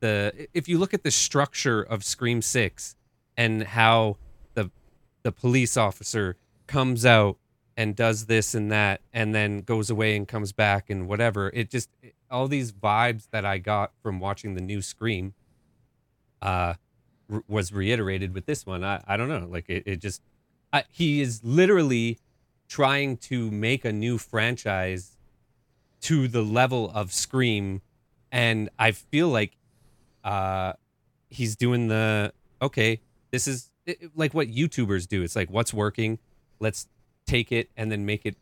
the 0.00 0.48
if 0.54 0.68
you 0.68 0.78
look 0.78 0.94
at 0.94 1.02
the 1.02 1.10
structure 1.10 1.82
of 1.82 2.04
Scream 2.04 2.42
Six 2.42 2.96
and 3.36 3.62
how 3.64 4.16
the 4.54 4.70
the 5.22 5.32
police 5.32 5.76
officer 5.76 6.36
comes 6.66 7.04
out 7.04 7.36
and 7.76 7.96
does 7.96 8.26
this 8.26 8.54
and 8.54 8.70
that 8.70 9.00
and 9.12 9.34
then 9.34 9.60
goes 9.60 9.90
away 9.90 10.16
and 10.16 10.28
comes 10.28 10.52
back 10.52 10.88
and 10.90 11.08
whatever 11.08 11.50
it 11.54 11.68
just 11.70 11.90
all 12.30 12.46
these 12.46 12.72
vibes 12.72 13.28
that 13.30 13.44
i 13.44 13.58
got 13.58 13.92
from 14.02 14.20
watching 14.20 14.54
the 14.54 14.60
new 14.60 14.80
scream 14.80 15.34
uh 16.40 16.74
was 17.48 17.72
reiterated 17.72 18.34
with 18.34 18.46
this 18.46 18.64
one 18.66 18.84
i, 18.84 19.02
I 19.06 19.16
don't 19.16 19.28
know 19.28 19.46
like 19.50 19.68
it, 19.68 19.82
it 19.86 19.96
just 20.00 20.22
I, 20.72 20.84
he 20.90 21.20
is 21.20 21.42
literally 21.44 22.18
trying 22.68 23.16
to 23.18 23.50
make 23.50 23.84
a 23.84 23.92
new 23.92 24.18
franchise 24.18 25.16
to 26.02 26.26
the 26.28 26.42
level 26.42 26.90
of 26.94 27.12
scream 27.12 27.82
and 28.32 28.68
i 28.78 28.90
feel 28.92 29.28
like 29.28 29.56
uh 30.24 30.72
he's 31.30 31.56
doing 31.56 31.88
the 31.88 32.32
okay 32.60 33.00
this 33.30 33.46
is 33.46 33.70
it- 33.86 34.10
like 34.16 34.34
what 34.34 34.48
youtubers 34.48 35.06
do 35.06 35.22
it's 35.22 35.36
like 35.36 35.50
what's 35.50 35.72
working 35.74 36.18
let's 36.60 36.88
take 37.26 37.50
it 37.52 37.70
and 37.76 37.90
then 37.90 38.04
make 38.04 38.26
it 38.26 38.36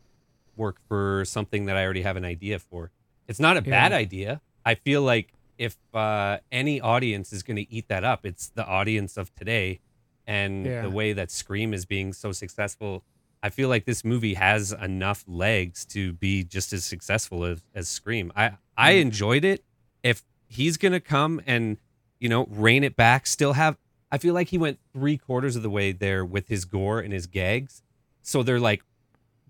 work 0.57 0.77
for 0.89 1.25
something 1.25 1.65
that 1.65 1.77
I 1.77 1.85
already 1.85 2.03
have 2.03 2.17
an 2.17 2.25
idea 2.27 2.59
for. 2.59 2.91
It's 3.27 3.41
not 3.41 3.57
a 3.57 3.63
bad 3.63 3.93
idea. 3.93 4.41
I 4.67 4.75
feel 4.75 5.01
like 5.01 5.33
if 5.59 5.77
uh, 5.95 6.39
any 6.51 6.81
audience 6.81 7.33
is 7.33 7.43
going 7.43 7.57
to 7.57 7.73
eat 7.73 7.89
that 7.89 8.05
up, 8.05 8.25
it's 8.27 8.49
the 8.49 8.67
audience 8.67 9.17
of 9.17 9.35
today. 9.35 9.81
And 10.27 10.65
Yeah. 10.67 10.83
the 10.83 10.91
way 10.91 11.13
that 11.13 11.31
Scream 11.31 11.75
is 11.75 11.85
being 11.85 12.13
so 12.13 12.33
successful, 12.33 13.05
I 13.43 13.51
feel 13.51 13.69
like 13.69 13.85
this 13.85 14.05
movie 14.05 14.35
has 14.35 14.73
enough 14.73 15.25
legs 15.27 15.85
to 15.87 16.13
be 16.13 16.45
just 16.45 16.73
as 16.73 16.85
successful 16.85 17.45
as, 17.45 17.63
as 17.75 17.89
Scream. 17.89 18.33
I 18.37 18.53
I 18.77 18.95
Mm. 18.95 19.01
enjoyed 19.03 19.45
it. 19.45 19.65
If 20.03 20.23
he's 20.47 20.77
going 20.77 20.93
to 20.93 21.01
come 21.01 21.41
and 21.47 21.77
you 22.21 22.29
know 22.29 22.47
rein 22.51 22.85
it 22.85 22.95
back, 22.97 23.27
still 23.27 23.53
have. 23.55 23.77
I 24.11 24.19
feel 24.19 24.35
like 24.35 24.49
he 24.49 24.59
went 24.59 24.79
three 24.93 25.17
quarters 25.19 25.57
of 25.57 25.63
the 25.63 25.71
way 25.71 25.91
there 25.93 26.25
with 26.25 26.49
his 26.49 26.65
gore 26.67 27.01
and 27.01 27.13
his 27.13 27.27
gags 27.27 27.83
so 28.21 28.43
they're 28.43 28.61
like 28.61 28.83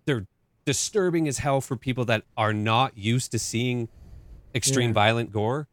they're 0.07 0.27
disturbing 0.65 1.27
as 1.29 1.39
hell 1.39 1.61
for 1.61 1.77
people 1.77 2.05
that 2.07 2.23
are 2.37 2.53
not 2.53 2.97
used 2.97 3.33
to 3.33 3.39
seeing 3.39 3.89
extreme 4.55 4.91
Yeah. 4.91 4.95
violent 4.95 5.33
gore 5.33 5.69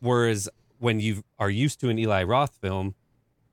whereas 0.00 0.48
when 0.78 1.00
you 1.00 1.24
are 1.38 1.50
used 1.50 1.80
to 1.80 1.88
an 1.88 1.98
Eli 1.98 2.22
Roth 2.22 2.54
film 2.60 2.94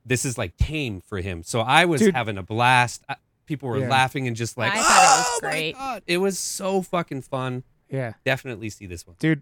this 0.05 0.23
is 0.25 0.37
like 0.37 0.55
tame 0.57 1.01
for 1.01 1.19
him 1.19 1.41
so 1.43 1.61
I 1.61 1.85
was 1.85 2.01
Dude. 2.01 2.13
having 2.15 2.37
a 2.37 2.43
blast 2.43 3.03
I- 3.09 3.15
people 3.45 3.69
were 3.69 3.79
Yeah. 3.79 3.89
laughing 3.89 4.27
and 4.27 4.35
just 4.35 4.57
like 4.57 4.73
I 4.73 4.77
thought 4.81 4.85
it 4.85 5.17
was 5.17 5.25
"Oh 5.27 5.39
my 5.43 5.49
great." 5.49 5.75
God." 5.75 6.03
it 6.07 6.17
was 6.17 6.37
so 6.39 6.81
fucking 6.81 7.21
fun 7.23 7.63
yeah, 7.89 8.13
definitely 8.25 8.69
see 8.69 8.85
this 8.87 9.05
one 9.05 9.15
dude, 9.19 9.41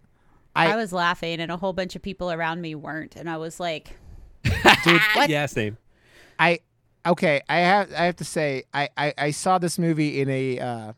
I- 0.56 0.74
I, 0.74 0.76
was 0.76 0.92
laughing, 0.94 1.40
and 1.40 1.50
a 1.52 1.58
whole 1.58 1.74
bunch 1.74 1.96
of 1.96 2.02
people 2.02 2.32
around 2.32 2.62
me 2.62 2.76
weren't, 2.76 3.16
and 3.16 3.30
I 3.30 3.38
was 3.38 3.60
like, 3.60 3.98
dude, 4.44 5.02
what? 5.14 5.30
yeah 5.30 5.46
same 5.46 5.78
I 6.38 6.60
okay. 7.06 7.42
I 7.50 7.60
have 7.60 7.92
I 7.94 8.06
have 8.06 8.16
to 8.18 8.26
say 8.26 8.64
I 8.74 8.90
I, 8.98 9.14
I 9.18 9.32
saw 9.32 9.58
this 9.60 9.78
movie 9.80 10.20
in 10.22 10.30
a 10.30 10.60
uh, 10.60 10.94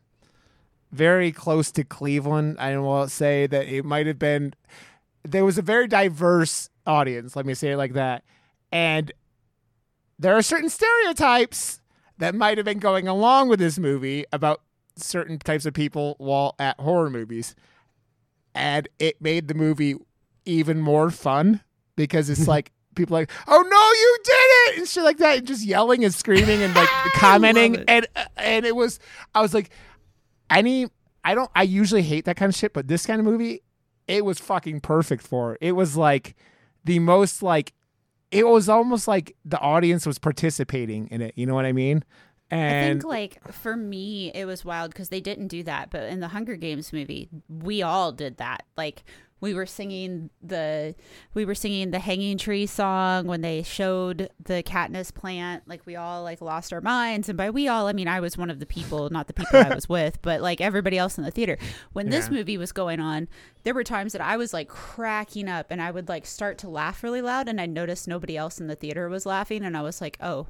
very 0.91 1.31
close 1.31 1.71
to 1.73 1.83
Cleveland. 1.83 2.57
I 2.59 2.77
will 2.77 3.07
say 3.09 3.47
that 3.47 3.67
it 3.67 3.83
might 3.85 4.07
have 4.07 4.19
been 4.19 4.53
there 5.25 5.45
was 5.45 5.57
a 5.57 5.61
very 5.61 5.87
diverse 5.87 6.69
audience. 6.85 7.35
Let 7.35 7.45
me 7.45 7.53
say 7.53 7.71
it 7.71 7.77
like 7.77 7.93
that, 7.93 8.23
and 8.71 9.11
there 10.19 10.35
are 10.35 10.41
certain 10.41 10.69
stereotypes 10.69 11.81
that 12.17 12.33
might 12.35 12.57
have 12.57 12.65
been 12.65 12.79
going 12.79 13.07
along 13.07 13.49
with 13.49 13.59
this 13.59 13.77
movie 13.77 14.25
about 14.31 14.61
certain 14.95 15.37
types 15.39 15.65
of 15.65 15.73
people 15.73 16.15
while 16.17 16.55
at 16.59 16.79
horror 16.79 17.09
movies, 17.09 17.55
and 18.53 18.87
it 18.99 19.21
made 19.21 19.47
the 19.47 19.53
movie 19.53 19.95
even 20.45 20.79
more 20.79 21.09
fun 21.09 21.61
because 21.95 22.29
it's 22.29 22.47
like 22.55 22.71
people 22.95 23.13
like, 23.15 23.31
"Oh 23.47 23.61
no, 23.61 23.91
you 23.91 24.17
did 24.23 24.33
it!" 24.73 24.79
and 24.79 24.87
shit 24.87 25.03
like 25.03 25.17
that, 25.17 25.39
and 25.39 25.47
just 25.47 25.65
yelling 25.65 26.03
and 26.05 26.13
screaming 26.13 26.61
and 26.61 26.73
like 26.75 26.89
commenting, 27.15 27.83
and 27.87 28.07
uh, 28.15 28.25
and 28.37 28.65
it 28.65 28.75
was, 28.75 28.99
I 29.33 29.41
was 29.41 29.53
like, 29.53 29.69
any, 30.49 30.87
I 31.23 31.35
don't, 31.35 31.51
I 31.55 31.63
usually 31.63 32.03
hate 32.03 32.25
that 32.25 32.37
kind 32.37 32.49
of 32.49 32.55
shit, 32.55 32.73
but 32.73 32.87
this 32.87 33.05
kind 33.05 33.19
of 33.19 33.25
movie, 33.25 33.61
it 34.07 34.25
was 34.25 34.39
fucking 34.39 34.81
perfect 34.81 35.25
for. 35.25 35.55
It, 35.55 35.69
it 35.69 35.71
was 35.73 35.97
like 35.97 36.35
the 36.83 36.99
most 36.99 37.41
like, 37.41 37.73
it 38.31 38.47
was 38.47 38.69
almost 38.69 39.07
like 39.07 39.35
the 39.45 39.59
audience 39.59 40.05
was 40.05 40.19
participating 40.19 41.07
in 41.07 41.21
it. 41.21 41.33
You 41.35 41.45
know 41.45 41.55
what 41.55 41.65
I 41.65 41.71
mean? 41.71 42.03
And 42.51 42.85
I 42.85 42.89
think 42.89 43.03
like 43.03 43.51
for 43.51 43.75
me 43.75 44.31
it 44.33 44.45
was 44.45 44.63
wild 44.63 44.91
because 44.91 45.09
they 45.09 45.21
didn't 45.21 45.47
do 45.47 45.63
that, 45.63 45.89
but 45.89 46.03
in 46.03 46.19
the 46.19 46.27
Hunger 46.29 46.55
Games 46.55 46.93
movie, 46.93 47.29
we 47.49 47.81
all 47.81 48.11
did 48.11 48.37
that. 48.37 48.63
Like 48.77 49.03
we 49.45 49.53
were 49.53 49.67
singing 49.67 50.31
the 50.41 50.95
we 51.35 51.45
were 51.45 51.53
singing 51.53 51.91
the 51.91 51.99
hanging 51.99 52.35
tree 52.35 52.65
song 52.65 53.27
when 53.27 53.41
they 53.41 53.61
showed 53.61 54.27
the 54.43 54.63
Katniss 54.63 55.13
plant. 55.13 55.61
Like 55.67 55.85
we 55.85 55.95
all 55.95 56.23
like 56.23 56.41
lost 56.41 56.73
our 56.73 56.81
minds, 56.81 57.29
and 57.29 57.37
by 57.37 57.51
we 57.51 57.67
all 57.67 57.87
I 57.87 57.93
mean 57.93 58.07
I 58.07 58.19
was 58.19 58.39
one 58.39 58.49
of 58.49 58.59
the 58.59 58.65
people, 58.65 59.07
not 59.11 59.27
the 59.27 59.33
people 59.33 59.59
I 59.59 59.75
was 59.75 59.87
with, 59.89 60.19
but 60.23 60.41
like 60.41 60.61
everybody 60.61 60.97
else 60.97 61.19
in 61.19 61.23
the 61.23 61.29
theater. 61.29 61.59
When 61.93 62.09
this 62.09 62.31
movie 62.31 62.57
was 62.57 62.71
going 62.71 62.99
on, 62.99 63.27
there 63.63 63.75
were 63.75 63.83
times 63.83 64.13
that 64.13 64.21
I 64.21 64.35
was 64.35 64.51
like 64.51 64.67
cracking 64.67 65.47
up, 65.47 65.67
and 65.69 65.79
I 65.79 65.91
would 65.91 66.09
like 66.09 66.25
start 66.25 66.57
to 66.59 66.69
laugh 66.69 67.03
really 67.03 67.21
loud, 67.21 67.47
and 67.47 67.61
I 67.61 67.67
noticed 67.67 68.07
nobody 68.07 68.35
else 68.35 68.59
in 68.59 68.65
the 68.65 68.75
theater 68.75 69.07
was 69.09 69.27
laughing, 69.27 69.63
and 69.63 69.77
I 69.77 69.83
was 69.83 70.01
like, 70.01 70.17
oh 70.21 70.47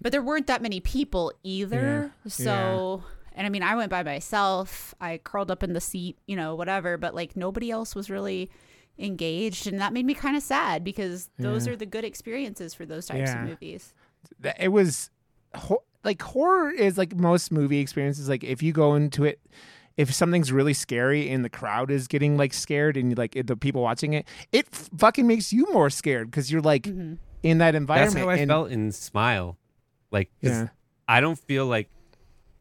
but 0.00 0.12
there 0.12 0.22
weren't 0.22 0.46
that 0.46 0.62
many 0.62 0.80
people 0.80 1.32
either. 1.42 2.12
Yeah. 2.24 2.30
So, 2.30 3.04
and 3.34 3.46
I 3.46 3.50
mean, 3.50 3.62
I 3.62 3.74
went 3.76 3.90
by 3.90 4.02
myself. 4.02 4.94
I 5.00 5.18
curled 5.18 5.50
up 5.50 5.62
in 5.62 5.72
the 5.72 5.80
seat, 5.80 6.18
you 6.26 6.36
know, 6.36 6.54
whatever. 6.54 6.96
But 6.96 7.14
like 7.14 7.36
nobody 7.36 7.70
else 7.70 7.94
was 7.94 8.10
really 8.10 8.50
engaged, 8.98 9.66
and 9.66 9.80
that 9.80 9.92
made 9.92 10.04
me 10.04 10.14
kind 10.14 10.36
of 10.36 10.42
sad 10.42 10.84
because 10.84 11.30
those 11.38 11.66
Yeah. 11.66 11.72
are 11.72 11.76
the 11.76 11.86
good 11.86 12.04
experiences 12.04 12.74
for 12.74 12.84
those 12.84 13.06
types 13.06 13.30
Yeah. 13.30 13.42
of 13.42 13.48
movies. 13.48 13.94
it 14.58 14.68
was 14.68 15.10
like 16.04 16.22
horror 16.22 16.70
is 16.70 16.96
like 16.98 17.14
most 17.16 17.50
movie 17.50 17.80
experiences. 17.80 18.28
Like 18.28 18.44
if 18.44 18.62
you 18.62 18.72
go 18.72 18.94
into 18.94 19.24
it, 19.24 19.40
if 19.96 20.12
something's 20.14 20.52
really 20.52 20.72
scary 20.74 21.28
and 21.30 21.44
the 21.44 21.48
crowd 21.50 21.90
is 21.90 22.06
getting 22.08 22.36
like 22.36 22.52
scared 22.54 22.96
and 22.96 23.16
like 23.18 23.36
the 23.46 23.56
people 23.56 23.82
watching 23.82 24.12
it, 24.12 24.26
it 24.52 24.68
fucking 24.96 25.26
makes 25.26 25.52
you 25.52 25.66
more 25.72 25.90
scared 25.90 26.30
because 26.30 26.50
you're 26.52 26.60
like 26.62 26.82
Mm-hmm. 26.84 27.14
in 27.42 27.58
that 27.58 27.72
That's 27.72 27.80
environment. 27.80 28.18
how 28.24 28.28
I 28.30 28.36
and, 28.36 28.48
felt 28.50 28.70
in 28.70 28.92
Smile. 28.92 29.56
Like, 30.10 30.30
Yeah. 30.40 30.68
I 31.08 31.20
don't 31.20 31.38
feel 31.38 31.66
like. 31.66 31.88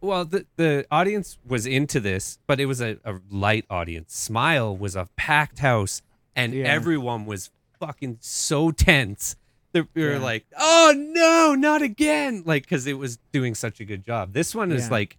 Well, 0.02 0.24
the 0.26 0.46
the 0.56 0.86
audience 0.90 1.38
was 1.46 1.66
into 1.66 2.00
this, 2.00 2.40
but 2.48 2.60
it 2.60 2.66
was 2.68 2.82
a, 2.82 2.98
a 3.04 3.16
light 3.30 3.66
audience. 3.70 4.16
Smile 4.16 4.76
was 4.76 4.96
a 4.96 5.08
packed 5.18 5.60
house, 5.60 6.02
and 6.36 6.54
Yeah. 6.54 6.66
everyone 6.66 7.26
was 7.26 7.50
fucking 7.80 8.18
so 8.22 8.72
tense. 8.72 9.36
They 9.74 9.82
we 9.94 10.04
were 10.04 10.14
Yeah. 10.14 10.20
like, 10.20 10.46
"Oh 10.58 10.94
no, 10.96 11.54
not 11.56 11.82
again!" 11.82 12.44
Like, 12.46 12.64
because 12.64 12.88
it 12.88 12.98
was 12.98 13.18
doing 13.32 13.56
such 13.56 13.80
a 13.80 13.86
good 13.86 14.06
job. 14.06 14.34
This 14.34 14.56
one 14.56 14.72
is 14.72 14.86
Yeah. 14.86 14.92
like, 14.92 15.18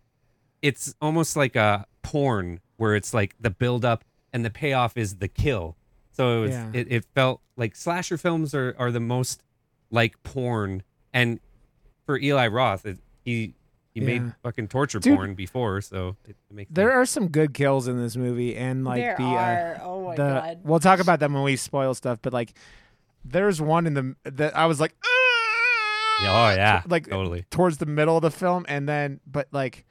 it's 0.62 0.94
almost 1.00 1.36
like 1.36 1.56
a 1.56 1.86
porn 2.02 2.60
where 2.76 2.96
it's 2.96 3.12
like 3.12 3.34
the 3.38 3.50
build 3.50 3.84
up 3.84 4.04
and 4.32 4.44
the 4.44 4.50
payoff 4.50 4.96
is 4.96 5.16
the 5.16 5.28
kill. 5.28 5.76
So 6.12 6.42
it 6.44 6.46
was, 6.46 6.54
it, 6.74 6.86
it 6.90 7.04
felt 7.14 7.40
like 7.56 7.76
slasher 7.76 8.16
films 8.18 8.54
are, 8.54 8.74
are 8.78 8.90
the 8.90 9.00
most 9.00 9.42
like 9.90 10.20
porn. 10.22 10.82
And 11.12 11.38
for 12.06 12.18
Eli 12.18 12.46
Roth, 12.48 12.84
it, 12.86 12.98
he 13.24 13.54
he 13.92 14.00
Yeah. 14.00 14.06
made 14.06 14.34
fucking 14.42 14.68
torture 14.68 14.98
Dude. 15.00 15.16
porn 15.16 15.34
before, 15.34 15.80
so 15.80 16.16
it, 16.24 16.36
it 16.50 16.54
makes 16.54 16.70
There 16.72 16.88
sense. 16.90 16.96
are 16.96 17.06
some 17.06 17.28
good 17.28 17.54
kills 17.54 17.88
in 17.88 17.98
this 18.00 18.16
movie, 18.16 18.56
and 18.56 18.84
like 18.84 19.00
there 19.02 19.16
the 19.18 19.24
are. 19.24 19.74
uh, 19.76 19.84
oh 19.84 20.04
my 20.06 20.16
the 20.16 20.22
god. 20.22 20.60
we'll 20.64 20.80
talk 20.80 21.00
about 21.00 21.20
them 21.20 21.32
when 21.34 21.42
we 21.42 21.56
spoil 21.56 21.94
stuff. 21.94 22.18
But 22.22 22.32
like, 22.32 22.54
there's 23.24 23.60
one 23.60 23.86
in 23.86 23.94
the 23.94 24.16
that 24.30 24.56
I 24.56 24.66
was 24.66 24.80
like, 24.80 24.94
Yeah, 26.22 26.28
oh 26.28 26.54
yeah, 26.54 26.82
like 26.86 27.08
totally. 27.08 27.44
towards 27.50 27.78
the 27.78 27.86
middle 27.86 28.16
of 28.16 28.22
the 28.22 28.30
film 28.30 28.64
and 28.68 28.88
then 28.88 29.20
but 29.26 29.48
like 29.52 29.84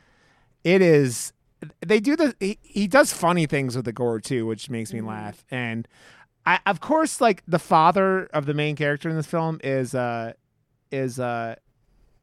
it 0.64 0.82
is 0.82 1.34
they 1.86 2.00
do 2.00 2.16
the 2.16 2.36
he, 2.40 2.58
he 2.62 2.88
does 2.88 3.12
funny 3.12 3.46
things 3.48 3.76
with 3.76 3.86
the 3.86 3.92
gore 3.94 4.20
too 4.20 4.46
which 4.46 4.70
makes 4.70 4.94
me 4.94 5.02
laugh 5.02 5.44
and 5.50 5.88
i 6.46 6.60
of 6.68 6.80
course 6.80 7.20
like 7.20 7.42
the 7.48 7.58
father 7.60 8.26
of 8.28 8.46
the 8.46 8.54
main 8.54 8.76
character 8.76 9.10
in 9.10 9.16
this 9.16 9.26
film 9.26 9.60
is 9.64 9.94
uh 9.96 10.32
is 10.92 11.20
uh 11.20 11.56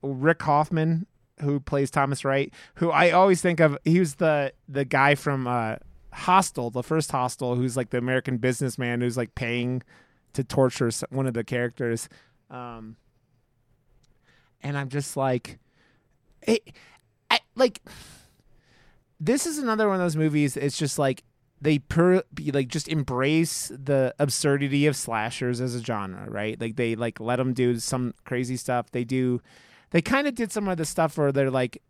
rick 0.02 0.40
hoffman 0.42 1.04
who 1.40 1.60
plays 1.60 1.90
thomas 1.90 2.24
wright 2.24 2.52
who 2.76 2.90
i 2.90 3.10
always 3.10 3.42
think 3.42 3.60
of 3.60 3.76
he 3.84 3.98
was 4.00 4.16
the 4.16 4.52
the 4.68 4.84
guy 4.84 5.14
from 5.14 5.46
uh 5.46 5.76
hostel 6.12 6.70
the 6.70 6.82
first 6.82 7.10
hostel 7.10 7.56
who's 7.56 7.76
like 7.76 7.90
the 7.90 7.98
american 7.98 8.38
businessman 8.38 9.00
who's 9.00 9.16
like 9.16 9.34
paying 9.34 9.82
to 10.32 10.42
torture 10.42 10.90
one 11.10 11.26
of 11.26 11.34
the 11.34 11.44
characters 11.44 12.08
um 12.50 12.96
and 14.66 14.76
I'm 14.76 14.88
just 14.88 15.16
like, 15.16 15.58
it, 16.42 16.72
I 17.30 17.38
like. 17.54 17.80
This 19.18 19.46
is 19.46 19.58
another 19.58 19.86
one 19.86 19.94
of 19.96 20.00
those 20.02 20.16
movies. 20.16 20.56
It's 20.56 20.76
just 20.76 20.98
like 20.98 21.22
they 21.60 21.78
per 21.78 22.22
like 22.52 22.68
just 22.68 22.88
embrace 22.88 23.68
the 23.68 24.12
absurdity 24.18 24.86
of 24.86 24.96
slashers 24.96 25.60
as 25.60 25.76
a 25.76 25.82
genre, 25.82 26.28
right? 26.28 26.60
Like 26.60 26.74
they 26.74 26.96
like 26.96 27.20
let 27.20 27.36
them 27.36 27.54
do 27.54 27.78
some 27.78 28.12
crazy 28.24 28.56
stuff. 28.56 28.90
They 28.90 29.04
do, 29.04 29.40
they 29.90 30.02
kind 30.02 30.26
of 30.26 30.34
did 30.34 30.52
some 30.52 30.68
of 30.68 30.76
the 30.76 30.84
stuff 30.84 31.16
where 31.16 31.32
they're 31.32 31.50
like 31.50 31.82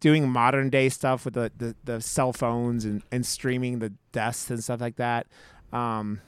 doing 0.00 0.28
modern 0.28 0.70
day 0.70 0.88
stuff 0.88 1.24
with 1.24 1.34
the 1.34 1.50
the, 1.56 1.74
the 1.84 2.00
cell 2.00 2.32
phones 2.32 2.84
and 2.84 3.02
and 3.10 3.24
streaming 3.24 3.78
the 3.78 3.92
deaths 4.12 4.50
and 4.50 4.62
stuff 4.62 4.80
like 4.80 4.96
that. 4.96 5.26
Um, 5.72 6.20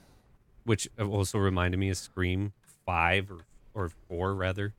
Which 0.65 0.89
also 0.99 1.39
reminded 1.39 1.79
me 1.79 1.91
of 1.91 1.97
Scream 1.97 2.53
Five 2.85 3.31
or 3.31 3.45
or 3.75 3.91
Four 4.09 4.35
rather. 4.35 4.75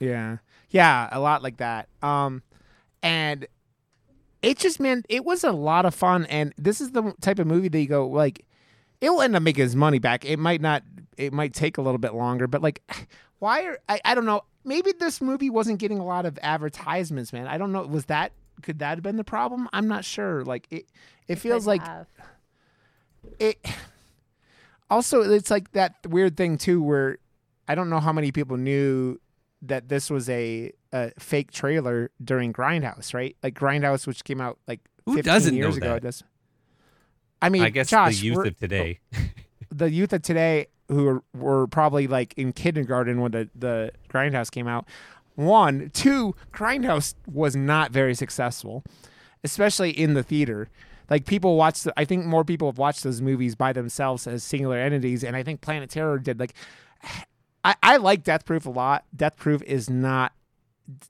Yeah. 0.00 0.38
Yeah, 0.70 1.08
a 1.12 1.20
lot 1.20 1.42
like 1.42 1.58
that. 1.58 1.88
Um 2.02 2.42
and 3.02 3.46
it 4.42 4.58
just 4.58 4.80
man, 4.80 5.04
it 5.08 5.24
was 5.24 5.44
a 5.44 5.52
lot 5.52 5.84
of 5.86 5.94
fun 5.94 6.26
and 6.26 6.52
this 6.56 6.80
is 6.80 6.92
the 6.92 7.14
type 7.20 7.38
of 7.38 7.46
movie 7.46 7.68
that 7.68 7.78
you 7.78 7.86
go 7.86 8.06
like 8.06 8.46
it 9.00 9.10
will 9.10 9.20
end 9.20 9.36
up 9.36 9.42
making 9.42 9.62
his 9.62 9.76
money 9.76 9.98
back. 9.98 10.24
It 10.24 10.38
might 10.38 10.60
not 10.60 10.82
it 11.16 11.32
might 11.32 11.52
take 11.52 11.78
a 11.78 11.82
little 11.82 11.98
bit 11.98 12.14
longer, 12.14 12.46
but 12.46 12.62
like 12.62 12.80
why 13.38 13.64
are 13.64 13.78
I, 13.88 14.00
I 14.04 14.14
don't 14.14 14.24
know. 14.24 14.42
Maybe 14.64 14.92
this 14.98 15.20
movie 15.20 15.50
wasn't 15.50 15.78
getting 15.78 15.98
a 15.98 16.04
lot 16.04 16.24
of 16.26 16.38
advertisements, 16.42 17.32
man. 17.32 17.46
I 17.46 17.58
don't 17.58 17.72
know. 17.72 17.82
Was 17.82 18.06
that 18.06 18.32
could 18.62 18.78
that 18.78 18.90
have 18.96 19.02
been 19.02 19.16
the 19.16 19.24
problem? 19.24 19.68
I'm 19.72 19.88
not 19.88 20.04
sure. 20.04 20.44
Like 20.44 20.66
it 20.70 20.86
it 21.28 21.36
feels 21.36 21.66
like 21.66 21.82
have. 21.86 22.06
it 23.38 23.58
also 24.90 25.22
it's 25.22 25.50
like 25.50 25.72
that 25.72 25.94
weird 26.08 26.36
thing 26.36 26.58
too 26.58 26.82
where 26.82 27.16
i 27.66 27.74
don't 27.74 27.88
know 27.88 27.98
how 28.00 28.12
many 28.12 28.30
people 28.30 28.56
knew 28.58 29.18
that 29.62 29.88
this 29.88 30.10
was 30.10 30.28
a, 30.28 30.70
a 30.92 31.10
fake 31.18 31.50
trailer 31.50 32.10
during 32.22 32.52
grindhouse 32.52 33.14
right 33.14 33.34
like 33.42 33.54
grindhouse 33.54 34.06
which 34.06 34.22
came 34.24 34.40
out 34.42 34.58
like 34.68 34.80
Who 35.06 35.14
15 35.16 35.24
doesn't 35.32 35.54
years 35.54 35.74
know 35.78 35.86
ago 35.86 35.94
that? 35.94 36.02
does 36.02 36.22
i 37.40 37.48
mean 37.48 37.62
I 37.62 37.70
guess 37.70 37.88
Josh, 37.88 38.20
the 38.20 38.26
youth 38.26 38.36
we're- 38.36 38.48
of 38.50 38.58
today. 38.58 39.00
the 39.70 39.90
youth 39.90 40.12
of 40.12 40.20
today 40.20 40.66
who 40.88 41.04
were, 41.04 41.22
were 41.34 41.66
probably 41.66 42.06
like 42.06 42.34
in 42.36 42.52
kindergarten 42.52 43.20
when 43.20 43.32
the, 43.32 43.48
the 43.54 43.92
grindhouse 44.08 44.50
came 44.50 44.68
out. 44.68 44.86
One 45.34 45.90
two 45.92 46.34
grindhouse 46.52 47.14
was 47.26 47.56
not 47.56 47.90
very 47.90 48.14
successful 48.14 48.84
especially 49.44 49.90
in 49.90 50.14
the 50.14 50.22
theater. 50.22 50.68
Like 51.10 51.26
people 51.26 51.56
watch 51.56 51.82
the, 51.82 51.92
i 52.00 52.04
think 52.06 52.24
more 52.24 52.44
people 52.44 52.66
have 52.66 52.78
watched 52.78 53.04
those 53.04 53.20
movies 53.20 53.54
by 53.54 53.74
themselves 53.74 54.26
as 54.26 54.42
singular 54.42 54.78
entities 54.78 55.22
and 55.22 55.36
i 55.36 55.42
think 55.42 55.60
planet 55.60 55.90
terror 55.90 56.18
did 56.18 56.40
like 56.40 56.54
i, 57.64 57.74
I 57.82 57.96
like 57.98 58.24
death 58.24 58.46
proof 58.46 58.64
a 58.64 58.70
lot. 58.70 59.04
Death 59.14 59.36
proof 59.36 59.62
is 59.64 59.90
not 59.90 60.32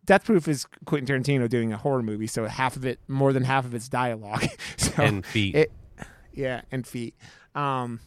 death 0.05 0.25
proof 0.25 0.49
is 0.49 0.67
quentin 0.85 1.23
tarantino 1.23 1.49
doing 1.49 1.73
a 1.73 1.77
horror 1.77 2.03
movie 2.03 2.27
so 2.27 2.47
half 2.47 2.75
of 2.75 2.85
it 2.85 2.99
more 3.07 3.33
than 3.33 3.45
half 3.45 3.65
of 3.65 3.75
it's 3.75 3.89
dialogue. 3.89 4.45
So 4.77 5.03
and 5.03 5.25
feet. 5.25 5.55
it 5.55 5.73
yeah 6.33 6.63
and 6.73 6.85
feet. 6.85 7.15
Um 7.55 8.01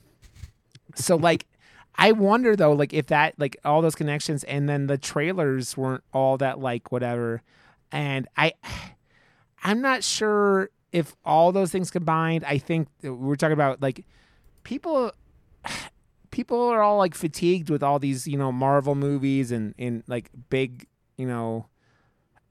so 0.96 1.16
like 1.16 1.48
i 1.98 2.12
wonder 2.12 2.56
though 2.56 2.74
like 2.74 2.94
if 2.94 3.08
that 3.08 3.34
like 3.38 3.58
all 3.66 3.82
those 3.82 3.96
connections 3.96 4.44
and 4.46 4.68
then 4.68 4.88
the 4.88 4.98
trailers 4.98 5.76
weren't 5.76 6.04
all 6.14 6.38
that 6.38 6.60
like 6.60 6.92
whatever. 6.92 7.42
And 7.92 8.28
i 8.36 8.54
i'm 9.64 9.82
not 9.82 10.04
sure 10.04 10.70
if 10.92 11.16
all 11.26 11.52
those 11.52 11.72
things 11.72 11.90
combined 11.92 12.44
i 12.46 12.58
think 12.58 12.88
we're 13.04 13.36
talking 13.36 13.54
about 13.54 13.82
like 13.82 14.06
people 14.64 15.12
people 16.32 16.62
are 16.68 16.82
all 16.82 16.98
like 16.98 17.16
fatigued 17.16 17.70
with 17.70 17.82
all 17.82 18.00
these 18.00 18.28
you 18.28 18.38
know 18.38 18.52
marvel 18.52 18.96
movies 18.96 19.52
and 19.52 19.74
and 19.78 20.04
like 20.08 20.30
big 20.50 20.86
you 21.18 21.26
know 21.26 21.68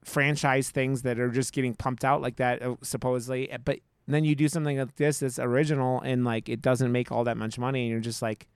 franchise 0.07 0.71
things 0.71 1.03
that 1.03 1.19
are 1.19 1.31
just 1.31 1.53
getting 1.53 1.75
pumped 1.75 2.05
out 2.05 2.23
like 2.23 2.37
that 2.37 2.63
uh, 2.63 2.77
supposedly. 2.81 3.51
But 3.65 3.81
then 4.07 4.25
you 4.25 4.37
do 4.37 4.49
something 4.49 4.79
like 4.79 4.95
this 4.97 5.19
that's 5.19 5.39
original 5.39 6.01
and 6.01 6.25
like 6.25 6.49
it 6.49 6.63
doesn't 6.63 6.93
make 6.93 7.11
all 7.11 7.25
that 7.25 7.37
much 7.37 7.59
money 7.59 7.83
and 7.83 7.91
you're 7.91 8.01
just 8.01 8.23
like 8.23 8.47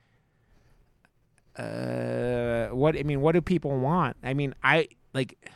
uh 1.56 2.68
what 2.68 2.96
i 2.96 3.02
mean 3.02 3.20
what 3.20 3.32
do 3.32 3.40
people 3.40 3.78
want? 3.78 4.16
I 4.22 4.34
mean 4.34 4.54
i 4.62 4.88
like 5.12 5.50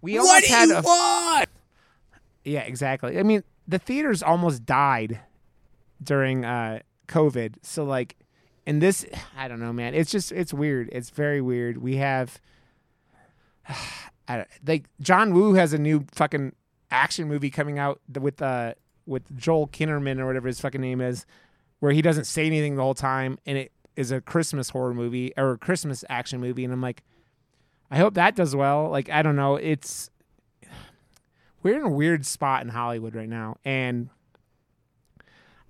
we 0.00 0.18
almost 0.18 0.46
had 0.46 0.70
a, 0.70 0.82
want? 0.82 1.48
yeah 2.44 2.60
exactly. 2.60 3.18
I 3.18 3.22
mean 3.22 3.44
the 3.66 3.78
theaters 3.78 4.22
almost 4.22 4.64
died 4.64 5.20
during 6.02 6.44
uh 6.44 6.80
covid. 7.06 7.56
So 7.62 7.84
like 7.84 8.16
and 8.66 8.82
this 8.82 9.06
i 9.36 9.48
don't 9.48 9.60
know 9.60 9.72
man. 9.72 9.94
It's 9.94 10.10
just 10.10 10.32
it's 10.32 10.52
weird. 10.52 10.88
It's 10.92 11.10
very 11.10 11.40
weird. 11.40 11.78
We 11.78 11.96
have 11.96 12.40
I 14.28 14.36
don't, 14.36 14.48
like 14.66 14.84
John 15.00 15.32
Woo 15.32 15.54
has 15.54 15.72
a 15.72 15.78
new 15.78 16.04
fucking 16.12 16.54
action 16.90 17.28
movie 17.28 17.50
coming 17.50 17.78
out 17.78 18.00
with 18.18 18.40
uh 18.42 18.74
with 19.06 19.22
Joel 19.36 19.68
Kinnaman 19.68 20.18
or 20.18 20.26
whatever 20.26 20.48
his 20.48 20.60
fucking 20.60 20.80
name 20.80 21.00
is, 21.00 21.24
where 21.80 21.92
he 21.92 22.02
doesn't 22.02 22.24
say 22.24 22.46
anything 22.46 22.76
the 22.76 22.82
whole 22.82 22.94
time, 22.94 23.38
and 23.46 23.56
it 23.56 23.72
is 23.98 24.12
a 24.12 24.20
Christmas 24.20 24.70
horror 24.70 24.94
movie 24.94 25.32
or 25.36 25.50
a 25.50 25.58
Christmas 25.58 26.04
action 26.08 26.40
movie, 26.40 26.62
and 26.62 26.72
I'm 26.72 26.80
like, 26.80 27.02
I 27.90 27.96
hope 27.96 28.14
that 28.14 28.36
does 28.36 28.54
well. 28.54 28.88
Like 28.90 29.10
I 29.10 29.22
don't 29.22 29.34
know, 29.34 29.56
it's 29.56 30.08
we're 31.64 31.74
in 31.74 31.82
a 31.82 31.90
weird 31.90 32.24
spot 32.24 32.62
in 32.62 32.68
Hollywood 32.68 33.16
right 33.16 33.28
now, 33.28 33.56
and 33.64 34.08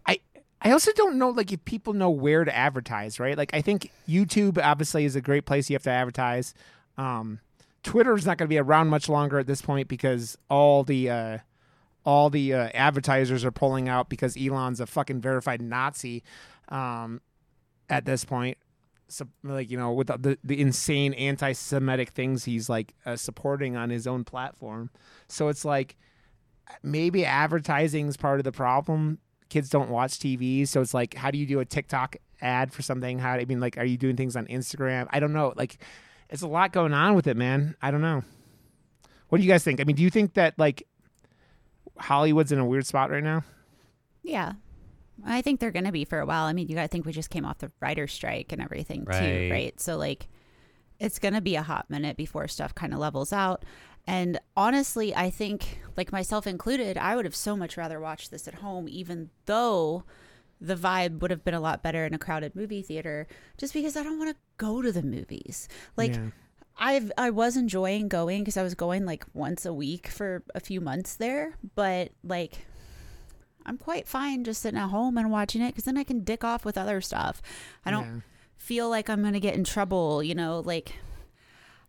I 0.06 0.20
I 0.60 0.72
also 0.72 0.92
don't 0.92 1.16
know 1.16 1.30
like 1.30 1.50
if 1.52 1.64
people 1.64 1.94
know 1.94 2.10
where 2.10 2.44
to 2.44 2.54
advertise, 2.54 3.18
right? 3.18 3.36
Like 3.38 3.54
I 3.54 3.62
think 3.62 3.90
YouTube 4.06 4.62
obviously 4.62 5.06
is 5.06 5.16
a 5.16 5.22
great 5.22 5.46
place 5.46 5.70
you 5.70 5.74
have 5.74 5.82
to 5.84 5.90
advertise. 5.90 6.52
Um, 6.98 7.40
Twitter 7.82 8.14
is 8.14 8.26
not 8.26 8.36
going 8.36 8.46
to 8.46 8.52
be 8.52 8.58
around 8.58 8.88
much 8.88 9.08
longer 9.08 9.38
at 9.38 9.46
this 9.46 9.62
point 9.62 9.88
because 9.88 10.36
all 10.50 10.84
the 10.84 11.08
uh, 11.08 11.38
all 12.04 12.28
the 12.28 12.52
uh, 12.52 12.68
advertisers 12.74 13.42
are 13.42 13.50
pulling 13.50 13.88
out 13.88 14.10
because 14.10 14.36
Elon's 14.36 14.80
a 14.80 14.86
fucking 14.86 15.22
verified 15.22 15.62
Nazi 15.62 16.22
um, 16.68 17.22
at 17.88 18.04
this 18.04 18.24
point. 18.24 18.58
Like 19.42 19.70
you 19.70 19.78
know, 19.78 19.92
with 19.92 20.08
the, 20.08 20.18
the, 20.18 20.38
the 20.44 20.60
insane 20.60 21.14
anti-Semitic 21.14 22.10
things 22.10 22.44
he's 22.44 22.68
like 22.68 22.92
uh, 23.06 23.16
supporting 23.16 23.74
on 23.74 23.88
his 23.88 24.06
own 24.06 24.22
platform, 24.22 24.90
so 25.28 25.48
it's 25.48 25.64
like 25.64 25.96
maybe 26.82 27.24
advertising 27.24 28.08
is 28.08 28.18
part 28.18 28.38
of 28.38 28.44
the 28.44 28.52
problem. 28.52 29.18
Kids 29.48 29.70
don't 29.70 29.88
watch 29.88 30.18
TV, 30.18 30.68
so 30.68 30.82
it's 30.82 30.92
like, 30.92 31.14
how 31.14 31.30
do 31.30 31.38
you 31.38 31.46
do 31.46 31.60
a 31.60 31.64
TikTok 31.64 32.16
ad 32.42 32.70
for 32.70 32.82
something? 32.82 33.18
How 33.18 33.32
I 33.32 33.46
mean, 33.46 33.60
like, 33.60 33.78
are 33.78 33.84
you 33.84 33.96
doing 33.96 34.14
things 34.14 34.36
on 34.36 34.46
Instagram? 34.46 35.06
I 35.10 35.20
don't 35.20 35.32
know. 35.32 35.54
Like, 35.56 35.78
it's 36.28 36.42
a 36.42 36.48
lot 36.48 36.72
going 36.72 36.92
on 36.92 37.14
with 37.14 37.26
it, 37.26 37.36
man. 37.36 37.76
I 37.80 37.90
don't 37.90 38.02
know. 38.02 38.22
What 39.28 39.38
do 39.38 39.44
you 39.44 39.50
guys 39.50 39.64
think? 39.64 39.80
I 39.80 39.84
mean, 39.84 39.96
do 39.96 40.02
you 40.02 40.10
think 40.10 40.34
that 40.34 40.58
like 40.58 40.86
Hollywood's 41.98 42.52
in 42.52 42.58
a 42.58 42.64
weird 42.64 42.86
spot 42.86 43.10
right 43.10 43.24
now? 43.24 43.44
Yeah. 44.22 44.52
I 45.26 45.42
think 45.42 45.60
they're 45.60 45.70
going 45.70 45.84
to 45.84 45.92
be 45.92 46.04
for 46.04 46.20
a 46.20 46.26
while. 46.26 46.44
I 46.44 46.52
mean, 46.52 46.68
you 46.68 46.74
got 46.74 46.82
to 46.82 46.88
think 46.88 47.04
we 47.06 47.12
just 47.12 47.30
came 47.30 47.44
off 47.44 47.58
the 47.58 47.72
writer's 47.80 48.12
strike 48.12 48.52
and 48.52 48.62
everything 48.62 49.04
Right. 49.04 49.20
too, 49.20 49.48
right? 49.50 49.80
So 49.80 49.96
like 49.96 50.28
it's 50.98 51.18
going 51.18 51.34
to 51.34 51.40
be 51.40 51.54
a 51.56 51.62
hot 51.62 51.88
minute 51.90 52.16
before 52.16 52.48
stuff 52.48 52.74
kind 52.74 52.92
of 52.92 52.98
levels 52.98 53.32
out. 53.32 53.64
And 54.06 54.38
honestly, 54.56 55.14
I 55.14 55.30
think 55.30 55.80
like 55.96 56.12
myself 56.12 56.46
included, 56.46 56.96
I 56.96 57.14
would 57.14 57.24
have 57.24 57.36
so 57.36 57.56
much 57.56 57.76
rather 57.76 58.00
watched 58.00 58.30
this 58.30 58.48
at 58.48 58.54
home 58.54 58.86
even 58.88 59.30
though 59.46 60.04
the 60.60 60.74
vibe 60.74 61.20
would 61.20 61.30
have 61.30 61.44
been 61.44 61.54
a 61.54 61.60
lot 61.60 61.82
better 61.82 62.04
in 62.04 62.14
a 62.14 62.18
crowded 62.18 62.56
movie 62.56 62.82
theater 62.82 63.28
just 63.58 63.72
because 63.72 63.96
I 63.96 64.02
don't 64.02 64.18
want 64.18 64.30
to 64.30 64.36
go 64.56 64.82
to 64.82 64.90
the 64.90 65.02
movies. 65.02 65.68
Like 65.96 66.14
Yeah. 66.14 66.30
I've 66.80 67.12
I 67.18 67.30
was 67.30 67.56
enjoying 67.56 68.08
going 68.08 68.42
because 68.42 68.56
I 68.56 68.62
was 68.62 68.74
going 68.74 69.04
like 69.04 69.24
once 69.34 69.66
a 69.66 69.72
week 69.72 70.06
for 70.08 70.42
a 70.54 70.60
few 70.60 70.80
months 70.80 71.16
there, 71.16 71.56
but 71.74 72.10
like 72.24 72.66
I'm 73.68 73.78
quite 73.78 74.08
fine 74.08 74.42
just 74.44 74.62
sitting 74.62 74.80
at 74.80 74.88
home 74.88 75.16
and 75.18 75.30
watching 75.30 75.62
it 75.62 75.68
because 75.68 75.84
then 75.84 75.96
I 75.98 76.04
can 76.04 76.24
dick 76.24 76.42
off 76.42 76.64
with 76.64 76.76
other 76.78 77.00
stuff. 77.00 77.42
I 77.84 77.90
don't 77.90 78.04
Yeah. 78.04 78.20
feel 78.56 78.88
like 78.88 79.08
I'm 79.10 79.22
gonna 79.22 79.38
get 79.40 79.54
in 79.54 79.64
trouble, 79.64 80.22
you 80.22 80.34
know, 80.34 80.60
like 80.64 80.94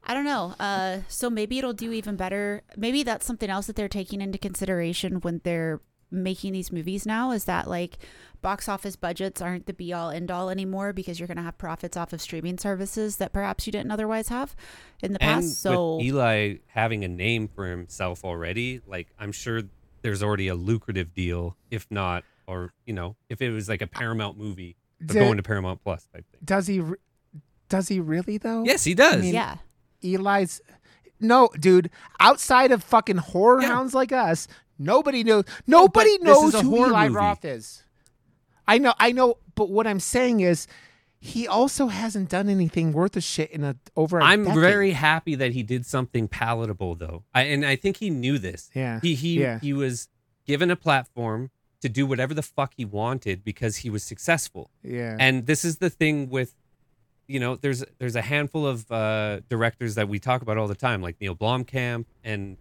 I 0.03 0.13
don't 0.13 0.25
know. 0.25 0.55
Uh, 0.59 0.99
so 1.09 1.29
maybe 1.29 1.57
it'll 1.59 1.73
do 1.73 1.91
even 1.91 2.15
better. 2.15 2.61
Maybe 2.77 3.03
that's 3.03 3.25
something 3.25 3.49
else 3.49 3.67
that 3.67 3.75
they're 3.75 3.89
taking 3.89 4.21
into 4.21 4.37
consideration 4.37 5.15
when 5.21 5.41
they're 5.43 5.81
making 6.11 6.53
these 6.53 6.71
movies 6.71 7.05
now 7.05 7.29
is 7.31 7.45
that 7.45 7.67
like 7.69 7.99
box 8.41 8.67
office 8.67 8.95
budgets 8.95 9.41
aren't 9.41 9.67
the 9.67 9.73
be 9.73 9.93
all 9.93 10.09
end 10.09 10.31
all 10.31 10.49
anymore 10.49 10.91
because 10.93 11.19
you're 11.19 11.27
going 11.27 11.37
to 11.37 11.43
have 11.43 11.55
profits 11.59 11.95
off 11.95 12.13
of 12.13 12.19
streaming 12.21 12.57
services 12.57 13.17
that 13.17 13.31
perhaps 13.33 13.67
you 13.67 13.71
didn't 13.71 13.91
otherwise 13.91 14.29
have 14.29 14.55
in 15.03 15.13
the 15.13 15.21
And 15.21 15.41
past. 15.43 15.61
So 15.61 15.99
Eli 16.01 16.55
having 16.67 17.03
a 17.03 17.07
name 17.07 17.47
for 17.47 17.67
himself 17.69 18.23
already, 18.25 18.81
like 18.87 19.09
I'm 19.19 19.31
sure 19.31 19.61
there's 20.01 20.21
already 20.23 20.47
a 20.47 20.55
lucrative 20.55 21.13
deal, 21.13 21.55
if 21.71 21.85
not, 21.89 22.23
or 22.47 22.73
you 22.85 22.93
know, 22.93 23.15
if 23.29 23.41
it 23.41 23.51
was 23.51 23.67
like 23.69 23.81
a 23.81 23.87
Paramount 23.87 24.37
movie, 24.37 24.75
but 24.99 25.13
Did- 25.13 25.19
going 25.19 25.37
to 25.37 25.43
Paramount 25.43 25.83
Plus 25.83 26.05
type 26.13 26.25
thing. 26.31 26.41
Does 26.43 26.67
he? 26.67 26.79
re- 26.79 26.97
Does 27.69 27.87
he 27.87 27.99
really 27.99 28.37
though? 28.37 28.63
Yes, 28.63 28.83
he 28.83 28.93
does. 28.93 29.21
mean, 29.21 29.33
yeah. 29.33 29.57
Eli's. 30.03 30.61
No, 31.19 31.49
dude. 31.59 31.89
Outside 32.19 32.71
of 32.71 32.83
fucking 32.83 33.17
horror 33.17 33.61
Yeah. 33.61 33.67
hounds 33.67 33.93
like 33.93 34.11
us, 34.11 34.47
nobody 34.77 35.23
knows. 35.23 35.43
Nobody 35.67 36.17
but 36.19 36.25
this 36.25 36.37
is 36.37 36.43
knows 36.43 36.53
a 36.55 36.61
who 36.63 36.69
horror 36.77 36.87
Eli 36.89 37.03
movie. 37.09 37.15
Roth 37.15 37.45
is. 37.45 37.83
I 38.67 38.77
know, 38.77 38.93
I 38.99 39.11
know, 39.11 39.35
but 39.55 39.69
what 39.69 39.85
I'm 39.87 39.99
saying 39.99 40.39
is, 40.41 40.67
he 41.21 41.47
also 41.47 41.87
hasn't 41.87 42.29
done 42.29 42.47
anything 42.47 42.93
worth 42.93 43.15
a 43.17 43.21
shit 43.21 43.51
in 43.51 43.63
a 43.63 43.75
over. 43.95 44.21
i 44.21 44.31
I'm 44.33 44.45
very 44.45 44.91
happy 44.91 45.35
that 45.35 45.51
he 45.51 45.63
did 45.63 45.85
something 45.85 46.27
palatable 46.27 46.95
though. 46.95 47.23
I, 47.33 47.43
and 47.43 47.65
I 47.65 47.75
think 47.75 47.97
he 47.97 48.09
knew 48.09 48.37
this. 48.37 48.69
Yeah. 48.73 48.99
He 49.01 49.15
he 49.15 49.39
Yeah. 49.41 49.59
he 49.59 49.73
was 49.73 50.07
given 50.45 50.71
a 50.71 50.75
platform 50.75 51.51
to 51.81 51.89
do 51.89 52.05
whatever 52.05 52.33
the 52.33 52.41
fuck 52.41 52.73
he 52.75 52.85
wanted 52.85 53.43
because 53.43 53.77
he 53.77 53.89
was 53.89 54.03
successful. 54.03 54.69
yeah. 54.83 55.15
And 55.19 55.45
this 55.45 55.63
is 55.65 55.77
the 55.77 55.89
thing 55.89 56.29
with 56.29 56.55
you 57.27 57.39
know, 57.39 57.55
there's 57.55 57.83
there's 57.99 58.15
a 58.15 58.21
handful 58.23 58.65
of 58.65 58.89
uh 58.91 59.41
directors 59.49 59.95
that 59.95 60.07
we 60.07 60.19
talk 60.19 60.41
about 60.41 60.57
all 60.57 60.67
the 60.67 60.75
time 60.75 61.01
like 61.01 61.17
Neil 61.21 61.35
Blomkamp 61.35 62.05
and 62.23 62.57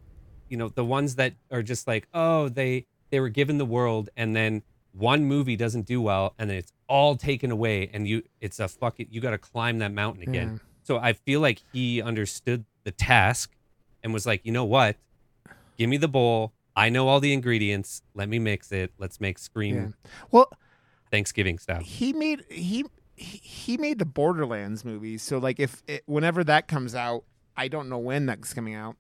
you 0.49 0.57
know, 0.57 0.69
the 0.69 0.85
ones 0.85 1.15
that 1.17 1.35
are 1.51 1.63
just 1.63 1.87
like, 1.87 2.09
"Oh, 2.15 2.49
they 2.49 2.87
they 3.11 3.21
were 3.21 3.29
given 3.29 3.59
the 3.59 3.67
world 3.67 4.09
and 4.17 4.35
then 4.35 4.63
one 4.99 5.25
movie 5.25 5.57
doesn't 5.57 5.87
do 5.87 6.01
well 6.01 6.35
and 6.39 6.51
then 6.51 6.57
it's 6.57 6.73
all 6.89 7.17
taken 7.17 7.51
away 7.51 7.91
and 7.93 8.09
you 8.09 8.23
it's 8.41 8.59
a 8.59 8.69
fucking 8.69 9.09
you 9.11 9.21
got 9.21 9.31
to 9.31 9.39
climb 9.39 9.79
that 9.79 9.93
mountain 9.93 10.23
again." 10.23 10.53
Yeah. 10.53 10.59
So 10.83 10.99
I 10.99 11.13
feel 11.13 11.41
like 11.41 11.61
he 11.73 12.01
understood 12.01 12.65
the 12.85 12.91
task 12.91 13.55
and 14.03 14.13
was 14.13 14.25
like, 14.25 14.41
you 14.45 14.53
know 14.53 14.65
what? 14.65 14.97
Give 15.77 15.89
me 15.91 15.99
the 15.99 16.09
bowl. 16.09 16.55
I 16.75 16.89
know 16.89 17.09
all 17.09 17.21
the 17.21 17.33
ingredients. 17.33 18.03
Let 18.15 18.29
me 18.29 18.39
mix 18.39 18.73
it. 18.73 18.93
Let's 18.99 19.21
make 19.21 19.39
Scream 19.39 19.75
yeah. 19.75 20.11
Well, 20.31 20.51
Thanksgiving 21.11 21.59
stuff. 21.59 21.83
he 21.83 22.13
made 22.13 22.45
he 22.49 22.85
he 23.17 23.39
he 23.39 23.77
made 23.77 23.99
the 23.99 24.07
Borderlands 24.07 24.85
movies. 24.85 25.23
So 25.23 25.39
like 25.39 25.61
if 25.61 25.83
it, 25.87 26.05
whenever 26.07 26.45
that 26.45 26.69
comes 26.69 26.95
out, 26.95 27.25
I 27.57 27.69
don't 27.69 27.89
know 27.89 27.99
when 27.99 28.27
that's 28.27 28.55
coming 28.55 28.75
out. 28.75 28.97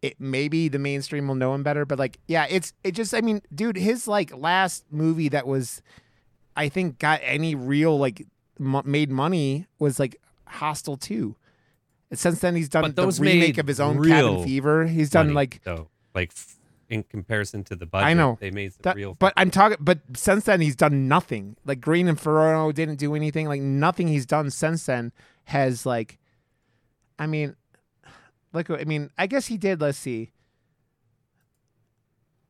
It 0.00 0.20
maybe 0.20 0.68
the 0.68 0.78
mainstream 0.78 1.26
will 1.28 1.34
know 1.34 1.54
him 1.54 1.62
better, 1.64 1.84
but 1.84 1.98
like 1.98 2.18
yeah, 2.28 2.46
it's 2.48 2.72
it 2.84 2.92
just 2.92 3.12
I 3.14 3.20
mean, 3.20 3.42
dude, 3.54 3.76
his 3.76 4.06
like 4.06 4.36
last 4.36 4.84
movie 4.90 5.28
that 5.30 5.46
was 5.46 5.82
I 6.56 6.68
think 6.68 6.98
got 6.98 7.20
any 7.22 7.54
real 7.54 7.98
like 7.98 8.24
m- 8.60 8.82
made 8.84 9.10
money 9.10 9.66
was 9.78 9.98
like 9.98 10.20
Hostel 10.46 10.96
2. 10.96 11.34
And 12.10 12.18
since 12.18 12.38
then 12.40 12.54
he's 12.56 12.68
done 12.68 12.92
the 12.94 13.06
remake 13.20 13.58
of 13.58 13.66
his 13.66 13.80
own 13.80 14.02
Cabin 14.04 14.44
Fever. 14.44 14.86
He's 14.86 15.10
done 15.10 15.26
Money, 15.26 15.34
like 15.34 15.60
though, 15.64 15.88
like 16.14 16.30
f- 16.32 16.56
in 16.88 17.02
comparison 17.02 17.64
to 17.64 17.76
the 17.76 17.84
budget, 17.84 18.06
I 18.06 18.14
know. 18.14 18.38
they 18.40 18.50
made 18.50 18.72
some 18.72 18.80
That- 18.82 18.96
real. 18.96 19.14
but 19.18 19.34
I'm 19.36 19.50
talking. 19.50 19.76
But 19.80 19.98
since 20.14 20.44
then, 20.44 20.60
he's 20.62 20.74
done 20.76 21.06
nothing. 21.06 21.56
Like 21.66 21.80
Green 21.82 22.08
and 22.08 22.16
Inferno 22.16 22.72
didn't 22.72 22.96
do 22.96 23.14
anything. 23.14 23.46
Like 23.48 23.60
nothing 23.60 24.08
he's 24.08 24.24
done 24.26 24.50
since 24.50 24.86
then 24.86 25.12
has 25.44 25.84
like. 25.84 26.18
I 27.18 27.26
mean, 27.26 27.56
look. 28.52 28.70
I 28.70 28.84
mean, 28.84 29.10
I 29.18 29.26
guess 29.26 29.46
he 29.46 29.56
did. 29.58 29.80
Let's 29.80 29.98
see. 29.98 30.32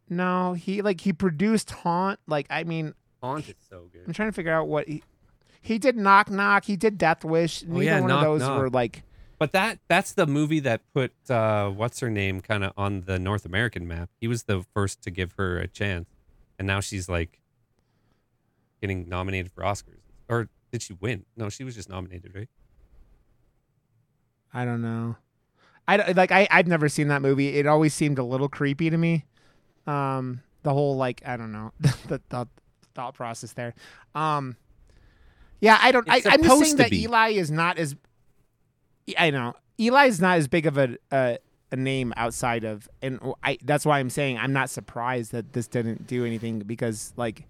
No, 0.09 0.55
he 0.55 0.81
like 0.83 1.01
he 1.03 1.13
produced 1.13 1.71
Haunt. 1.71 2.19
Like 2.27 2.47
I 2.51 2.65
mean, 2.65 2.95
Haunt 3.23 3.49
is 3.49 3.55
so 3.69 3.89
good. 3.93 4.03
I'm 4.07 4.13
trying 4.13 4.29
to 4.29 4.33
figure 4.33 4.53
out 4.53 4.69
what 4.69 4.89
he. 4.89 5.03
He 5.61 5.79
did 5.79 5.97
Knock 5.97 6.31
Knock. 6.31 6.65
He 6.65 6.77
did 6.77 6.97
Death 6.99 7.25
Wish. 7.25 7.63
Neither 7.65 7.77
Oh, 7.77 7.81
yeah, 7.81 8.01
one 8.01 8.09
Knock 8.09 8.25
of 8.25 8.25
those 8.25 8.41
Knock. 8.41 8.59
were 8.59 8.71
like. 8.71 9.03
But 9.39 9.53
that 9.53 9.79
that's 9.87 10.13
the 10.13 10.27
movie 10.27 10.61
that 10.61 10.81
put 10.95 11.13
uh, 11.31 11.69
what's 11.71 12.01
her 12.01 12.11
name 12.11 12.41
kind 12.41 12.65
of 12.65 12.73
on 12.77 13.03
the 13.03 13.19
North 13.19 13.45
American 13.45 13.87
map. 13.87 14.09
He 14.21 14.27
was 14.29 14.45
the 14.45 14.65
first 14.75 15.03
to 15.03 15.11
give 15.11 15.33
her 15.33 15.59
a 15.59 15.69
chance, 15.69 16.09
and 16.59 16.67
now 16.67 16.81
she's 16.81 17.09
like 17.09 17.39
getting 18.81 19.09
nominated 19.09 19.53
for 19.53 19.63
Oscars. 19.63 20.01
Or 20.29 20.49
did 20.73 20.83
she 20.83 20.95
win? 20.95 21.25
No, 21.37 21.51
she 21.51 21.65
was 21.65 21.75
just 21.75 21.89
nominated, 21.89 22.35
right? 22.35 22.49
I 24.55 24.65
don't 24.65 24.81
know. 24.83 25.17
I 25.89 26.13
like 26.13 26.31
I 26.31 26.47
I'd 26.51 26.69
never 26.69 26.89
seen 26.89 27.09
that 27.09 27.23
movie. 27.23 27.57
It 27.57 27.67
always 27.67 27.95
seemed 27.95 28.19
a 28.19 28.23
little 28.23 28.49
creepy 28.49 28.91
to 28.91 28.99
me. 28.99 29.25
Um, 29.87 30.43
the 30.63 30.73
whole 30.73 30.97
like 30.97 31.23
I 31.25 31.39
don't 31.39 31.51
know 31.51 31.73
the, 31.81 32.21
the 32.29 32.47
thought 32.95 33.15
process 33.15 33.53
there. 33.55 33.75
Um, 34.15 34.57
yeah, 35.61 35.79
I 35.81 35.91
don't. 35.91 36.09
I, 36.09 36.21
I'm 36.27 36.43
just 36.43 36.61
saying 36.63 36.77
that 36.77 36.91
be. 36.91 37.05
Eli 37.05 37.31
is 37.31 37.51
not 37.51 37.79
as. 37.79 37.97
I 39.19 39.31
know 39.31 39.55
Eli 39.81 40.07
is 40.07 40.21
not 40.21 40.37
as 40.37 40.47
big 40.47 40.67
of 40.67 40.77
a, 40.77 40.97
a 41.11 41.39
a 41.73 41.77
name 41.77 42.13
outside 42.17 42.65
of, 42.65 42.87
and 43.01 43.19
I 43.43 43.57
that's 43.65 43.87
why 43.87 43.99
I'm 43.99 44.11
saying 44.11 44.37
I'm 44.37 44.53
not 44.53 44.69
surprised 44.69 45.33
that 45.33 45.55
this 45.55 45.67
didn't 45.67 46.07
do 46.07 46.27
anything 46.27 46.59
because 46.61 47.15
like, 47.17 47.47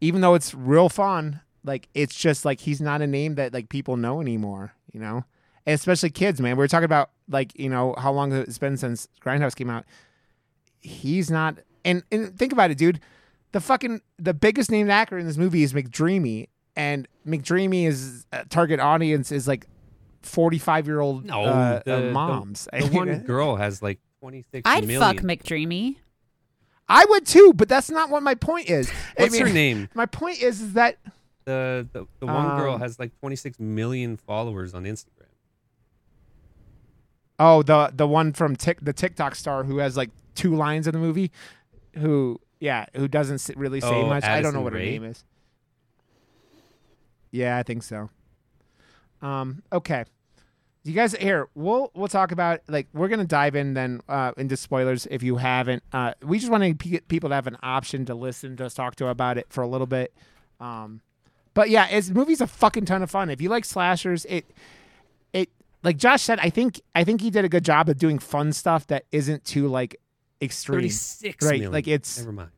even 0.00 0.20
though 0.20 0.34
it's 0.34 0.52
real 0.52 0.88
fun, 0.88 1.40
like 1.62 1.88
it's 1.94 2.16
just 2.16 2.44
like 2.44 2.60
he's 2.60 2.80
not 2.80 3.02
a 3.02 3.06
name 3.06 3.36
that 3.36 3.54
like 3.54 3.68
people 3.68 3.96
know 3.96 4.20
anymore. 4.20 4.74
You 4.92 4.98
know 4.98 5.24
and 5.66 5.74
especially 5.74 6.10
kids, 6.10 6.40
man. 6.40 6.56
We 6.56 6.58
were 6.60 6.68
talking 6.68 6.84
about 6.84 7.10
like 7.32 7.58
you 7.58 7.68
know 7.68 7.94
how 7.98 8.12
long 8.12 8.32
it's 8.32 8.58
been 8.58 8.76
since 8.76 9.08
Grindhouse 9.24 9.56
came 9.56 9.70
out. 9.70 9.84
He's 10.80 11.30
not, 11.30 11.58
and 11.84 12.02
and 12.10 12.36
think 12.38 12.52
about 12.52 12.70
it, 12.70 12.78
dude. 12.78 13.00
The 13.52 13.60
fucking 13.60 14.00
the 14.18 14.34
biggest 14.34 14.70
named 14.70 14.90
actor 14.90 15.18
in 15.18 15.26
this 15.26 15.36
movie 15.36 15.62
is 15.62 15.72
McDreamy, 15.72 16.48
and 16.76 17.06
McDreamy 17.26 17.86
is 17.86 18.26
uh, 18.32 18.44
target 18.48 18.80
audience 18.80 19.30
is 19.30 19.46
like 19.46 19.66
forty 20.22 20.58
five 20.58 20.86
year 20.86 21.00
old 21.00 21.24
No, 21.26 21.42
uh, 21.44 21.82
the- 21.84 22.08
uh, 22.08 22.12
moms. 22.12 22.68
The 22.72 22.86
one 22.88 23.18
girl 23.26 23.56
has 23.56 23.82
like 23.82 23.98
twenty 24.20 24.42
six 24.50 24.62
I'd 24.64 24.86
million. 24.86 25.00
fuck 25.00 25.16
McDreamy. 25.24 25.96
I 26.88 27.04
would 27.08 27.26
too, 27.26 27.52
but 27.54 27.68
that's 27.68 27.90
not 27.90 28.10
what 28.10 28.22
my 28.22 28.34
point 28.34 28.68
is. 28.68 28.90
I 29.18 29.22
What's 29.22 29.32
mean, 29.34 29.46
her 29.46 29.52
name? 29.52 29.88
My 29.94 30.04
point 30.06 30.42
is, 30.42 30.60
is 30.60 30.72
that 30.72 30.98
The 31.44 31.86
the, 31.92 32.06
the 32.18 32.26
one 32.26 32.58
girl 32.58 32.74
Um, 32.74 32.80
has 32.80 32.98
like 32.98 33.12
twenty 33.20 33.36
six 33.36 33.60
million 33.60 34.16
followers 34.16 34.74
on 34.74 34.84
Instagram. 34.84 35.21
Oh 37.42 37.62
the 37.62 37.92
the 37.94 38.06
one 38.06 38.32
from 38.32 38.54
Tik 38.56 38.80
the 38.80 38.92
TikTok 38.92 39.34
star 39.34 39.64
who 39.64 39.78
has 39.78 39.96
like 39.96 40.10
two 40.34 40.54
lines 40.54 40.86
in 40.86 40.92
the 40.92 40.98
movie, 41.00 41.30
who 41.94 42.40
yeah, 42.60 42.86
who 42.94 43.08
doesn't 43.08 43.50
really 43.56 43.80
say 43.80 43.88
Oh, 43.88 44.06
much. 44.06 44.24
I 44.24 44.40
don't 44.40 44.54
know 44.54 44.60
Addison 44.60 44.64
what 44.64 44.72
her 44.74 44.78
name 44.78 45.04
is. 45.04 45.24
Yeah, 47.30 47.58
I 47.58 47.62
think 47.62 47.82
so. 47.82 48.10
Um, 49.20 49.62
okay. 49.72 50.04
You 50.84 50.94
guys 50.94 51.14
here, 51.14 51.48
we'll 51.54 51.90
we'll 51.94 52.08
talk 52.08 52.32
about 52.32 52.60
like 52.68 52.88
we're 52.92 53.08
gonna 53.08 53.24
dive 53.24 53.54
in 53.54 53.74
then 53.74 54.00
uh, 54.08 54.32
into 54.36 54.56
spoilers 54.56 55.06
if 55.10 55.22
you 55.22 55.36
haven't. 55.36 55.82
Uh, 55.92 56.12
we 56.22 56.38
just 56.40 56.50
want 56.50 56.64
to 56.64 56.74
pe- 56.74 57.00
people 57.00 57.28
to 57.28 57.34
have 57.36 57.46
an 57.46 57.56
option 57.62 58.04
to 58.06 58.14
listen 58.14 58.56
to 58.56 58.66
us 58.66 58.74
talk 58.74 58.96
to 58.96 59.06
about 59.06 59.38
it 59.38 59.46
for 59.48 59.62
a 59.62 59.68
little 59.68 59.86
bit. 59.86 60.12
Um, 60.60 61.00
but 61.54 61.70
yeah, 61.70 61.86
it's 61.88 62.10
movie's 62.10 62.40
a 62.40 62.46
fucking 62.48 62.84
ton 62.86 63.00
of 63.02 63.10
fun. 63.10 63.30
If 63.30 63.40
you 63.40 63.48
like 63.48 63.64
slashers, 63.64 64.24
it 64.24 64.44
like 65.82 65.96
Josh 65.96 66.22
said, 66.22 66.38
I 66.40 66.50
think 66.50 66.80
I 66.94 67.04
think 67.04 67.20
he 67.20 67.30
did 67.30 67.44
a 67.44 67.48
good 67.48 67.64
job 67.64 67.88
of 67.88 67.98
doing 67.98 68.18
fun 68.18 68.52
stuff 68.52 68.86
that 68.88 69.04
isn't 69.12 69.44
too 69.44 69.68
like 69.68 69.96
extreme. 70.40 70.76
Thirty-six 70.78 71.44
Right, 71.44 71.52
million. 71.54 71.72
like, 71.72 71.88
it's- 71.88 72.18
never 72.18 72.32
mind. 72.32 72.50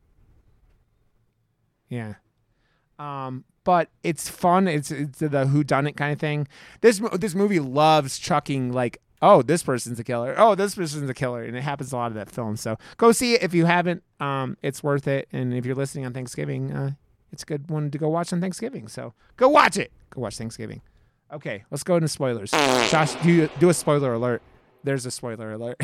Yeah. 1.89 2.15
Um, 2.97 3.43
but 3.63 3.89
it's 4.03 4.29
fun. 4.29 4.67
It's 4.67 4.91
it's 4.91 5.19
the 5.19 5.47
who 5.47 5.63
done 5.63 5.87
it 5.87 5.97
kind 5.97 6.13
of 6.13 6.19
thing. 6.19 6.47
This 6.81 7.01
this 7.13 7.35
movie 7.35 7.59
loves 7.59 8.17
chucking 8.19 8.71
like, 8.71 9.01
oh, 9.21 9.41
this 9.41 9.63
person's 9.63 9.99
a 9.99 10.03
killer. 10.03 10.35
Oh, 10.37 10.55
this 10.55 10.75
person's 10.75 11.09
a 11.09 11.13
killer, 11.13 11.43
and 11.43 11.57
it 11.57 11.61
happens 11.61 11.91
a 11.91 11.95
lot 11.97 12.07
of 12.07 12.13
that 12.15 12.29
film. 12.29 12.55
So 12.57 12.77
go 12.97 13.11
see 13.11 13.33
it 13.33 13.43
if 13.43 13.53
you 13.53 13.65
haven't. 13.65 14.03
Um, 14.19 14.57
it's 14.61 14.83
worth 14.83 15.07
it. 15.07 15.27
And 15.33 15.53
if 15.53 15.65
you're 15.65 15.75
listening 15.75 16.05
on 16.05 16.13
Thanksgiving, 16.13 16.71
uh, 16.71 16.91
it's 17.31 17.43
a 17.43 17.45
good 17.45 17.69
one 17.69 17.91
to 17.91 17.97
go 17.97 18.07
watch 18.07 18.31
on 18.31 18.39
Thanksgiving. 18.39 18.87
So 18.87 19.13
go 19.35 19.49
watch 19.49 19.77
it. 19.77 19.91
Go 20.11 20.21
watch 20.21 20.37
Thanksgiving. 20.37 20.81
Okay, 21.33 21.63
let's 21.71 21.83
go 21.83 21.95
into 21.95 22.07
spoilers. 22.07 22.51
Josh, 22.51 23.15
do 23.23 23.47
do 23.59 23.69
a 23.69 23.73
spoiler 23.73 24.13
alert. 24.13 24.41
There's 24.83 25.05
a 25.05 25.11
spoiler 25.11 25.51
alert. 25.53 25.81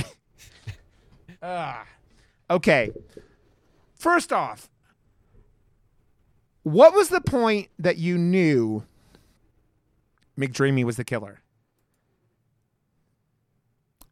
ah. 1.44 1.86
Okay. 2.50 2.92
First 3.96 4.32
off, 4.34 4.70
what 6.64 6.94
was 6.94 7.10
the 7.10 7.22
point 7.22 7.70
that 7.80 7.98
you 7.98 8.18
knew 8.18 8.84
McDreamy 10.38 10.84
was 10.84 10.98
the 10.98 11.04
killer? 11.04 11.42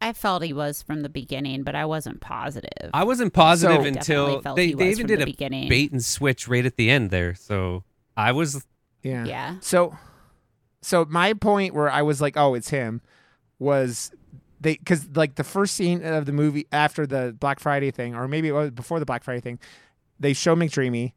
I 0.02 0.12
felt 0.14 0.42
he 0.42 0.52
was 0.54 0.82
from 0.82 1.02
the 1.02 1.10
beginning, 1.10 1.62
but 1.62 1.74
I 1.74 1.84
wasn't 1.84 2.20
positive. 2.20 2.90
I 2.94 3.04
wasn't 3.04 3.34
positive 3.34 3.82
So- 3.82 3.84
until 3.84 4.54
they, 4.54 4.72
they 4.72 4.90
even 4.90 5.06
did 5.06 5.18
the 5.18 5.24
a 5.24 5.26
beginning. 5.26 5.68
bait 5.68 5.92
and 5.92 6.02
switch 6.02 6.48
right 6.48 6.64
at 6.64 6.76
the 6.76 6.88
end 6.90 7.10
there. 7.10 7.34
So 7.34 7.84
I 8.16 8.32
was 8.32 8.66
Yeah. 9.02 9.26
yeah. 9.26 9.56
So, 9.60 9.96
so 10.82 11.04
my 11.08 11.32
point 11.34 11.74
where 11.74 11.90
I 11.90 12.02
was 12.02 12.20
like, 12.20 12.36
oh, 12.36 12.54
it's 12.54 12.70
him, 12.70 13.00
was 13.58 14.10
they 14.60 14.74
because 14.74 15.08
like 15.14 15.36
the 15.36 15.44
first 15.44 15.74
scene 15.74 16.04
of 16.04 16.26
the 16.26 16.32
movie 16.32 16.66
after 16.72 17.06
the 17.06 17.36
Black 17.38 17.60
Friday 17.60 17.90
thing, 17.90 18.14
or 18.14 18.28
maybe 18.28 18.48
it 18.48 18.52
was 18.52 18.70
before 18.70 18.98
the 18.98 19.06
Black 19.06 19.24
Friday 19.24 19.40
thing, 19.40 19.58
they 20.18 20.32
show 20.32 20.54
McDreamy, 20.54 21.12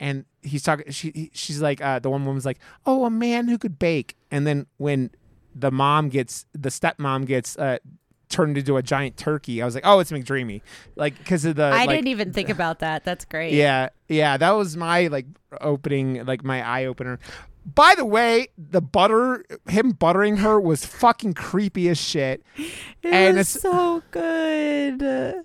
and 0.00 0.24
he's 0.42 0.62
talking. 0.62 0.90
She 0.90 1.30
she's 1.32 1.60
like, 1.60 1.80
uh, 1.80 1.98
the 1.98 2.10
one 2.10 2.24
woman's 2.24 2.46
like, 2.46 2.58
oh, 2.86 3.04
a 3.04 3.10
man 3.10 3.48
who 3.48 3.58
could 3.58 3.78
bake, 3.78 4.16
and 4.30 4.46
then 4.46 4.66
when 4.76 5.10
the 5.54 5.70
mom 5.70 6.08
gets 6.08 6.46
the 6.52 6.70
stepmom 6.70 7.26
gets 7.26 7.58
uh 7.58 7.76
turned 8.30 8.56
into 8.56 8.78
a 8.78 8.82
giant 8.82 9.16
turkey, 9.18 9.60
I 9.60 9.66
was 9.66 9.74
like, 9.74 9.86
oh, 9.86 9.98
it's 9.98 10.10
McDreamy, 10.10 10.62
like 10.96 11.18
because 11.18 11.44
of 11.44 11.56
the 11.56 11.64
I 11.64 11.84
like, 11.84 11.90
didn't 11.90 12.08
even 12.08 12.32
think 12.32 12.48
about 12.48 12.78
that. 12.78 13.04
That's 13.04 13.24
great. 13.26 13.52
yeah, 13.52 13.90
yeah, 14.08 14.36
that 14.38 14.52
was 14.52 14.76
my 14.76 15.08
like 15.08 15.26
opening, 15.60 16.24
like 16.24 16.42
my 16.42 16.66
eye 16.66 16.86
opener. 16.86 17.18
By 17.64 17.94
the 17.96 18.04
way, 18.04 18.48
the 18.58 18.80
butter, 18.80 19.44
him 19.68 19.90
buttering 19.92 20.38
her 20.38 20.60
was 20.60 20.84
fucking 20.84 21.34
creepy 21.34 21.88
as 21.88 21.98
shit. 22.00 22.42
It 22.56 22.72
And 23.04 23.36
was 23.36 23.54
it's- 23.56 23.62
so 23.62 24.02
good. 24.10 25.44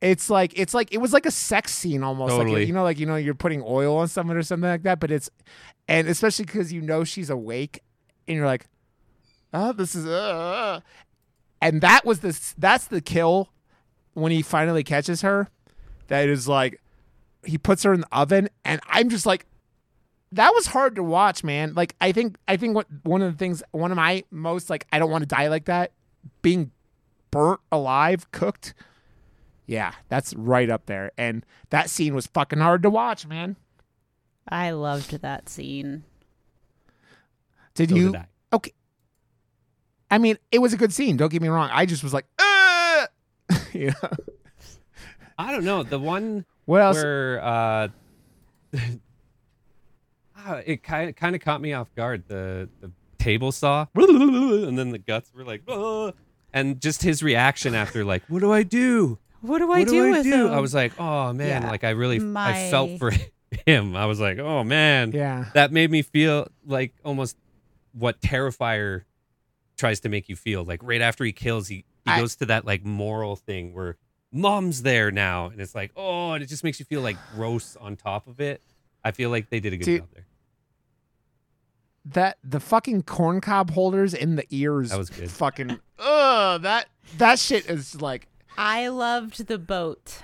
It's 0.00 0.28
like 0.28 0.52
it's 0.58 0.74
like 0.74 0.92
it 0.92 0.98
was 0.98 1.12
like 1.12 1.26
a 1.26 1.30
sex 1.30 1.72
scene 1.72 2.02
almost. 2.02 2.32
Like 2.32 2.46
Totally. 2.48 2.64
you 2.64 2.72
know, 2.72 2.82
like 2.82 2.98
you 2.98 3.06
know, 3.06 3.14
you're 3.14 3.34
putting 3.34 3.62
oil 3.64 3.96
on 3.98 4.08
someone 4.08 4.36
or 4.36 4.42
something 4.42 4.68
like 4.68 4.82
that. 4.82 4.98
But 4.98 5.12
it's 5.12 5.30
and 5.86 6.08
especially 6.08 6.44
because 6.44 6.72
you 6.72 6.80
know 6.80 7.04
she's 7.04 7.30
awake, 7.30 7.82
and 8.26 8.36
you're 8.36 8.46
like, 8.46 8.66
oh, 9.54 9.72
this 9.72 9.94
is 9.94 10.04
uh, 10.04 10.80
and 11.60 11.80
that 11.82 12.04
was 12.04 12.18
this. 12.18 12.52
that's 12.58 12.88
the 12.88 13.00
kill 13.00 13.50
when 14.14 14.32
he 14.32 14.42
finally 14.42 14.82
catches 14.82 15.22
her. 15.22 15.46
That 16.08 16.28
is 16.28 16.48
like 16.48 16.80
he 17.46 17.56
puts 17.56 17.84
her 17.84 17.92
in 17.94 18.00
the 18.00 18.08
oven, 18.10 18.48
and 18.64 18.80
I'm 18.88 19.08
just 19.08 19.24
like, 19.24 19.46
that 20.32 20.52
was 20.54 20.66
hard 20.66 20.96
to 20.96 21.02
watch, 21.02 21.44
man. 21.44 21.74
Like 21.74 21.94
I 22.00 22.12
think 22.12 22.36
I 22.48 22.56
think 22.56 22.74
what 22.74 22.86
one 23.04 23.22
of 23.22 23.32
the 23.32 23.38
things 23.38 23.62
one 23.70 23.90
of 23.90 23.96
my 23.96 24.24
most 24.30 24.68
like 24.70 24.86
I 24.92 24.98
don't 24.98 25.10
want 25.10 25.22
to 25.22 25.26
die 25.26 25.48
like 25.48 25.66
that, 25.66 25.92
being 26.42 26.70
burnt 27.30 27.60
alive, 27.70 28.30
cooked. 28.32 28.74
Yeah, 29.66 29.92
that's 30.08 30.34
right 30.34 30.68
up 30.68 30.86
there. 30.86 31.12
And 31.16 31.46
that 31.70 31.88
scene 31.88 32.14
was 32.14 32.26
fucking 32.26 32.58
hard 32.58 32.82
to 32.82 32.90
watch, 32.90 33.26
man. 33.26 33.56
I 34.48 34.72
loved 34.72 35.12
that 35.22 35.48
scene. 35.48 36.04
Did 37.74 37.90
So 37.90 37.96
you? 37.96 38.06
did 38.12 38.16
I. 38.16 38.26
Okay. 38.52 38.72
I 40.10 40.18
mean, 40.18 40.36
it 40.50 40.58
was 40.58 40.72
a 40.74 40.76
good 40.76 40.92
scene. 40.92 41.16
Don't 41.16 41.30
get 41.32 41.40
me 41.40 41.48
wrong. 41.48 41.70
I 41.72 41.86
just 41.86 42.02
was 42.02 42.12
like, 42.12 42.26
uh! 42.38 43.06
you 43.72 43.86
know? 44.02 44.10
I 45.38 45.52
don't 45.52 45.64
know 45.64 45.82
the 45.84 45.98
one 45.98 46.44
What 46.66 46.82
else? 46.82 46.96
where 46.96 47.40
uh, 47.42 47.88
it 50.66 50.82
kind 50.82 51.08
of 51.10 51.16
kind 51.16 51.34
of 51.34 51.40
caught 51.42 51.60
me 51.60 51.72
off 51.72 51.94
guard. 51.94 52.24
The 52.28 52.68
the 52.80 52.90
table 53.18 53.52
saw, 53.52 53.86
and 53.94 54.78
then 54.78 54.90
the 54.90 54.98
guts 54.98 55.32
were 55.34 55.44
like, 55.44 55.62
and 56.52 56.80
just 56.80 57.02
his 57.02 57.22
reaction 57.22 57.74
after, 57.74 58.04
like, 58.04 58.22
"What 58.28 58.40
do 58.40 58.52
I 58.52 58.62
do? 58.62 59.18
What 59.40 59.58
do 59.58 59.68
What 59.68 59.78
I 59.78 59.84
do 59.84 59.90
do 59.90 60.06
I 60.06 60.10
with 60.10 60.24
do?" 60.24 60.46
him? 60.46 60.52
I 60.52 60.60
was 60.60 60.74
like, 60.74 60.92
"Oh 60.98 61.32
man!" 61.32 61.62
Yeah. 61.62 61.70
Like 61.70 61.84
I 61.84 61.90
really, 61.90 62.20
I 62.36 62.70
felt 62.70 62.98
for 62.98 63.12
him. 63.66 63.96
I 63.96 64.06
was 64.06 64.20
like, 64.20 64.38
"Oh 64.38 64.62
man!" 64.64 65.12
yeah. 65.12 65.46
That 65.54 65.72
made 65.72 65.90
me 65.90 66.02
feel 66.02 66.48
like 66.66 66.94
almost 67.04 67.36
what 67.92 68.20
Terrifier 68.20 69.02
tries 69.76 70.00
to 70.00 70.08
make 70.08 70.28
you 70.28 70.36
feel. 70.36 70.64
Like 70.64 70.80
right 70.82 71.00
after 71.00 71.24
he 71.24 71.32
kills, 71.32 71.68
he 71.68 71.84
he 72.04 72.10
I- 72.10 72.20
goes 72.20 72.36
to 72.36 72.46
that 72.46 72.64
like 72.64 72.84
moral 72.84 73.36
thing 73.36 73.74
where 73.74 73.96
mom's 74.32 74.82
there 74.82 75.10
now, 75.10 75.46
and 75.46 75.60
it's 75.60 75.74
like, 75.74 75.90
oh, 75.96 76.32
and 76.32 76.42
it 76.42 76.46
just 76.46 76.64
makes 76.64 76.78
you 76.80 76.86
feel 76.86 77.02
like 77.02 77.16
gross 77.34 77.76
on 77.76 77.96
top 77.96 78.26
of 78.26 78.40
it. 78.40 78.62
I 79.04 79.10
feel 79.10 79.30
like 79.30 79.50
they 79.50 79.58
did 79.60 79.72
a 79.72 79.76
good 79.76 79.84
Dude, 79.84 80.00
job 80.02 80.08
there. 80.14 80.26
That 82.04 82.38
the 82.42 82.58
fucking 82.60 83.02
corn 83.02 83.40
cob 83.40 83.70
holders 83.70 84.12
in 84.14 84.34
the 84.36 84.44
ears. 84.50 84.90
That 84.90 84.98
was 84.98 85.10
good. 85.10 85.30
Fucking. 85.30 85.78
Ugh. 85.98 86.62
That 86.62 86.86
that 87.18 87.38
shit 87.38 87.66
is 87.70 88.00
like. 88.02 88.26
I 88.58 88.88
loved 88.88 89.46
the 89.46 89.58
boat. 89.58 90.22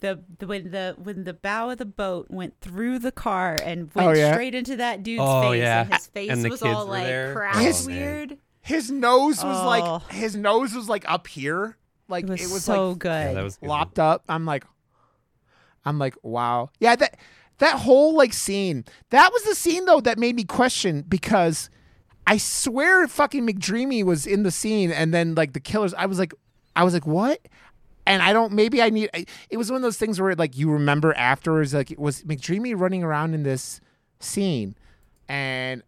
The, 0.00 0.22
the 0.38 0.46
when 0.46 0.70
the 0.70 0.94
when 1.02 1.24
the 1.24 1.32
bow 1.32 1.70
of 1.70 1.78
the 1.78 1.84
boat 1.86 2.26
went 2.30 2.60
through 2.60 2.98
the 2.98 3.12
car 3.12 3.56
and 3.62 3.90
oh, 3.96 4.04
went 4.04 4.08
Oh, 4.08 4.12
yeah? 4.20 4.32
straight 4.32 4.54
into 4.54 4.76
that 4.76 5.02
dude's 5.02 5.22
Oh, 5.24 5.50
face, 5.50 5.60
yeah. 5.60 5.82
and 5.82 5.92
his 5.94 6.06
face 6.08 6.30
And 6.30 6.48
was 6.50 6.62
all 6.62 6.86
like 6.86 7.04
there. 7.04 7.34
cracked 7.34 7.56
Oh, 7.58 7.86
man. 7.88 7.96
weird. 8.00 8.38
His 8.60 8.90
nose 8.90 9.42
was 9.42 9.58
Oh. 9.62 9.66
like 9.66 10.10
his 10.12 10.36
nose 10.36 10.74
was 10.74 10.88
like 10.88 11.04
up 11.10 11.26
here, 11.26 11.76
like 12.08 12.24
It 12.24 12.30
was, 12.30 12.40
it 12.50 12.52
was 12.52 12.64
so 12.64 12.90
like 12.90 12.98
good. 12.98 13.08
Yeah, 13.08 13.32
that 13.34 13.44
was 13.44 13.56
good. 13.56 13.68
lopped 13.68 13.98
up. 13.98 14.22
I'm 14.28 14.44
like, 14.44 14.64
I'm 15.84 15.98
like, 15.98 16.14
wow, 16.22 16.68
yeah. 16.78 16.96
That 16.96 17.16
that 17.58 17.80
whole 17.80 18.14
like 18.16 18.32
scene. 18.32 18.84
That 19.10 19.32
was 19.32 19.42
the 19.44 19.54
scene 19.54 19.84
though 19.86 20.00
that 20.00 20.18
made 20.18 20.36
me 20.36 20.44
question 20.44 21.02
because 21.08 21.70
I 22.26 22.36
swear 22.38 23.06
fucking 23.08 23.46
McDreamy 23.46 24.04
was 24.04 24.26
in 24.26 24.42
the 24.42 24.50
scene, 24.50 24.90
and 24.90 25.14
then 25.14 25.34
like 25.34 25.52
the 25.52 25.60
killers. 25.60 25.94
I 25.94 26.06
was 26.06 26.18
like, 26.18 26.34
I 26.74 26.82
was 26.84 26.92
like, 26.94 27.06
what? 27.06 27.40
And 28.06 28.22
I 28.22 28.32
don't. 28.32 28.52
Maybe 28.52 28.82
I 28.82 28.90
need. 28.90 29.10
I- 29.14 29.26
It 29.50 29.56
was 29.56 29.70
one 29.70 29.76
of 29.76 29.82
those 29.82 29.96
things 29.96 30.20
where 30.20 30.34
like 30.34 30.56
you 30.56 30.70
remember 30.70 31.14
afterwards, 31.14 31.72
like 31.74 31.90
it 31.90 31.98
was 31.98 32.22
McDreamy 32.22 32.78
running 32.78 33.02
around 33.02 33.34
in 33.34 33.42
this 33.42 33.80
scene, 34.20 34.74
and 35.28 35.82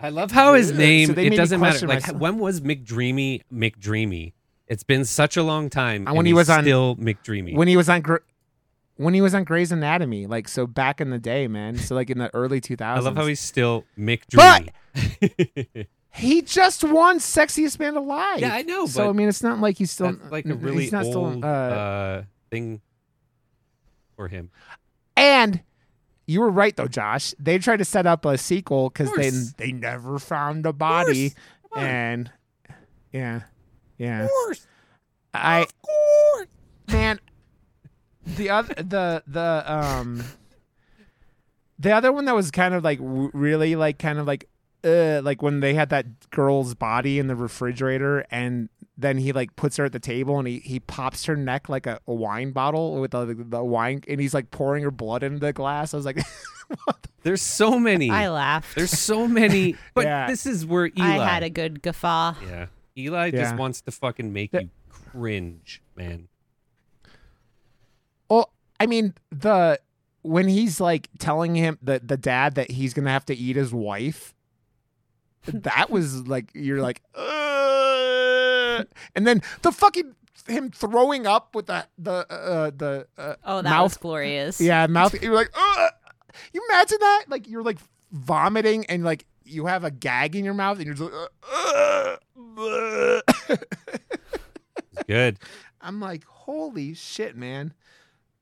I 0.00 0.08
love 0.10 0.30
how 0.32 0.54
his 0.54 0.72
name. 0.72 1.08
So 1.14 1.20
it 1.20 1.36
doesn't 1.36 1.60
matter. 1.60 1.86
Like 1.86 2.00
myself. 2.02 2.18
when 2.18 2.38
was 2.38 2.60
McDreamy 2.60 3.42
McDreamy? 3.52 4.32
It's 4.68 4.82
been 4.82 5.04
such 5.04 5.36
a 5.36 5.42
long 5.42 5.68
time. 5.70 6.06
Uh, 6.06 6.10
and 6.10 6.16
when 6.16 6.26
he 6.26 6.30
he's 6.32 6.36
was 6.36 6.50
on- 6.50 6.64
still 6.64 6.96
McDreamy. 6.96 7.54
when 7.54 7.68
he 7.68 7.76
was 7.76 7.88
on. 7.88 8.02
When 9.02 9.14
he 9.14 9.20
was 9.20 9.34
on 9.34 9.44
Grey's 9.44 9.72
Anatomy, 9.72 10.26
like 10.26 10.48
so 10.48 10.66
back 10.66 11.00
in 11.00 11.10
the 11.10 11.18
day, 11.18 11.48
man. 11.48 11.76
So 11.76 11.94
like 11.94 12.10
in 12.10 12.18
the 12.18 12.32
early 12.34 12.60
2000s. 12.60 12.80
I 12.82 12.98
love 13.00 13.16
how 13.16 13.26
he's 13.26 13.40
still 13.40 13.84
McDreamy. 13.98 14.68
He 16.14 16.42
just 16.42 16.84
won 16.84 17.18
Sexiest 17.20 17.78
Man 17.78 17.96
Alive. 17.96 18.38
Yeah, 18.40 18.54
I 18.54 18.62
know, 18.62 18.84
So 18.84 19.04
but 19.04 19.08
I 19.08 19.12
mean, 19.14 19.28
it's 19.28 19.42
not 19.42 19.60
like 19.60 19.78
he's 19.78 19.90
still 19.90 20.14
like 20.30 20.44
a 20.44 20.48
he's 20.48 20.56
really 20.58 20.90
not 20.90 21.06
still, 21.06 21.24
old 21.24 21.42
uh, 21.42 21.48
uh, 21.48 22.22
thing 22.50 22.82
for 24.14 24.28
him. 24.28 24.50
and 25.16 25.62
you 26.26 26.40
were 26.40 26.50
right 26.50 26.76
though, 26.76 26.86
Josh. 26.86 27.34
They 27.38 27.58
tried 27.58 27.78
to 27.78 27.84
set 27.86 28.06
up 28.06 28.26
a 28.26 28.36
sequel 28.36 28.90
because 28.90 29.10
they 29.12 29.30
they 29.56 29.72
never 29.72 30.18
found 30.18 30.66
a 30.66 30.72
body. 30.74 31.32
And 31.74 32.30
yeah, 33.10 33.40
yeah. 33.96 34.24
Of 34.24 34.30
course. 34.30 34.66
I 35.32 35.60
of 35.60 35.72
course. 35.80 36.46
man, 36.88 37.20
the 38.26 38.50
other 38.50 38.74
the 38.74 39.22
the 39.26 39.64
um 39.66 40.22
the 41.78 41.92
other 41.92 42.12
one 42.12 42.24
that 42.26 42.34
was 42.34 42.50
kind 42.50 42.74
of 42.74 42.84
like 42.84 42.98
w- 42.98 43.30
really 43.32 43.74
like 43.76 43.98
kind 43.98 44.18
of 44.18 44.26
like 44.26 44.48
uh 44.84 45.20
like 45.22 45.42
when 45.42 45.60
they 45.60 45.74
had 45.74 45.88
that 45.90 46.30
girl's 46.30 46.74
body 46.74 47.18
in 47.18 47.26
the 47.26 47.36
refrigerator 47.36 48.24
and 48.30 48.68
then 48.98 49.18
he 49.18 49.32
like 49.32 49.56
puts 49.56 49.76
her 49.78 49.84
at 49.86 49.92
the 49.92 49.98
table 49.98 50.38
and 50.38 50.46
he, 50.46 50.58
he 50.60 50.78
pops 50.78 51.24
her 51.24 51.34
neck 51.34 51.68
like 51.68 51.86
a, 51.86 51.98
a 52.06 52.12
wine 52.14 52.52
bottle 52.52 53.00
with 53.00 53.10
the, 53.12 53.34
the 53.48 53.64
wine 53.64 54.02
and 54.06 54.20
he's 54.20 54.34
like 54.34 54.50
pouring 54.50 54.82
her 54.84 54.90
blood 54.90 55.22
into 55.22 55.38
the 55.38 55.52
glass. 55.52 55.94
I 55.94 55.96
was 55.96 56.06
like, 56.06 56.18
There's 57.22 57.42
so 57.42 57.78
many. 57.78 58.10
I 58.10 58.28
laughed. 58.28 58.74
There's 58.74 58.90
so 58.96 59.26
many. 59.26 59.76
But 59.94 60.04
Yeah. 60.04 60.26
this 60.26 60.44
is 60.46 60.66
where 60.66 60.86
Eli. 60.86 61.18
I 61.18 61.24
had 61.26 61.42
a 61.42 61.50
good 61.50 61.82
guffaw. 61.82 62.34
yeah. 62.46 62.66
Eli 62.96 63.30
just 63.30 63.56
wants 63.56 63.80
to 63.82 63.90
fucking 63.90 64.32
make 64.32 64.50
The- 64.52 64.64
you 64.64 64.70
cringe, 64.90 65.82
man. 65.96 66.28
Well, 68.82 68.84
I 68.84 68.86
mean 68.86 69.14
the 69.30 69.80
when 70.22 70.48
he's 70.48 70.80
like 70.80 71.08
telling 71.18 71.54
him 71.54 71.78
the 71.82 72.00
the 72.04 72.16
dad 72.16 72.54
that 72.54 72.70
he's 72.70 72.94
gonna 72.94 73.10
have 73.10 73.24
to 73.26 73.34
eat 73.34 73.56
his 73.56 73.72
wife, 73.72 74.34
that 75.46 75.90
was 75.90 76.26
like 76.26 76.50
you're 76.54 76.80
like, 76.80 77.02
"Ugh." 77.14 78.86
and 79.14 79.26
then 79.26 79.42
the 79.62 79.72
fucking 79.72 80.14
him 80.46 80.70
throwing 80.70 81.26
up 81.26 81.54
with 81.54 81.66
the 81.66 81.86
the 81.98 82.26
uh, 82.30 82.70
the 82.76 83.06
uh, 83.18 83.34
Oh, 83.44 83.62
that 83.62 83.70
mouth 83.70 83.92
was 83.92 83.96
glorious. 83.96 84.60
Yeah, 84.60 84.86
mouth. 84.86 85.20
You're 85.22 85.34
like, 85.34 85.50
Ugh! 85.54 85.90
you 86.52 86.62
imagine 86.70 86.98
that? 87.00 87.24
Like 87.28 87.48
you're 87.48 87.62
like 87.62 87.78
vomiting 88.10 88.86
and 88.86 89.04
like 89.04 89.26
you 89.44 89.66
have 89.66 89.84
a 89.84 89.90
gag 89.90 90.36
in 90.36 90.44
your 90.44 90.54
mouth 90.54 90.78
and 90.78 90.86
you're 90.86 90.94
just 90.94 91.12
like, 91.12 91.28
"Ugh, 91.52 92.18
ugh, 92.58 93.22
ugh." 93.50 93.58
Good. 95.06 95.38
I'm 95.80 96.00
like, 96.00 96.24
holy 96.24 96.94
shit, 96.94 97.36
man. 97.36 97.74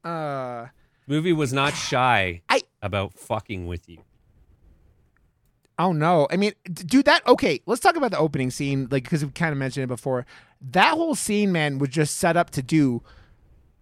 Uh, 0.04 0.66
Movie 1.06 1.32
was 1.32 1.52
not 1.52 1.74
shy 1.74 2.42
I- 2.48 2.62
about 2.82 3.14
fucking 3.14 3.66
with 3.66 3.88
you. 3.88 3.98
oh 5.78 5.92
no. 5.92 6.26
I 6.30 6.36
mean, 6.36 6.52
dude, 6.72 7.04
that 7.06 7.26
okay. 7.26 7.60
Let's 7.66 7.80
talk 7.80 7.96
about 7.96 8.10
the 8.10 8.18
opening 8.18 8.50
scene, 8.50 8.88
like 8.90 9.04
because 9.04 9.24
we 9.24 9.30
kind 9.32 9.52
of 9.52 9.58
mentioned 9.58 9.84
it 9.84 9.88
before. 9.88 10.26
That 10.60 10.90
whole 10.94 11.14
scene, 11.14 11.52
man, 11.52 11.78
was 11.78 11.88
just 11.90 12.18
set 12.18 12.36
up 12.36 12.50
to 12.50 12.62
do 12.62 13.02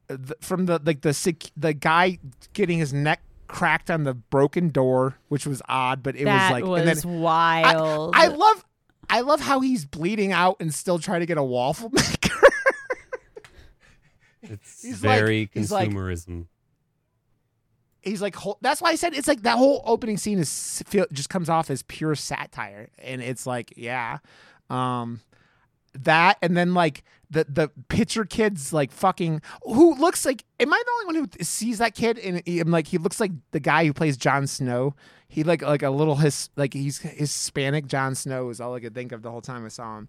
uh, 0.09 0.17
the, 0.19 0.37
from 0.41 0.67
the 0.67 0.81
like 0.85 1.01
the 1.03 1.13
sec- 1.13 1.51
the 1.57 1.73
guy 1.75 2.19
getting 2.53 2.79
his 2.79 2.93
neck 2.93 3.21
cracked 3.49 3.91
on 3.91 4.05
the 4.05 4.15
broken 4.15 4.69
door, 4.69 5.17
which 5.29 5.47
was 5.47 5.61
odd, 5.69 6.03
but 6.03 6.15
it 6.17 6.25
that 6.25 6.53
was 6.53 6.61
like, 6.63 6.65
was 6.71 6.81
and 6.83 6.99
then 7.15 7.21
wild. 7.21 8.15
I 8.15 8.29
love 8.29 8.65
I 9.11 9.21
love 9.23 9.41
how 9.41 9.61
he's 9.61 9.85
bleeding 9.87 10.33
out 10.33 10.57
and 10.61 10.73
still 10.73 10.99
trying 10.99 11.21
to 11.21 11.27
get 11.27 11.39
a 11.39 11.43
waffle 11.43 11.91
maker. 11.93 12.28
It's 14.49 14.83
He's 14.83 15.05
like- 15.05 15.19
very 15.19 15.51
he's 15.53 15.71
like- 15.73 15.91
consumerism. 15.91 16.47
he's 18.03 18.23
like 18.23 18.37
that's 18.61 18.81
why 18.81 18.91
I 18.91 18.95
said 18.95 19.15
it's 19.15 19.29
like 19.29 19.43
that 19.43 19.59
whole 19.59 19.83
opening 19.85 20.17
scene 20.17 20.39
is 20.39 20.83
feel 20.87 21.07
just 21.13 21.29
comes 21.29 21.49
off 21.49 21.71
as 21.71 21.83
pure 21.83 22.15
satire 22.15 22.89
and 22.99 23.21
it's 23.23 23.47
like 23.47 23.73
yeah. 23.77 24.19
Um 24.71 25.21
that 25.95 26.39
and 26.43 26.57
then 26.57 26.75
like 26.75 27.03
the 27.31 27.45
the 27.49 27.71
pitcher 27.89 28.25
kid's 28.25 28.73
like 28.73 28.93
fucking 28.93 29.43
who 29.65 29.95
looks 29.97 30.25
like 30.25 30.45
am 30.61 30.73
I 30.73 30.83
the 30.85 30.93
only 30.93 31.21
one 31.21 31.31
who 31.39 31.45
sees 31.45 31.79
that 31.79 31.95
kid 31.95 32.19
and 32.19 32.43
I'm 32.47 32.71
like 32.71 32.87
he 32.87 32.99
looks 32.99 33.19
like 33.21 33.33
the 33.51 33.61
guy 33.61 33.85
who 33.85 33.93
plays 33.93 34.17
Jon 34.17 34.47
Snow. 34.47 34.95
He 35.31 35.43
like 35.45 35.61
like 35.63 35.83
a 35.83 35.91
little 35.91 36.17
his 36.17 36.49
like 36.57 36.73
he's 36.73 36.99
Hispanic 37.01 37.87
Jon 37.87 38.15
Snow 38.15 38.49
is 38.49 38.61
all 38.61 38.75
I 38.75 38.81
could 38.81 38.95
think 38.95 39.13
of 39.13 39.23
the 39.23 39.31
whole 39.31 39.43
time 39.43 39.65
I 39.65 39.69
saw 39.69 39.99
him. 39.99 40.09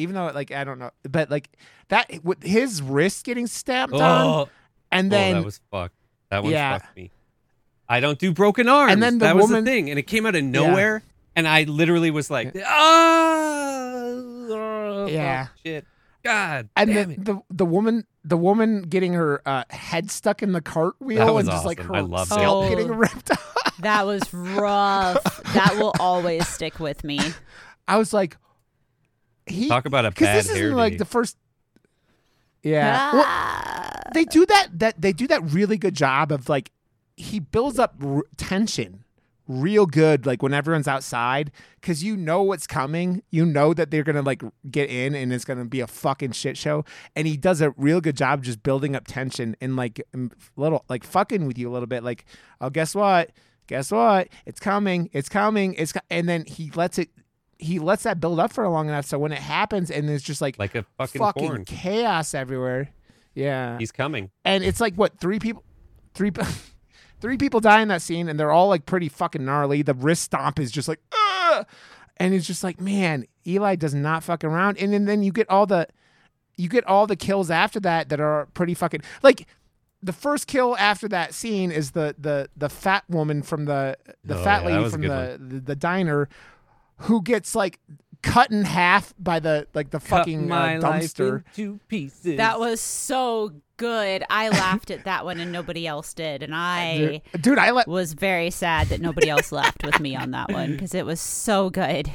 Even 0.00 0.14
though 0.14 0.30
like 0.34 0.50
I 0.50 0.64
don't 0.64 0.78
know, 0.78 0.90
but 1.08 1.30
like 1.30 1.48
that 1.88 2.10
with 2.24 2.42
his 2.42 2.82
wrist 2.82 3.24
getting 3.24 3.46
stamped 3.46 3.94
on, 3.94 4.26
Oh, 4.26 4.48
and 4.90 5.12
oh, 5.12 5.16
then 5.16 5.34
that 5.36 5.44
was 5.44 5.60
fucked. 5.70 5.94
That 6.30 6.42
one 6.42 6.52
Yeah. 6.52 6.78
fucked 6.78 6.96
me. 6.96 7.10
I 7.88 8.00
don't 8.00 8.18
do 8.18 8.32
broken 8.32 8.68
arms. 8.68 8.92
And 8.92 9.02
then 9.02 9.18
the 9.18 9.24
that 9.26 9.36
was 9.36 9.46
woman- 9.46 9.64
the 9.64 9.70
thing, 9.70 9.90
and 9.90 9.98
it 9.98 10.04
came 10.04 10.26
out 10.26 10.36
of 10.36 10.44
nowhere, 10.44 11.02
and 11.34 11.48
I 11.48 11.64
literally 11.64 12.10
was 12.12 12.30
like, 12.30 12.54
ah, 12.64 14.14
Yeah. 15.06 15.44
fuck, 15.46 15.52
shit, 15.64 15.86
God, 16.22 16.68
and 16.76 16.92
damn 16.92 17.08
the, 17.08 17.14
it. 17.14 17.24
the 17.24 17.40
the 17.50 17.66
woman 17.66 18.04
the 18.24 18.36
woman 18.36 18.82
getting 18.82 19.14
her 19.14 19.40
uh, 19.46 19.64
head 19.70 20.10
stuck 20.10 20.42
in 20.42 20.52
the 20.52 20.60
cartwheel 20.60 21.38
and 21.38 21.48
just 21.48 21.64
like 21.64 21.80
her 21.80 21.96
I 21.96 22.00
loved 22.00 22.30
it. 22.30 22.34
scalp 22.34 22.66
Oh. 22.66 22.68
getting 22.68 22.88
ripped 22.92 23.30
off. 23.30 23.78
that 23.80 24.04
was 24.06 24.32
rough. 24.34 25.42
that 25.54 25.76
will 25.78 25.94
always 25.98 26.46
stick 26.46 26.78
with 26.78 27.02
me. 27.02 27.18
I 27.88 27.96
was 27.96 28.12
like, 28.12 28.36
he 29.50 29.68
Talk 29.68 29.86
about 29.86 30.06
a 30.06 30.10
because 30.10 30.26
bad 30.26 30.36
this 30.44 30.50
hair 30.54 30.64
isn't 30.66 30.76
like 30.76 30.98
the 30.98 31.04
first. 31.04 31.36
Yeah, 32.62 33.12
well, 33.14 33.24
Ah. 33.26 34.00
they 34.12 34.24
do 34.24 34.44
that 34.46 34.68
that 34.74 35.00
they 35.00 35.12
do 35.12 35.26
that 35.28 35.42
really 35.50 35.78
good 35.78 35.94
job 35.94 36.30
of 36.30 36.48
like 36.48 36.70
he 37.16 37.40
builds 37.40 37.78
up 37.78 37.94
r- 38.04 38.22
tension 38.36 39.04
real 39.48 39.84
good 39.84 40.26
like 40.26 40.42
when 40.44 40.54
everyone's 40.54 40.86
outside 40.86 41.50
because 41.80 42.04
you 42.04 42.16
know 42.16 42.42
what's 42.42 42.66
coming. 42.66 43.22
You 43.30 43.46
know 43.46 43.72
that 43.74 43.90
they're 43.90 44.04
gonna 44.04 44.22
like 44.22 44.42
get 44.70 44.90
in 44.90 45.14
and 45.14 45.32
it's 45.32 45.44
gonna 45.44 45.64
be 45.64 45.80
a 45.80 45.86
fucking 45.86 46.32
shit 46.32 46.56
show. 46.58 46.84
And 47.16 47.26
he 47.26 47.36
does 47.38 47.60
a 47.62 47.70
real 47.70 48.00
good 48.00 48.16
job 48.16 48.44
just 48.44 48.62
building 48.62 48.94
up 48.94 49.06
tension 49.06 49.56
and 49.60 49.74
like 49.74 50.00
little 50.56 50.84
like 50.88 51.02
fucking 51.02 51.46
with 51.46 51.56
you 51.58 51.68
a 51.68 51.72
little 51.72 51.88
bit 51.88 52.04
like 52.04 52.26
oh 52.60 52.68
guess 52.70 52.94
what? 52.94 53.30
Guess 53.68 53.90
what? 53.90 54.28
It's 54.46 54.60
coming. 54.60 55.08
It's 55.12 55.28
coming. 55.28 55.74
It's 55.74 55.92
co-, 55.92 56.00
and 56.10 56.28
then 56.28 56.44
he 56.44 56.70
lets 56.74 56.98
it 56.98 57.08
he 57.60 57.78
lets 57.78 58.02
that 58.04 58.20
build 58.20 58.40
up 58.40 58.52
for 58.52 58.64
a 58.64 58.70
long 58.70 58.88
enough 58.88 59.04
so 59.04 59.18
when 59.18 59.32
it 59.32 59.38
happens 59.38 59.90
and 59.90 60.08
there's 60.08 60.22
just 60.22 60.40
like, 60.40 60.58
like 60.58 60.74
a 60.74 60.84
fucking, 60.98 61.18
fucking 61.20 61.46
porn. 61.48 61.64
chaos 61.64 62.34
everywhere 62.34 62.88
yeah 63.34 63.78
He's 63.78 63.92
coming. 63.92 64.30
and 64.44 64.64
it's 64.64 64.80
like 64.80 64.94
what 64.94 65.18
three 65.20 65.38
people 65.38 65.62
three 66.14 66.32
three 67.20 67.36
people 67.36 67.60
die 67.60 67.80
in 67.82 67.88
that 67.88 68.02
scene 68.02 68.28
and 68.28 68.38
they're 68.40 68.50
all 68.50 68.68
like 68.68 68.86
pretty 68.86 69.08
fucking 69.08 69.44
gnarly 69.44 69.82
the 69.82 69.94
wrist 69.94 70.22
stomp 70.24 70.58
is 70.58 70.70
just 70.70 70.88
like 70.88 71.00
Ugh! 71.12 71.66
and 72.16 72.34
it's 72.34 72.46
just 72.46 72.64
like 72.64 72.80
man 72.80 73.26
eli 73.46 73.76
does 73.76 73.94
not 73.94 74.22
fuck 74.24 74.42
around 74.44 74.78
and 74.78 74.92
then, 74.92 75.04
then 75.04 75.22
you 75.22 75.32
get 75.32 75.48
all 75.50 75.66
the 75.66 75.86
you 76.56 76.68
get 76.68 76.84
all 76.86 77.06
the 77.06 77.16
kills 77.16 77.50
after 77.50 77.80
that 77.80 78.08
that 78.08 78.20
are 78.20 78.46
pretty 78.54 78.74
fucking 78.74 79.00
like 79.22 79.46
the 80.02 80.12
first 80.14 80.46
kill 80.46 80.76
after 80.78 81.08
that 81.08 81.34
scene 81.34 81.70
is 81.70 81.90
the 81.90 82.14
the 82.18 82.48
the 82.56 82.68
fat 82.70 83.04
woman 83.08 83.42
from 83.42 83.66
the 83.66 83.96
the 84.24 84.38
Oh, 84.38 84.42
fat 84.44 84.62
yeah, 84.64 84.78
lady 84.78 84.90
from 84.90 85.02
the, 85.02 85.38
the 85.40 85.60
the 85.60 85.76
diner 85.76 86.28
who 87.00 87.22
gets 87.22 87.54
like 87.54 87.78
cut 88.22 88.50
in 88.50 88.64
half 88.64 89.14
by 89.18 89.40
the 89.40 89.66
like 89.74 89.90
the 89.90 90.00
fucking 90.00 90.48
Cut 90.48 90.54
uh, 90.54 90.58
my 90.66 90.78
life 90.78 91.02
dumpster 91.14 91.42
into 91.56 91.80
pieces. 91.88 92.36
That 92.36 92.60
was 92.60 92.80
so 92.80 93.52
good. 93.78 94.22
I 94.28 94.50
laughed 94.50 94.90
at 94.90 95.04
that 95.04 95.24
one 95.24 95.40
and 95.40 95.50
nobody 95.52 95.86
else 95.86 96.12
did. 96.12 96.42
And 96.42 96.54
I 96.54 97.22
dude, 97.32 97.42
dude 97.42 97.58
i 97.58 97.70
let 97.70 97.88
was 97.88 98.12
very 98.12 98.50
sad 98.50 98.88
that 98.88 99.00
nobody 99.00 99.30
else 99.30 99.52
laughed 99.52 99.84
with 99.84 100.00
me 100.00 100.14
on 100.14 100.32
that 100.32 100.52
one 100.52 100.72
because 100.72 100.94
it 100.94 101.06
was 101.06 101.20
so 101.20 101.70
good. 101.70 102.10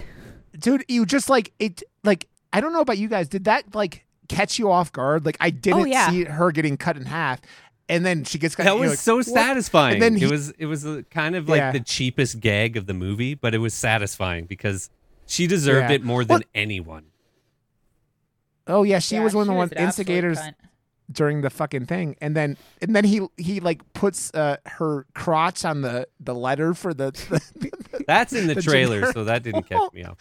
dude 0.59 0.85
you 0.87 1.05
just 1.07 1.27
like 1.29 1.51
it 1.59 1.81
like 2.03 2.27
i 2.53 2.61
don't 2.61 2.71
know 2.71 2.81
about 2.81 2.97
you 2.99 3.07
guys 3.07 3.27
did 3.27 3.45
that 3.45 3.73
like 3.73 4.05
catch 4.29 4.57
you 4.59 4.71
off 4.71 4.91
guard 4.91 5.25
like 5.25 5.37
i 5.39 5.49
didn't 5.49 5.81
Oh, 5.81 5.85
yeah. 5.85 6.09
see 6.09 6.23
her 6.25 6.51
getting 6.51 6.77
cut 6.77 6.97
in 6.97 7.05
half 7.05 7.41
and 7.89 8.05
then 8.05 8.23
she 8.23 8.37
gets 8.39 8.55
cut 8.55 8.63
That 8.65 8.77
was 8.77 8.91
like, 8.91 8.99
so 8.99 9.17
"What?" 9.17 9.25
satisfying. 9.25 9.93
And 9.95 10.01
then 10.01 10.15
he- 10.17 10.25
it 10.25 10.31
was 10.31 10.49
it 10.51 10.65
was 10.65 10.85
kind 11.11 11.35
of 11.35 11.47
like 11.49 11.59
Yeah. 11.59 11.71
the 11.71 11.79
cheapest 11.81 12.39
gag 12.39 12.77
of 12.77 12.85
the 12.87 12.93
movie, 12.93 13.33
but 13.35 13.53
it 13.53 13.59
was 13.59 13.73
satisfying 13.73 14.45
because 14.45 14.89
she 15.27 15.47
deserved 15.47 15.89
Yeah. 15.89 15.95
it 15.95 16.03
more 16.03 16.23
than 16.25 16.35
Well- 16.39 16.49
anyone. 16.55 17.05
oh 18.67 18.83
yeah 18.83 18.97
she 18.99 19.19
was 19.19 19.35
one 19.35 19.43
of 19.43 19.47
the 19.47 19.53
one 19.53 19.69
instigators 19.77 20.39
during 21.11 21.41
the 21.41 21.51
fucking 21.51 21.85
thing 21.85 22.15
and 22.19 22.35
then 22.35 22.57
and 22.81 22.95
then 22.95 23.03
he 23.03 23.21
he 23.37 23.59
like 23.59 23.79
puts 23.93 24.33
uh 24.33 24.57
her 24.65 25.05
crotch 25.13 25.63
on 25.63 25.81
the 25.81 26.07
the 26.19 26.33
letter 26.33 26.73
for 26.73 26.91
the, 26.91 27.11
the 27.59 28.03
That's 28.07 28.33
in 28.33 28.47
the, 28.47 28.55
The 28.55 28.61
trailer, 28.63 28.95
generic- 29.01 29.13
so 29.13 29.23
that 29.25 29.43
didn't 29.43 29.69
catch 29.69 29.93
me 29.93 30.03
off. 30.03 30.17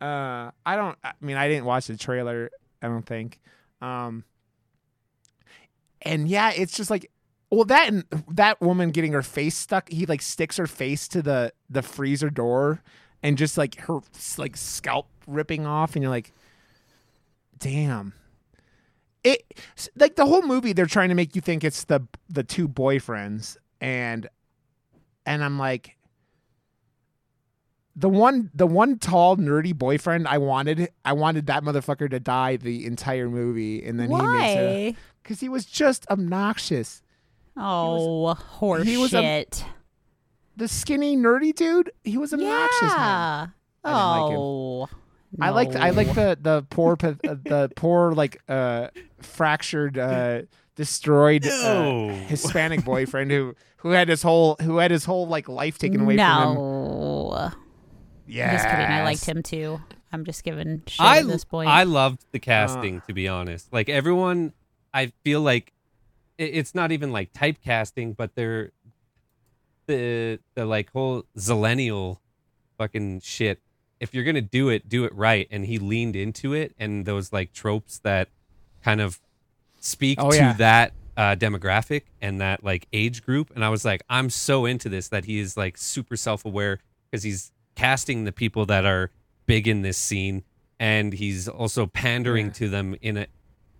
uh 0.00 0.50
i 0.64 0.74
don't 0.76 0.96
i 1.04 1.12
mean 1.20 1.36
i 1.36 1.48
didn't 1.48 1.66
watch 1.66 1.86
the 1.86 1.96
trailer 1.98 2.50
i 2.80 2.86
don't 2.86 3.04
think 3.04 3.38
um 3.82 4.24
and 6.02 6.28
yeah 6.28 6.50
it's 6.50 6.76
just 6.76 6.90
like 6.90 7.10
well 7.50 7.64
that 7.64 7.88
and 7.88 8.04
that 8.28 8.60
woman 8.60 8.90
getting 8.90 9.12
her 9.12 9.22
face 9.22 9.56
stuck 9.56 9.88
he 9.88 10.06
like 10.06 10.22
sticks 10.22 10.56
her 10.56 10.66
face 10.66 11.08
to 11.08 11.22
the 11.22 11.52
the 11.68 11.82
freezer 11.82 12.30
door 12.30 12.82
and 13.22 13.36
just 13.36 13.58
like 13.58 13.78
her 13.80 14.00
like 14.38 14.56
scalp 14.56 15.08
ripping 15.26 15.66
off 15.66 15.94
and 15.94 16.02
you're 16.02 16.10
like 16.10 16.32
damn. 17.60 18.14
It 19.22 19.44
like 19.96 20.16
the 20.16 20.24
whole 20.24 20.42
movie 20.42 20.72
they're 20.72 20.86
trying 20.86 21.10
to 21.10 21.14
make 21.14 21.36
you 21.36 21.42
think 21.42 21.62
it's 21.62 21.84
the 21.84 22.00
the 22.30 22.42
two 22.42 22.66
boyfriends 22.66 23.58
and 23.78 24.26
and 25.26 25.44
i'm 25.44 25.58
like 25.58 25.94
the 28.00 28.08
one 28.08 28.50
the 28.54 28.66
one 28.66 28.98
tall 28.98 29.36
nerdy 29.36 29.76
boyfriend 29.76 30.26
I 30.26 30.38
wanted 30.38 30.88
I 31.04 31.12
wanted 31.12 31.46
that 31.46 31.62
motherfucker 31.62 32.10
to 32.10 32.18
die 32.18 32.56
the 32.56 32.86
entire 32.86 33.28
movie 33.28 33.84
and 33.84 34.00
then 34.00 34.10
he 34.10 34.16
makes 34.16 34.54
it 34.54 34.92
Why? 34.94 34.96
because 35.22 35.40
he 35.40 35.48
was 35.48 35.66
just 35.66 36.06
obnoxious. 36.10 37.02
Oh, 37.56 38.34
horse 38.34 38.86
he 38.86 38.96
was 38.96 39.12
a- 39.12 39.20
shit. 39.20 39.64
The 40.56 40.68
skinny 40.68 41.16
nerdy 41.16 41.54
dude, 41.54 41.92
he 42.04 42.16
was 42.18 42.32
obnoxious. 42.32 42.80
Man. 42.82 42.90
yeah. 42.98 43.46
I 43.84 43.88
didn't 43.90 44.22
like 44.22 44.30
him. 44.32 44.38
Oh. 44.38 44.88
I 45.40 45.50
liked 45.50 45.76
I 45.76 45.90
no. 45.90 45.96
like 45.96 46.14
the 46.14 46.38
the 46.40 46.66
poor 46.70 46.96
uh, 47.02 47.14
the 47.22 47.70
poor 47.76 48.12
like 48.12 48.40
uh 48.48 48.88
fractured 49.20 49.96
uh 49.98 50.42
destroyed 50.74 51.46
uh, 51.46 51.82
No. 51.82 52.08
Hispanic 52.28 52.84
boyfriend 52.84 53.30
who 53.30 53.54
who 53.78 53.90
had 53.90 54.08
his 54.08 54.22
whole 54.22 54.56
who 54.62 54.78
had 54.78 54.90
his 54.90 55.04
whole 55.04 55.26
like 55.28 55.48
life 55.48 55.78
taken 55.78 56.00
away 56.00 56.16
from 56.16 56.56
him. 56.56 57.52
No. 58.30 58.36
Yeah, 58.36 58.52
Just 58.52 58.68
kidding. 58.68 58.86
I 58.86 59.04
liked 59.04 59.24
him 59.26 59.42
too. 59.42 59.80
I'm 60.12 60.24
just 60.24 60.42
giving 60.42 60.82
shit 60.86 61.00
I 61.00 61.18
at 61.18 61.26
this 61.28 61.44
point. 61.44 61.68
I 61.68 61.84
loved 61.84 62.24
the 62.32 62.38
casting 62.38 63.00
to 63.06 63.12
be 63.12 63.28
honest. 63.28 63.72
Like 63.72 63.88
everyone, 63.88 64.52
I 64.92 65.12
feel 65.24 65.40
like 65.40 65.72
it, 66.38 66.44
it's 66.54 66.74
not 66.74 66.90
even 66.92 67.12
like 67.12 67.32
typecasting, 67.32 68.16
but 68.16 68.34
they're 68.34 68.72
the 69.86 70.38
the 70.54 70.64
like 70.64 70.90
whole 70.92 71.24
zillennial 71.36 72.18
fucking 72.78 73.20
shit. 73.20 73.60
If 74.00 74.14
you're 74.14 74.24
gonna 74.24 74.40
do 74.40 74.68
it, 74.68 74.88
do 74.88 75.04
it 75.04 75.14
right. 75.14 75.46
And 75.50 75.64
he 75.66 75.78
leaned 75.78 76.16
into 76.16 76.54
it, 76.54 76.74
and 76.78 77.04
those 77.04 77.32
like 77.32 77.52
tropes 77.52 77.98
that 77.98 78.28
kind 78.82 79.00
of 79.00 79.20
speak 79.80 80.18
Oh, 80.20 80.30
to 80.30 80.36
yeah. 80.36 80.52
that 80.54 80.92
uh, 81.16 81.36
demographic 81.36 82.02
and 82.22 82.40
that 82.40 82.64
like 82.64 82.86
age 82.92 83.22
group. 83.24 83.50
And 83.54 83.64
I 83.64 83.68
was 83.68 83.84
like, 83.84 84.02
I'm 84.08 84.30
so 84.30 84.64
into 84.64 84.88
this 84.88 85.08
that 85.08 85.26
he 85.26 85.38
is 85.38 85.56
like 85.56 85.76
super 85.76 86.16
self 86.16 86.44
aware 86.44 86.78
because 87.10 87.22
he's 87.22 87.52
casting 87.80 88.24
the 88.24 88.32
people 88.32 88.66
that 88.66 88.84
are 88.84 89.10
big 89.46 89.66
in 89.66 89.82
this 89.82 89.96
scene, 89.96 90.44
and 90.78 91.12
he's 91.12 91.48
also 91.48 91.86
pandering 91.86 92.46
Yeah. 92.46 92.52
to 92.52 92.68
them 92.68 92.96
in 93.00 93.16
a 93.16 93.26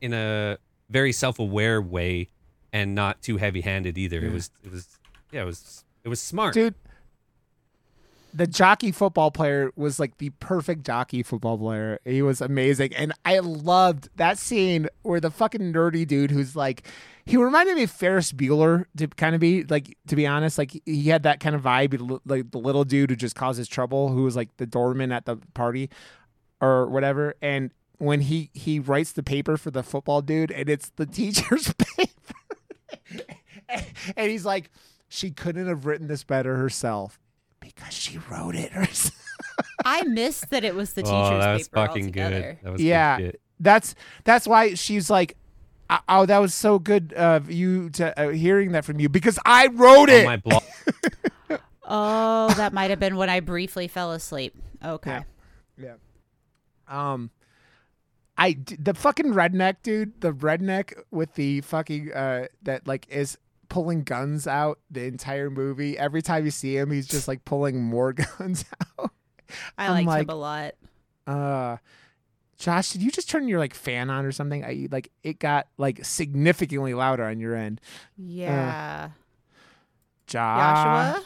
in 0.01 0.15
a 0.15 0.57
very 0.89 1.13
self 1.13 1.39
aware 1.39 1.81
way, 1.83 2.29
and 2.73 2.95
not 2.95 3.21
too 3.23 3.37
heavy 3.37 3.61
handed 3.61 3.99
either. 3.99 4.21
It 4.25 4.33
was 4.33 4.51
it 4.65 4.73
was 4.73 4.99
yeah 5.33 5.43
it 5.43 5.47
was 5.47 5.85
it 6.05 6.09
was 6.09 6.21
smart. 6.21 6.55
dude. 6.55 6.75
The 8.33 8.47
jockey 8.47 8.93
football 8.93 9.31
player 9.31 9.73
was 9.77 9.99
like 9.99 10.19
the 10.19 10.31
perfect 10.31 10.85
jockey 10.85 11.23
football 11.23 11.59
player. 11.59 11.99
He 12.05 12.23
was 12.23 12.41
amazing, 12.41 12.95
and 12.95 13.13
I 13.25 13.41
loved 13.41 14.09
that 14.17 14.39
scene 14.39 14.89
where 15.03 15.21
the 15.21 15.31
fucking 15.31 15.73
nerdy 15.73 16.07
dude, 16.07 16.31
who's 16.31 16.55
like, 16.55 16.87
he 17.27 17.37
reminded 17.37 17.77
me 17.77 17.85
of 17.85 17.91
Ferris 17.91 18.33
Bueller 18.33 18.85
to 18.97 19.09
kind 19.09 19.35
of 19.35 19.41
be 19.41 19.65
like, 19.65 19.97
to 20.09 20.17
be 20.17 20.27
honest, 20.27 20.59
like 20.59 20.81
he 20.85 21.09
had 21.09 21.23
that 21.25 21.41
kind 21.41 21.55
of 21.55 21.63
vibe, 21.63 22.21
like 22.25 22.51
the 22.51 22.59
little 22.59 22.85
dude 22.85 23.11
who 23.11 23.17
just 23.17 23.35
causes 23.35 23.69
trouble, 23.69 24.09
who 24.09 24.25
was 24.25 24.37
like 24.37 24.57
the 24.57 24.67
doorman 24.67 25.13
at 25.13 25.27
the 25.27 25.37
party 25.55 25.91
or 26.61 26.87
whatever. 26.87 27.35
And 27.43 27.73
when 27.99 28.23
he 28.23 28.51
he 28.55 28.79
writes 28.81 29.13
the 29.13 29.23
paper 29.23 29.57
for 29.57 29.71
the 29.71 29.83
football 29.83 30.23
dude, 30.23 30.51
and 30.51 30.69
it's 30.69 30.91
the 30.97 31.07
teacher's 31.19 31.73
paper, 31.75 33.25
and 34.17 34.31
he's 34.31 34.45
like, 34.45 34.71
she 35.09 35.31
couldn't 35.31 35.67
have 35.67 35.87
written 35.87 36.07
this 36.07 36.25
better 36.25 36.57
herself 36.57 37.19
because 37.81 37.95
she 37.95 38.19
wrote 38.31 38.55
it 38.55 38.73
herself. 38.73 39.17
I 39.85 40.03
missed 40.05 40.51
that 40.51 40.65
it 40.65 40.75
was 40.75 40.93
the 40.93 41.03
teacher's 41.03 41.17
oh, 41.17 41.39
that 41.39 41.53
was 41.55 41.69
paper 41.69 41.87
fucking 41.87 42.03
altogether. 42.05 42.41
good. 42.41 42.59
That 42.63 42.73
was 42.73 42.83
Yeah. 42.83 43.17
good 43.19 43.25
shit. 43.33 43.41
That's 43.59 43.95
that's 44.25 44.47
why 44.47 44.75
she's 44.75 45.11
like, 45.11 45.37
"Oh, 45.91 45.99
oh, 46.09 46.27
that 46.27 46.39
was 46.39 46.55
so 46.55 46.79
good 46.79 47.13
of 47.15 47.51
you 47.51 47.91
to 47.91 48.19
uh, 48.19 48.29
hearing 48.31 48.73
that 48.73 48.85
from 48.85 49.01
you 49.01 49.09
because 49.09 49.39
I 49.45 49.67
wrote 49.69 50.09
On 50.09 50.11
it. 50.11 50.25
my 50.25 50.37
blog. 50.37 50.63
Oh, 51.93 52.55
that 52.55 52.73
might 52.73 52.91
have 52.91 53.01
been 53.01 53.17
when 53.17 53.29
I 53.29 53.41
briefly 53.41 53.89
fell 53.89 54.13
asleep. 54.13 54.55
Okay. 54.85 55.25
Yeah. 55.77 55.95
Um, 56.87 57.31
I 58.39 58.59
the 58.79 58.95
fucking 58.95 59.35
redneck 59.35 59.79
dude, 59.83 60.21
the 60.21 60.31
redneck 60.33 60.93
with 61.11 61.35
the 61.35 61.63
fucking 61.63 62.13
uh 62.13 62.47
that 62.63 62.87
like 62.87 63.09
is 63.11 63.39
pulling 63.71 64.03
guns 64.03 64.47
out 64.47 64.79
the 64.91 65.05
entire 65.05 65.49
movie. 65.49 65.97
Every 65.97 66.21
time 66.21 66.45
you 66.45 66.51
see 66.51 66.77
him, 66.77 66.91
he's 66.91 67.07
just 67.09 67.27
like 67.27 67.47
pulling 67.47 67.83
more 67.83 68.13
guns 68.39 68.67
out. 68.99 69.11
I 69.79 69.87
I'm 69.87 69.93
liked 69.93 70.07
like- 70.07 70.23
him 70.25 70.31
a 70.31 70.35
lot. 70.35 70.75
Uh, 71.27 71.77
Josh, 72.59 72.91
did 72.91 73.01
you 73.03 73.11
just 73.11 73.31
turn 73.31 73.49
your 73.49 73.59
like 73.59 73.73
fan 73.73 74.11
on 74.11 74.27
or 74.27 74.33
something? 74.33 74.63
I 74.65 74.89
like 74.91 75.11
it 75.23 75.39
got 75.39 75.69
like 75.79 76.05
significantly 76.05 76.93
louder 76.93 77.25
on 77.25 77.41
your 77.41 77.55
end. 77.57 77.81
Yeah. 78.19 79.11
Josh, 80.27 81.17
Joshua? 81.17 81.25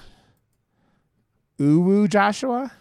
Ooh, 1.61 2.09
Joshua. 2.09 2.73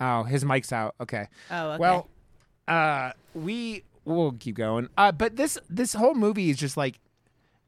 Oh, 0.00 0.22
his 0.24 0.44
mic's 0.44 0.72
out. 0.72 0.94
Okay. 1.00 1.28
Oh, 1.50 1.70
okay. 1.70 1.78
Well, 1.80 2.08
uh, 2.68 3.12
we 3.34 3.84
we'll 4.04 4.32
keep 4.32 4.56
going. 4.56 4.88
Uh, 4.98 5.12
but 5.12 5.36
this 5.36 5.58
this 5.70 5.94
whole 5.94 6.14
movie 6.14 6.50
is 6.50 6.56
just 6.58 6.76
like, 6.76 6.98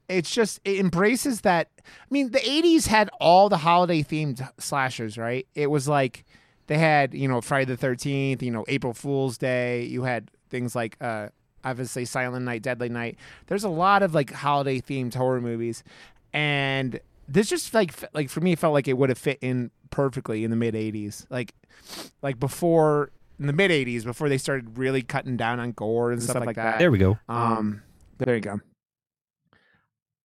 it's 0.08 0.30
just 0.30 0.60
it 0.64 0.78
embraces 0.78 1.42
that. 1.42 1.68
I 1.78 2.06
mean, 2.10 2.30
the 2.30 2.40
'80s 2.40 2.86
had 2.86 3.10
all 3.20 3.48
the 3.48 3.58
holiday 3.58 4.02
themed 4.02 4.46
slashers, 4.58 5.16
right? 5.18 5.46
It 5.54 5.70
was 5.70 5.88
like 5.88 6.24
they 6.66 6.78
had 6.78 7.14
you 7.14 7.28
know 7.28 7.40
Friday 7.40 7.66
the 7.66 7.76
Thirteenth, 7.76 8.42
you 8.42 8.50
know 8.50 8.64
April 8.68 8.92
Fool's 8.92 9.38
Day. 9.38 9.84
You 9.84 10.04
had 10.04 10.30
things 10.50 10.74
like 10.74 10.96
uh, 11.00 11.28
obviously 11.64 12.04
Silent 12.04 12.44
Night, 12.44 12.62
Deadly 12.62 12.88
Night. 12.88 13.16
There's 13.46 13.64
a 13.64 13.68
lot 13.68 14.02
of 14.02 14.14
like 14.14 14.32
holiday 14.32 14.80
themed 14.80 15.14
horror 15.14 15.40
movies, 15.40 15.82
and 16.32 17.00
this 17.28 17.48
just 17.48 17.72
like 17.74 17.92
like 18.12 18.30
for 18.30 18.40
me 18.40 18.52
it 18.52 18.58
felt 18.58 18.74
like 18.74 18.88
it 18.88 18.96
would 18.98 19.08
have 19.08 19.18
fit 19.18 19.38
in 19.40 19.70
perfectly 19.90 20.44
in 20.44 20.50
the 20.50 20.56
mid 20.56 20.74
'80s, 20.74 21.26
like 21.30 21.54
like 22.22 22.38
before 22.38 23.10
in 23.38 23.46
the 23.46 23.52
mid 23.52 23.70
'80s 23.70 24.04
before 24.04 24.28
they 24.28 24.38
started 24.38 24.78
really 24.78 25.02
cutting 25.02 25.36
down 25.36 25.60
on 25.60 25.72
gore 25.72 26.12
and 26.12 26.22
stuff, 26.22 26.44
like 26.44 26.56
that. 26.56 26.78
There 26.78 26.90
we 26.90 26.98
go. 26.98 27.18
Um, 27.28 27.82
there 28.18 28.34
you 28.34 28.40
go. 28.40 28.60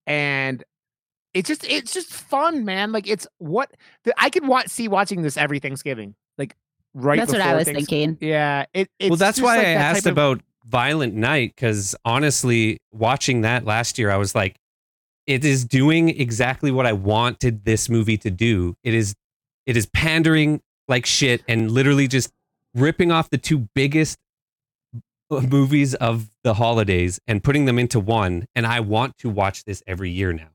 And 0.09 0.63
it's 1.33 1.47
just 1.47 1.63
it's 1.65 1.93
just 1.93 2.09
fun, 2.09 2.65
man. 2.65 2.91
Like 2.91 3.07
it's 3.07 3.27
what 3.37 3.71
the, 4.03 4.13
I 4.17 4.29
could 4.29 4.47
watch 4.47 4.67
see 4.67 4.87
watching 4.87 5.21
this 5.21 5.37
every 5.37 5.59
Thanksgiving, 5.59 6.15
like 6.37 6.55
right. 6.93 7.19
That's 7.19 7.31
what 7.31 7.41
I 7.41 7.55
was 7.55 7.65
thinking. 7.65 8.17
Yeah, 8.19 8.65
it. 8.73 8.89
It's 8.99 9.09
well, 9.09 9.17
that's 9.17 9.37
just 9.37 9.45
why 9.45 9.57
like 9.57 9.67
I 9.67 9.73
that 9.75 9.95
asked 9.95 10.03
type 10.03 10.11
of- 10.11 10.17
about 10.17 10.41
Violent 10.65 11.13
Night 11.13 11.53
because 11.55 11.95
honestly, 12.03 12.79
watching 12.91 13.41
that 13.41 13.65
last 13.65 13.97
year, 13.97 14.11
I 14.11 14.17
was 14.17 14.35
like, 14.35 14.55
it 15.27 15.45
is 15.45 15.63
doing 15.65 16.09
exactly 16.09 16.71
what 16.71 16.85
I 16.85 16.93
wanted 16.93 17.65
this 17.65 17.89
movie 17.89 18.17
to 18.17 18.31
do. 18.31 18.75
It 18.83 18.93
is, 18.93 19.15
it 19.65 19.77
is 19.77 19.85
pandering 19.87 20.61
like 20.87 21.05
shit 21.05 21.43
and 21.47 21.71
literally 21.71 22.07
just 22.07 22.31
ripping 22.75 23.11
off 23.11 23.29
the 23.29 23.37
two 23.37 23.69
biggest 23.75 24.17
movies 25.49 25.93
of 25.95 26.29
the 26.43 26.53
holidays 26.55 27.19
and 27.27 27.43
putting 27.43 27.65
them 27.65 27.77
into 27.79 27.99
one. 27.99 28.47
And 28.55 28.65
I 28.65 28.79
want 28.79 29.17
to 29.19 29.29
watch 29.29 29.63
this 29.65 29.83
every 29.87 30.09
year 30.09 30.33
now. 30.33 30.49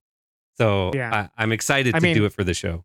So 0.58 0.90
Yeah. 0.94 1.28
I, 1.36 1.42
I'm 1.42 1.52
excited 1.52 1.94
I 1.94 1.98
to 1.98 2.02
mean- 2.02 2.14
do 2.14 2.24
it 2.24 2.32
for 2.32 2.44
the 2.44 2.54
show. 2.54 2.84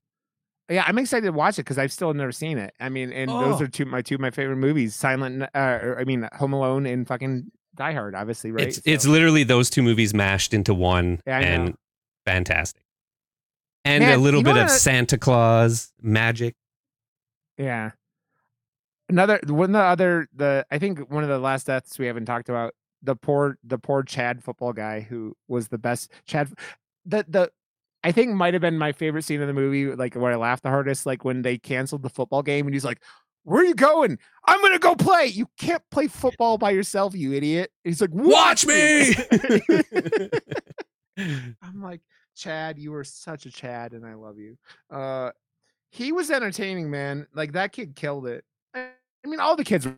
Yeah, 0.72 0.84
I'm 0.86 1.00
excited 1.00 1.26
to 1.26 1.32
watch 1.32 1.58
it 1.58 1.64
because 1.64 1.80
I've 1.80 1.92
still 1.92 2.14
never 2.14 2.32
seen 2.32 2.60
it. 2.60 2.76
I 2.80 2.90
mean, 2.90 3.12
and 3.12 3.28
those 3.32 3.60
Oh. 3.60 3.64
are 3.64 3.68
two 3.68 3.86
my 3.86 4.04
two 4.04 4.14
of 4.16 4.22
my 4.22 4.30
favorite 4.30 4.58
movies: 4.58 4.94
Silent, 4.94 5.42
uh, 5.42 5.48
or, 5.56 5.98
I 6.00 6.04
mean, 6.04 6.30
Home 6.34 6.54
Alone 6.54 6.86
and 6.86 7.08
fucking 7.08 7.52
Die 7.74 7.92
Hard, 7.94 8.14
obviously, 8.14 8.52
right? 8.52 8.68
It's 8.68 8.80
it's 8.86 9.08
literally 9.08 9.44
those 9.44 9.72
two 9.72 9.82
movies 9.82 10.14
mashed 10.14 10.54
into 10.54 10.76
one 10.76 11.22
Yeah, 11.26 11.40
and 11.40 11.66
know. 11.70 11.76
fantastic. 12.24 12.84
And 13.84 14.04
Man, 14.04 14.14
a 14.20 14.22
little 14.22 14.44
bit 14.44 14.58
of 14.58 14.66
I- 14.66 14.68
Santa 14.68 15.18
Claus 15.18 15.92
magic. 16.04 16.54
Yeah. 17.58 17.92
Another 19.10 19.40
one 19.48 19.70
of 19.70 19.74
the 19.74 19.80
other 19.80 20.28
the 20.34 20.66
I 20.72 20.80
think 20.80 21.10
one 21.12 21.24
of 21.24 21.30
the 21.30 21.40
last 21.40 21.68
deaths 21.68 21.98
we 21.98 22.06
haven't 22.06 22.26
talked 22.26 22.50
about 22.50 22.74
the 23.02 23.16
poor 23.16 23.58
the 23.64 23.78
poor 23.80 24.04
Chad 24.04 24.44
football 24.44 24.72
guy 24.74 25.02
who 25.02 25.36
was 25.48 25.70
the 25.70 25.78
best 25.78 26.12
Chad 26.26 26.54
the 27.06 27.26
the 27.28 27.52
I 28.04 28.12
think 28.12 28.32
might 28.34 28.54
have 28.54 28.62
been 28.62 28.78
my 28.78 28.92
favorite 28.92 29.24
scene 29.24 29.42
in 29.42 29.48
the 29.48 29.54
movie 29.54 29.94
like 29.96 30.16
where 30.16 30.32
I 30.32 30.36
laughed 30.36 30.64
the 30.64 30.70
hardest 30.70 31.06
like 31.06 31.26
when 31.26 31.42
they 31.42 31.58
canceled 31.58 32.04
the 32.04 32.10
football 32.10 32.44
game 32.44 32.68
and 32.68 32.74
he's 32.74 32.86
like 32.86 33.02
where 33.44 33.62
are 33.62 33.66
you 33.66 33.74
going? 33.74 34.20
I'm 34.46 34.62
gonna 34.62 34.80
go 34.80 34.96
play. 34.96 35.26
You 35.26 35.50
can't 35.58 35.82
play 35.90 36.08
football 36.08 36.58
by 36.58 36.72
yourself, 36.72 37.16
you 37.16 37.34
idiot. 37.34 37.72
He's 37.84 38.02
like, 38.02 38.12
Watch 38.14 38.66
me!" 38.66 39.16
I'm 41.18 41.82
like, 41.82 42.02
Chad, 42.36 42.78
you 42.78 42.94
are 42.94 43.04
such 43.04 43.46
a 43.46 43.52
Chad, 43.52 43.94
and 43.94 44.06
I 44.06 44.14
love 44.14 44.38
you. 44.38 44.58
Uh, 44.92 45.32
he 45.90 46.12
was 46.12 46.30
entertaining, 46.30 46.92
man. 46.92 47.28
Like 47.34 47.54
that 47.54 47.72
kid 47.72 47.96
killed 47.96 48.28
it. 48.28 48.44
I 49.24 49.28
mean, 49.28 49.40
all 49.40 49.56
the 49.56 49.64
kids 49.64 49.86
were 49.86 49.98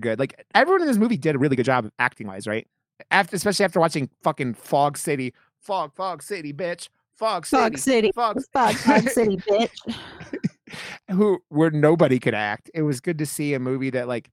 good. 0.00 0.18
Like 0.18 0.44
everyone 0.54 0.82
in 0.82 0.88
this 0.88 0.96
movie 0.96 1.16
did 1.16 1.34
a 1.34 1.38
really 1.38 1.56
good 1.56 1.66
job 1.66 1.90
acting 1.98 2.26
wise, 2.26 2.46
right? 2.46 2.66
After, 3.10 3.36
especially 3.36 3.64
after 3.64 3.80
watching 3.80 4.08
fucking 4.22 4.54
Fog 4.54 4.96
City, 4.96 5.34
Fog, 5.60 5.94
Fog 5.94 6.22
City, 6.22 6.52
bitch, 6.52 6.88
Fog 7.14 7.46
City, 7.46 7.60
Fog 7.62 7.78
City. 7.78 8.12
Fog, 8.14 8.40
Fog, 8.52 8.74
Fog 8.74 9.08
City, 9.08 9.36
bitch. 9.36 9.70
who 11.10 11.42
where 11.48 11.70
nobody 11.70 12.18
could 12.18 12.34
act. 12.34 12.70
It 12.74 12.82
was 12.82 13.00
good 13.00 13.18
to 13.18 13.26
see 13.26 13.54
a 13.54 13.58
movie 13.58 13.90
that 13.90 14.08
like 14.08 14.30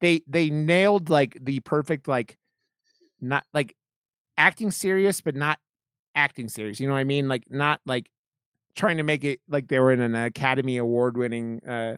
they 0.00 0.22
they 0.26 0.50
nailed 0.50 1.10
like 1.10 1.36
the 1.40 1.60
perfect 1.60 2.08
like 2.08 2.38
not 3.20 3.44
like 3.52 3.76
acting 4.36 4.70
serious 4.70 5.20
but 5.20 5.34
not 5.34 5.58
acting 6.14 6.48
serious. 6.48 6.80
You 6.80 6.88
know 6.88 6.94
what 6.94 7.00
I 7.00 7.04
mean? 7.04 7.28
Like 7.28 7.44
not 7.50 7.80
like 7.86 8.10
trying 8.74 8.96
to 8.98 9.02
make 9.02 9.24
it 9.24 9.40
like 9.48 9.68
they 9.68 9.78
were 9.78 9.92
in 9.92 10.00
an 10.00 10.14
Academy 10.14 10.76
Award 10.78 11.16
winning 11.16 11.60
uh 11.64 11.96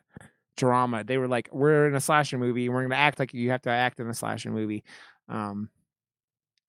drama. 0.58 1.04
They 1.04 1.16
were 1.16 1.28
like 1.28 1.48
we're 1.52 1.88
in 1.88 1.94
a 1.94 2.00
slasher 2.00 2.36
movie 2.36 2.68
we're 2.68 2.80
going 2.80 2.90
to 2.90 2.96
act 2.96 3.18
like 3.18 3.32
you 3.32 3.50
have 3.50 3.62
to 3.62 3.70
act 3.70 4.00
in 4.00 4.08
a 4.08 4.14
slasher 4.14 4.50
movie. 4.50 4.84
Um 5.28 5.70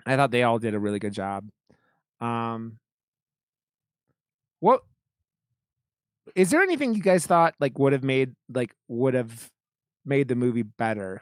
I 0.05 0.15
thought 0.15 0.31
they 0.31 0.43
all 0.43 0.59
did 0.59 0.73
a 0.75 0.79
really 0.79 0.99
good 0.99 1.13
job. 1.13 1.49
Um 2.21 2.79
what 4.61 4.81
is 6.35 6.51
there 6.51 6.61
anything 6.61 6.93
you 6.93 7.01
guys 7.01 7.25
thought 7.25 7.55
like 7.59 7.77
would 7.77 7.93
have 7.93 8.03
made 8.03 8.35
like 8.53 8.73
would 8.87 9.13
have 9.15 9.49
made 10.05 10.27
the 10.27 10.35
movie 10.35 10.63
better? 10.63 11.21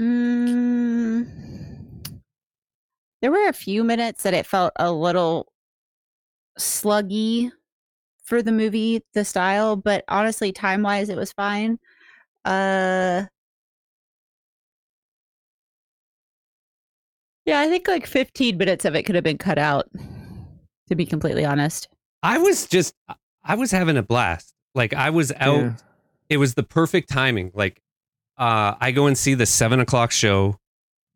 Mm, 0.00 1.28
there 3.20 3.30
were 3.30 3.48
a 3.48 3.52
few 3.52 3.84
minutes 3.84 4.24
that 4.24 4.34
it 4.34 4.46
felt 4.46 4.72
a 4.76 4.90
little 4.90 5.52
sluggy 6.58 7.52
for 8.22 8.42
the 8.42 8.52
movie, 8.52 9.02
the 9.14 9.24
style, 9.24 9.76
but 9.76 10.04
honestly, 10.08 10.52
time 10.52 10.82
wise, 10.82 11.08
it 11.08 11.16
was 11.16 11.32
fine. 11.32 11.78
Uh, 12.44 13.24
yeah, 17.44 17.60
I 17.60 17.68
think 17.68 17.88
like 17.88 18.06
15 18.06 18.56
minutes 18.56 18.84
of 18.84 18.94
it 18.94 19.04
could 19.04 19.14
have 19.14 19.24
been 19.24 19.38
cut 19.38 19.58
out. 19.58 19.88
To 20.88 20.96
be 20.96 21.06
completely 21.06 21.44
honest, 21.44 21.88
I 22.22 22.38
was 22.38 22.66
just, 22.66 22.94
I 23.44 23.54
was 23.54 23.70
having 23.70 23.96
a 23.96 24.02
blast. 24.02 24.52
Like 24.74 24.92
I 24.92 25.10
was 25.10 25.32
out. 25.36 25.60
Yeah. 25.60 25.72
It 26.28 26.36
was 26.38 26.54
the 26.54 26.62
perfect 26.62 27.08
timing. 27.08 27.50
Like, 27.54 27.80
uh, 28.38 28.74
I 28.80 28.90
go 28.90 29.06
and 29.06 29.16
see 29.16 29.34
the 29.34 29.46
seven 29.46 29.80
o'clock 29.80 30.10
show 30.10 30.58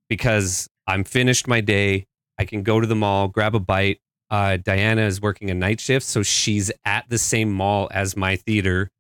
because 0.09 0.69
I'm 0.87 1.05
finished 1.05 1.49
my 1.49 1.61
day. 1.61 2.07
I 2.39 2.45
can 2.45 2.63
go 2.63 2.81
to 2.81 2.87
the 2.87 2.95
mall, 2.95 3.29
grab 3.29 3.55
a 3.55 3.61
bite. 3.61 4.01
Uh, 4.31 4.57
Diana 4.57 5.03
is 5.03 5.21
working 5.21 5.51
a 5.51 5.55
night 5.55 5.81
shift, 5.81 6.05
so 6.05 6.23
she's 6.23 6.73
at 6.85 7.09
the 7.09 7.19
same 7.19 7.53
mall 7.53 7.89
as 7.93 8.17
my 8.17 8.37
theater, 8.37 8.91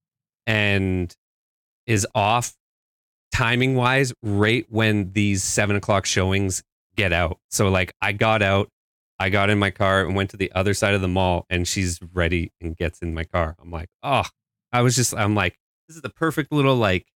and 0.47 1.15
is 1.87 2.07
off 2.15 2.55
timing 3.33 3.75
wise 3.75 4.13
right 4.23 4.67
when 4.71 5.13
these 5.13 5.43
seven 5.43 5.77
o'clock 5.77 6.07
showings 6.07 6.63
get 6.97 7.13
out. 7.13 7.39
So 7.51 7.69
like 7.69 7.93
I 8.01 8.13
got 8.13 8.43
out, 8.43 8.69
I 9.19 9.29
got 9.29 9.51
in 9.51 9.59
my 9.59 9.71
car 9.71 10.05
and 10.05 10.17
went 10.17 10.31
to 10.31 10.37
the 10.37 10.51
other 10.53 10.75
side 10.75 10.95
of 10.95 11.01
the 11.01 11.09
mall 11.09 11.47
and 11.51 11.67
she's 11.67 12.01
ready 12.13 12.53
and 12.61 12.77
gets 12.77 13.01
in 13.01 13.15
my 13.15 13.25
car. 13.25 13.57
I'm 13.61 13.71
like, 13.71 13.89
oh, 14.03 14.25
I 14.73 14.83
was 14.83 14.97
just, 14.97 15.15
I'm 15.15 15.35
like, 15.35 15.59
this 15.89 15.97
is 15.97 16.03
the 16.03 16.11
perfect 16.11 16.53
little 16.53 16.77
like 16.77 17.07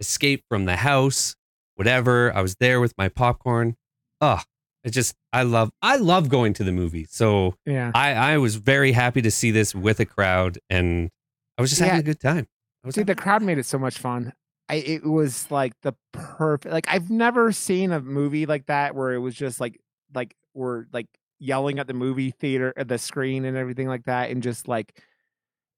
escape 0.00 0.44
from 0.48 0.66
the 0.66 0.76
house, 0.76 1.34
whatever. 1.76 2.34
I 2.34 2.42
was 2.42 2.56
there 2.56 2.80
with 2.80 2.94
my 2.96 3.08
popcorn. 3.08 3.76
Oh, 4.20 4.40
it 4.84 4.90
just, 4.90 5.14
I 5.32 5.42
love, 5.44 5.70
I 5.82 5.96
love 5.96 6.28
going 6.28 6.52
to 6.54 6.64
the 6.64 6.72
movie. 6.72 7.06
So 7.10 7.54
Yeah. 7.66 7.90
I, 7.94 8.12
I 8.14 8.38
was 8.38 8.56
very 8.56 8.92
happy 8.92 9.22
to 9.22 9.30
see 9.30 9.50
this 9.50 9.74
with 9.74 10.00
a 10.00 10.06
crowd 10.06 10.58
and 10.70 11.10
I 11.58 11.62
was 11.62 11.70
just 11.70 11.80
having 11.80 11.94
Yeah. 11.96 12.00
a 12.00 12.04
good 12.04 12.20
time. 12.20 12.46
See, 12.90 13.02
the 13.04 13.14
crowd 13.14 13.42
made 13.42 13.58
it 13.58 13.66
so 13.66 13.78
much 13.78 13.98
fun. 13.98 14.32
I, 14.68 14.76
it 14.76 15.04
was 15.06 15.50
like 15.50 15.72
the 15.82 15.92
perfect. 16.12 16.72
Like 16.72 16.86
I've 16.88 17.10
never 17.10 17.52
seen 17.52 17.92
a 17.92 18.00
movie 18.00 18.46
like 18.46 18.66
that 18.66 18.94
where 18.94 19.12
it 19.12 19.18
was 19.18 19.34
just 19.34 19.60
like 19.60 19.78
like 20.14 20.34
we're 20.54 20.86
like 20.92 21.06
yelling 21.38 21.78
at 21.78 21.86
the 21.86 21.94
movie 21.94 22.30
theater 22.30 22.72
at 22.76 22.88
the 22.88 22.98
screen 22.98 23.44
and 23.44 23.56
everything 23.56 23.86
like 23.86 24.04
that, 24.04 24.30
and 24.30 24.42
just 24.42 24.66
like 24.66 25.00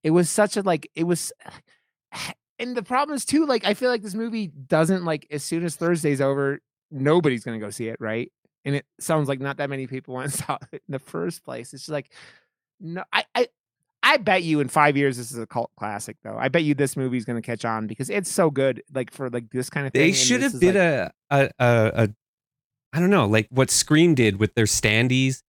it 0.03 0.11
was 0.13 0.31
such 0.31 0.57
a 0.57 0.63
like 0.63 0.89
it 0.95 1.05
was. 1.05 1.33
And 2.61 2.77
the 2.77 2.85
problem 2.85 3.17
is 3.17 3.25
too, 3.25 3.47
like 3.47 3.65
I 3.65 3.75
feel 3.75 3.91
like 3.91 4.03
this 4.03 4.15
movie 4.15 4.47
doesn't 4.47 5.05
like 5.05 5.27
as 5.33 5.43
soon 5.43 5.65
as 5.65 5.75
Thursday's 5.75 6.21
over, 6.21 6.61
nobody's 6.89 7.43
gonna 7.45 7.59
go 7.59 7.71
see 7.71 7.89
it, 7.89 7.97
right? 7.99 8.31
And 8.65 8.75
it 8.75 8.87
sounds 8.99 9.29
like 9.29 9.41
not 9.41 9.59
that 9.59 9.69
many 9.71 9.87
people 9.87 10.15
went 10.15 10.27
and 10.27 10.35
saw 10.47 10.59
it 10.73 10.83
in 10.89 10.93
the 10.93 10.99
first 10.99 11.45
place. 11.45 11.73
It's 11.75 11.83
just 11.85 11.93
like 11.93 12.11
no, 12.81 13.05
I, 13.13 13.25
I 13.35 13.49
I 14.03 14.17
bet 14.19 14.43
you 14.43 14.61
in 14.61 14.69
five 14.69 14.97
years 14.97 15.17
this 15.17 15.33
is 15.33 15.39
a 15.39 15.47
cult 15.47 15.71
classic, 15.79 16.17
though. 16.23 16.37
I 16.39 16.49
bet 16.49 16.63
you 16.65 16.75
this 16.75 16.97
movie's 16.97 17.25
going 17.25 17.41
to 17.41 17.47
catch 17.47 17.65
on 17.65 17.87
because 17.87 18.11
it's 18.11 18.31
so 18.31 18.51
good. 18.51 18.83
Like 18.93 19.11
for 19.11 19.31
like 19.31 19.51
this 19.51 19.71
kind 19.71 19.87
of 19.87 19.93
thing. 19.93 20.03
They 20.03 20.13
should 20.13 20.43
have 20.43 20.55
is, 20.55 20.61
did 20.61 20.75
like- 20.75 20.77
a, 20.77 21.13
a 21.31 21.51
a 21.59 21.93
a 22.05 22.09
I 22.93 23.01
don't 23.01 23.11
know, 23.11 23.27
like 23.27 23.49
what 23.51 23.71
Scream 23.71 24.15
did 24.15 24.39
with 24.39 24.55
their 24.55 24.67
standees 24.67 25.43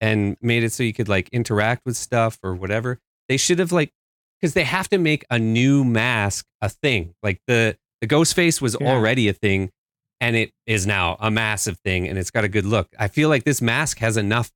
and 0.00 0.36
made 0.40 0.62
it 0.64 0.72
so 0.72 0.82
you 0.82 0.92
could 0.94 1.08
like 1.08 1.28
interact 1.30 1.82
with 1.84 1.96
stuff 1.96 2.38
or 2.42 2.54
whatever. 2.54 3.00
They 3.28 3.36
should 3.36 3.58
have 3.58 3.72
like 3.72 3.92
because 4.40 4.54
they 4.54 4.64
have 4.64 4.88
to 4.90 4.98
make 4.98 5.24
a 5.30 5.38
new 5.38 5.84
mask 5.84 6.46
a 6.60 6.68
thing. 6.68 7.14
Like 7.22 7.40
the 7.46 7.76
the 8.00 8.06
ghost 8.06 8.34
face 8.34 8.60
was 8.60 8.76
Yeah. 8.80 8.88
already 8.88 9.28
a 9.28 9.32
thing 9.32 9.70
and 10.20 10.34
it 10.36 10.52
is 10.66 10.86
now 10.86 11.16
a 11.20 11.30
massive 11.30 11.78
thing 11.78 12.08
and 12.08 12.18
it's 12.18 12.30
got 12.30 12.44
a 12.44 12.48
good 12.48 12.64
look. 12.64 12.88
I 12.98 13.08
feel 13.08 13.28
like 13.28 13.44
this 13.44 13.60
mask 13.60 13.98
has 13.98 14.16
enough 14.16 14.50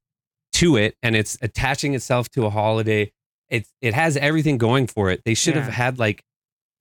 to 0.54 0.76
it 0.76 0.96
and 1.02 1.14
it's 1.14 1.38
attaching 1.42 1.94
itself 1.94 2.28
to 2.30 2.46
a 2.46 2.50
holiday. 2.50 3.12
It's 3.48 3.70
it 3.80 3.94
has 3.94 4.16
everything 4.16 4.58
going 4.58 4.86
for 4.86 5.11
it. 5.11 5.22
They 5.24 5.34
should 5.34 5.56
have 5.56 5.68
had 5.68 5.98
like 5.98 6.22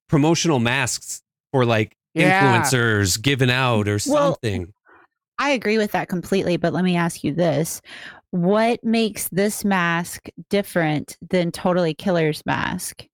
promotional 0.08 0.58
masks 0.58 1.22
for 1.52 1.64
like 1.64 1.96
Yeah. 2.14 2.40
influencers 2.62 3.20
given 3.20 3.50
out 3.50 3.86
or 3.88 3.98
Well, 4.06 4.34
something. 4.34 4.72
I 5.38 5.50
agree 5.50 5.78
with 5.78 5.92
that 5.92 6.08
completely. 6.08 6.56
But 6.56 6.72
let 6.72 6.84
me 6.84 6.96
ask 6.96 7.24
you 7.24 7.32
this: 7.34 7.80
What 8.30 8.82
makes 8.84 9.28
this 9.28 9.64
mask 9.64 10.28
different 10.50 11.16
than 11.30 11.50
Totally 11.50 11.94
Killer's 11.94 12.42
mask? 12.46 13.06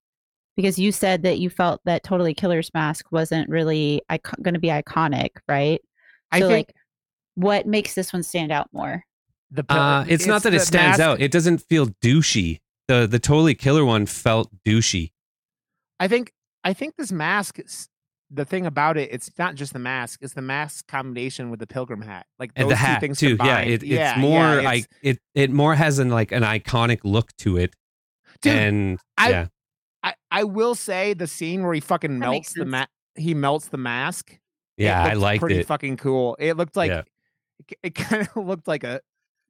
Because 0.56 0.78
you 0.78 0.90
said 0.90 1.22
that 1.24 1.38
you 1.38 1.50
felt 1.50 1.80
that 1.84 2.02
Totally 2.02 2.32
Killer's 2.32 2.70
mask 2.72 3.06
wasn't 3.12 3.48
really 3.50 4.00
icon- 4.08 4.40
going 4.42 4.54
to 4.54 4.60
be 4.60 4.68
iconic, 4.68 5.30
right? 5.48 5.80
I 6.32 6.40
so, 6.40 6.48
think 6.48 6.68
like, 6.68 6.76
what 7.34 7.66
makes 7.66 7.94
this 7.94 8.12
one 8.12 8.22
stand 8.22 8.50
out 8.50 8.68
more? 8.72 9.04
the 9.50 9.64
Uh, 9.68 10.04
it's, 10.08 10.26
not 10.26 10.42
that 10.44 10.54
it 10.54 10.60
stands 10.60 10.98
mask- 10.98 11.00
out. 11.00 11.20
It 11.20 11.30
doesn't 11.30 11.58
feel 11.58 11.88
douchey. 12.02 12.60
The 12.88 13.06
the 13.06 13.18
totally 13.18 13.54
killer 13.54 13.84
one 13.84 14.06
felt 14.06 14.50
douchey. 14.64 15.12
I 16.00 16.08
think 16.08 16.32
I 16.64 16.72
think 16.72 16.94
this 16.96 17.12
mask. 17.12 17.58
Is, 17.58 17.88
the 18.30 18.44
thing 18.44 18.66
about 18.66 18.96
it, 18.96 19.10
it's 19.12 19.30
not 19.38 19.54
just 19.54 19.72
the 19.72 19.78
mask; 19.78 20.20
it's 20.22 20.34
the 20.34 20.42
mask 20.42 20.86
combination 20.88 21.50
with 21.50 21.60
the 21.60 21.66
pilgrim 21.66 22.02
hat. 22.02 22.26
Like 22.40 22.50
And 22.56 22.68
the 22.68 22.74
two 22.74 22.78
hat 22.78 23.00
things 23.00 23.18
too. 23.20 23.30
Yeah, 23.30 23.36
combined. 23.36 23.70
it, 23.70 23.82
it's 23.82 23.84
yeah, 23.92 24.18
more 24.18 24.60
yeah, 24.60 24.68
I 24.70 24.74
it's- 24.74 24.86
it 25.02 25.18
it 25.34 25.50
more 25.50 25.74
has 25.76 25.98
an 26.00 26.08
like 26.10 26.32
an 26.32 26.42
iconic 26.42 27.00
look 27.04 27.30
to 27.38 27.56
it. 27.56 27.74
dude, 28.42 28.52
and 28.52 28.98
I- 29.18 29.30
yeah. 29.30 29.46
I, 30.30 30.40
I 30.40 30.44
will 30.44 30.74
say 30.74 31.14
the 31.14 31.26
scene 31.26 31.62
where 31.62 31.74
he 31.74 31.80
fucking 31.80 32.18
That 32.18 32.30
melts 32.30 32.52
the 32.52 32.60
sense. 32.60 32.70
ma- 32.70 32.86
he 33.16 33.34
melts 33.34 33.68
the 33.68 33.78
mask. 33.78 34.32
it 34.32 34.84
Yeah, 34.84 35.02
I 35.02 35.10
looked 35.14 35.22
liked 35.22 35.40
pretty 35.40 35.58
it. 35.60 35.66
fucking 35.66 35.96
cool. 35.98 36.36
It 36.38 36.56
looked 36.56 36.76
like 36.76 36.90
Yeah. 36.90 37.02
it, 37.70 37.78
it 37.82 37.94
kind 37.94 38.28
of 38.34 38.46
looked 38.46 38.68
like 38.68 38.84
a 38.84 39.00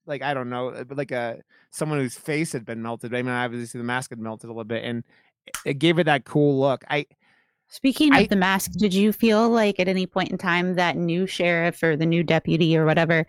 like 0.07 0.23
I 0.23 0.35
don't 0.35 0.49
know, 0.51 0.85
but 0.87 0.97
like 0.97 1.11
a 1.11 1.41
someone 1.71 1.99
whose 1.99 2.15
face 2.17 2.53
had 2.53 2.65
been 2.65 2.81
melted. 2.83 3.15
I 3.15 3.23
mean, 3.23 3.33
obviously 3.33 3.79
the 3.79 3.85
mask 3.85 4.11
had 4.11 4.19
melted 4.21 4.45
a 4.49 4.53
little 4.53 4.65
bit, 4.65 4.85
and 4.85 5.03
it- 5.47 5.57
it 5.65 5.75
gave 5.79 5.99
it 5.99 6.05
that 6.05 6.25
cool 6.25 6.59
look. 6.61 6.85
I 6.91 7.07
Speaking 7.69 8.15
of 8.15 8.29
the 8.29 8.37
mask, 8.37 8.71
did 8.79 8.95
you 8.95 9.13
feel 9.13 9.49
like 9.51 9.81
at 9.81 9.89
any 9.89 10.07
point 10.07 10.31
in 10.31 10.39
time 10.39 10.75
that 10.77 10.97
new 10.97 11.27
sheriff 11.27 11.83
or 11.83 11.97
the 11.97 12.07
new 12.07 12.23
deputy 12.23 12.77
or 12.79 12.87
whatever 12.87 13.27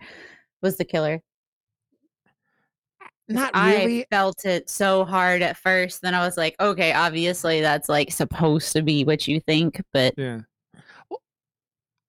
was 0.62 0.76
the 0.76 0.84
killer? 0.84 1.20
Not 3.28 3.50
I 3.54 4.06
felt 4.10 4.44
it 4.44 4.70
so 4.70 5.04
hard 5.04 5.42
at 5.42 5.56
first. 5.56 6.02
Then 6.02 6.14
I 6.14 6.24
was 6.24 6.36
like, 6.36 6.56
okay, 6.60 6.92
obviously 6.92 7.60
that's 7.60 7.88
like 7.88 8.12
supposed 8.12 8.72
to 8.72 8.82
be 8.82 9.04
what 9.04 9.28
you 9.28 9.40
think, 9.40 9.82
but 9.92 10.14
Yeah. 10.16 10.40
Well, 11.10 11.20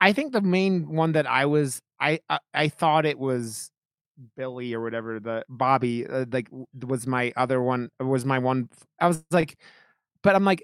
I 0.01 0.13
think 0.13 0.33
the 0.33 0.41
main 0.41 0.89
one 0.89 1.11
that 1.13 1.27
I 1.27 1.45
was 1.45 1.81
I 1.99 2.19
I, 2.29 2.39
I 2.53 2.67
thought 2.69 3.05
it 3.05 3.19
was 3.19 3.71
Billy 4.35 4.73
or 4.73 4.81
whatever 4.81 5.19
the 5.19 5.45
Bobby 5.49 6.07
uh, 6.07 6.25
like 6.31 6.49
was 6.85 7.07
my 7.07 7.33
other 7.35 7.61
one 7.61 7.89
was 7.99 8.25
my 8.25 8.39
one 8.39 8.69
I 8.99 9.07
was 9.07 9.23
like 9.31 9.57
but 10.23 10.35
I'm 10.35 10.43
like 10.45 10.63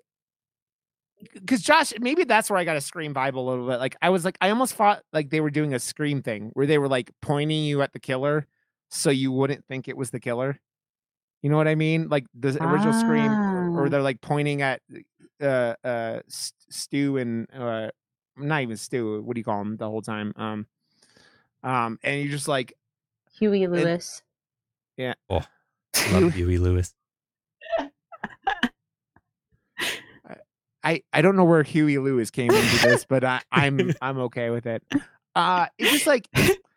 because 1.34 1.62
Josh 1.62 1.94
maybe 2.00 2.26
that's 2.26 2.50
where 2.50 2.60
I 2.60 2.66
got 2.66 2.76
a 2.76 2.82
scream 2.82 3.14
vibe 3.14 3.36
a 3.36 3.40
little 3.40 3.68
bit 3.68 3.80
like 3.80 3.96
I 4.02 4.10
was 4.10 4.26
like 4.26 4.38
I 4.42 4.50
almost 4.50 4.74
thought 4.74 5.04
like 5.14 5.30
they 5.30 5.40
were 5.40 5.50
doing 5.50 5.74
a 5.74 5.80
scream 5.80 6.22
thing 6.22 6.52
where 6.54 6.68
they 6.68 6.78
were 6.78 6.90
like 6.90 7.12
pointing 7.22 7.64
you 7.64 7.82
at 7.82 7.94
the 7.94 8.00
killer 8.00 8.48
so 8.96 9.10
you 9.10 9.32
wouldn't 9.32 9.66
think 9.66 9.88
it 9.88 9.98
was 9.98 10.10
the 10.12 10.20
killer 10.20 10.60
you 11.42 11.50
know 11.50 11.58
what 11.58 11.68
I 11.68 11.76
mean 11.76 12.08
like 12.10 12.26
the 12.34 12.50
original 12.64 12.94
scream 12.94 13.32
or, 13.32 13.82
or 13.82 13.86
Ah. 13.86 13.90
they're 13.90 14.02
like 14.02 14.22
pointing 14.22 14.62
at 14.62 14.82
uh 15.42 15.76
uh 15.84 16.20
S- 16.28 16.54
Stu 16.70 17.18
and 17.18 17.48
uh 17.54 17.90
not 18.38 18.62
even 18.62 18.78
Stu 18.78 19.22
what 19.22 19.36
do 19.36 19.40
you 19.40 19.44
call 19.46 19.62
him 19.62 19.78
the 19.78 19.90
whole 19.90 20.02
time 20.02 20.34
um 20.38 20.66
um 21.64 22.00
and 22.04 22.22
you're 22.22 22.32
just 22.32 22.48
like 22.48 22.74
Huey 23.38 23.68
Lewis. 23.68 24.22
Yeah. 24.98 25.14
Oh, 25.30 25.42
Love 26.12 26.34
Huey 26.34 26.58
Lewis. 26.58 26.94
I 30.84 31.02
I 31.12 31.22
don't 31.22 31.36
know 31.36 31.44
where 31.46 31.64
Huey 31.64 31.98
Lewis 31.98 32.30
came 32.32 32.52
into 32.52 32.78
this 32.88 33.06
but 33.06 33.24
I 33.24 33.42
I'm 33.52 33.94
I'm 34.02 34.18
okay 34.20 34.50
with 34.52 34.66
it 34.68 34.84
uh 35.36 35.66
it's 35.78 35.92
just 35.92 36.08
like 36.08 36.28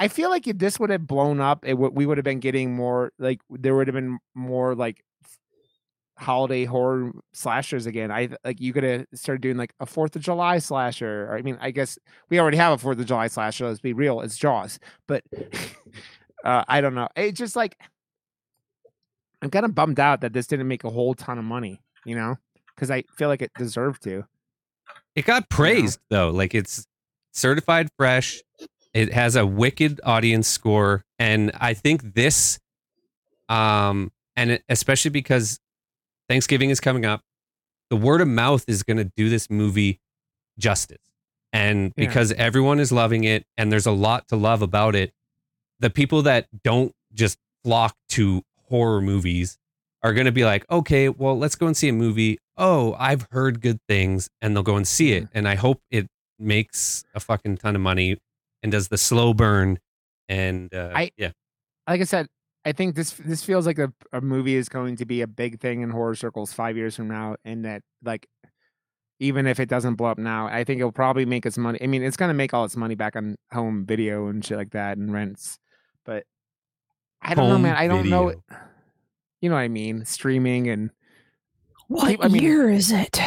I 0.00 0.08
feel 0.08 0.30
like 0.30 0.48
if 0.48 0.58
this 0.58 0.80
would 0.80 0.90
have 0.90 1.06
blown 1.06 1.40
up 1.40 1.64
it 1.64 1.74
would 1.74 1.94
we 1.94 2.06
would 2.06 2.18
have 2.18 2.24
been 2.24 2.40
getting 2.40 2.74
more 2.74 3.12
like 3.18 3.40
there 3.50 3.76
would 3.76 3.86
have 3.86 3.94
been 3.94 4.18
more 4.34 4.74
like 4.74 5.04
holiday 6.20 6.66
horror 6.66 7.12
slashers 7.32 7.86
again. 7.86 8.12
I 8.12 8.28
like 8.44 8.60
you 8.60 8.72
could 8.72 8.84
have 8.84 9.06
started 9.14 9.40
doing 9.40 9.56
like 9.56 9.72
a 9.80 9.86
Fourth 9.86 10.14
of 10.16 10.22
July 10.22 10.58
slasher. 10.58 11.26
Or, 11.26 11.36
I 11.36 11.42
mean, 11.42 11.56
I 11.60 11.70
guess 11.70 11.98
we 12.28 12.38
already 12.38 12.58
have 12.58 12.72
a 12.72 12.78
Fourth 12.78 12.98
of 12.98 13.06
July 13.06 13.26
slasher. 13.28 13.66
Let's 13.66 13.80
be 13.80 13.94
real, 13.94 14.20
it's 14.20 14.36
Jaws. 14.36 14.78
But 15.06 15.24
uh, 16.44 16.64
I 16.68 16.80
don't 16.80 16.94
know. 16.94 17.08
It's 17.16 17.38
just 17.38 17.56
like 17.56 17.76
I'm 19.42 19.50
kind 19.50 19.64
of 19.64 19.74
bummed 19.74 19.98
out 19.98 20.20
that 20.20 20.32
this 20.32 20.46
didn't 20.46 20.68
make 20.68 20.84
a 20.84 20.90
whole 20.90 21.14
ton 21.14 21.38
of 21.38 21.44
money. 21.44 21.80
You 22.04 22.16
know, 22.16 22.36
because 22.74 22.90
I 22.90 23.04
feel 23.16 23.28
like 23.28 23.42
it 23.42 23.52
deserved 23.56 24.02
to. 24.04 24.24
It 25.14 25.24
got 25.24 25.48
praised 25.48 26.00
though. 26.10 26.30
Like 26.30 26.54
it's 26.54 26.86
certified 27.32 27.88
fresh. 27.96 28.42
It 28.92 29.12
has 29.12 29.36
a 29.36 29.46
wicked 29.46 30.00
audience 30.04 30.48
score, 30.48 31.04
and 31.18 31.52
I 31.60 31.74
think 31.74 32.14
this, 32.14 32.58
um, 33.48 34.10
and 34.36 34.60
especially 34.68 35.10
because 35.10 35.60
Thanksgiving 36.28 36.70
is 36.70 36.80
coming 36.80 37.04
up, 37.04 37.22
the 37.88 37.96
word 37.96 38.20
of 38.20 38.28
mouth 38.28 38.64
is 38.68 38.82
going 38.82 38.96
to 38.96 39.10
do 39.16 39.28
this 39.28 39.48
movie 39.50 40.00
justice, 40.58 40.98
and 41.52 41.92
Yeah. 41.96 42.06
because 42.06 42.32
everyone 42.32 42.80
is 42.80 42.90
loving 42.92 43.24
it, 43.24 43.44
and 43.56 43.70
there's 43.72 43.86
a 43.86 43.92
lot 43.92 44.28
to 44.28 44.36
love 44.36 44.62
about 44.62 44.94
it, 44.94 45.12
the 45.78 45.90
people 45.90 46.22
that 46.22 46.46
don't 46.64 46.92
just 47.12 47.38
flock 47.64 47.96
to 48.10 48.42
horror 48.68 49.00
movies 49.00 49.56
are 50.02 50.12
going 50.14 50.26
to 50.26 50.32
be 50.32 50.44
like, 50.44 50.64
okay, 50.70 51.08
well, 51.08 51.36
let's 51.38 51.54
go 51.56 51.66
and 51.66 51.76
see 51.76 51.88
a 51.88 51.92
movie. 51.92 52.38
Oh, 52.56 52.94
I've 52.98 53.26
heard 53.32 53.60
good 53.60 53.78
things, 53.88 54.30
and 54.40 54.54
they'll 54.54 54.62
go 54.62 54.76
and 54.76 54.86
see 54.86 55.12
it. 55.12 55.28
And 55.34 55.46
I 55.48 55.54
hope 55.56 55.80
it 55.90 56.06
makes 56.38 57.04
a 57.14 57.20
fucking 57.20 57.58
ton 57.58 57.74
of 57.76 57.82
money 57.82 58.16
and 58.62 58.70
does 58.72 58.88
the 58.88 58.98
slow 58.98 59.34
burn. 59.34 59.78
And 60.28 60.72
uh, 60.74 60.92
I- 60.94 61.10
yeah, 61.16 61.32
like 61.88 62.00
I 62.00 62.04
said, 62.04 62.26
I 62.64 62.72
think 62.72 62.94
this 62.94 63.12
this 63.12 63.42
feels 63.42 63.66
like 63.66 63.78
a, 63.78 63.92
a 64.12 64.20
movie 64.20 64.54
is 64.54 64.68
going 64.68 64.96
to 64.96 65.04
be 65.06 65.22
a 65.22 65.26
big 65.26 65.60
thing 65.60 65.80
in 65.82 65.90
horror 65.90 66.14
circles 66.14 66.52
five 66.52 66.76
years 66.76 66.94
from 66.96 67.08
now, 67.08 67.36
and 67.44 67.64
that 67.64 67.82
like 68.04 68.26
even 69.18 69.46
if 69.46 69.60
it 69.60 69.68
doesn't 69.68 69.96
blow 69.96 70.08
up 70.10 70.18
now, 70.18 70.46
I 70.46 70.64
think 70.64 70.78
it'll 70.80 70.92
probably 70.92 71.24
make 71.26 71.44
its 71.46 71.58
money. 71.58 71.78
I 71.82 71.86
mean, 71.86 72.02
it's 72.02 72.16
gonna 72.16 72.34
make 72.34 72.54
all 72.54 72.64
its 72.64 72.76
money 72.76 72.94
back 72.94 73.16
on 73.16 73.36
home 73.52 73.84
video 73.86 74.28
and 74.28 74.44
shit 74.44 74.56
like 74.56 74.70
that 74.70 74.98
and 74.98 75.12
rents, 75.12 75.58
but 76.04 76.24
I 77.22 77.34
don't 77.34 77.48
know, 77.48 77.58
man. 77.58 77.76
I 77.76 77.86
don't 77.88 78.08
know. 78.08 78.32
You 79.40 79.48
know 79.48 79.56
what 79.56 79.62
I 79.62 79.68
mean? 79.68 80.04
Streaming 80.04 80.68
and 80.68 80.90
What 81.88 82.22
I 82.24 82.28
mean- 82.28 82.42
year 82.42 82.68
is 82.70 82.92
it? 82.92 83.18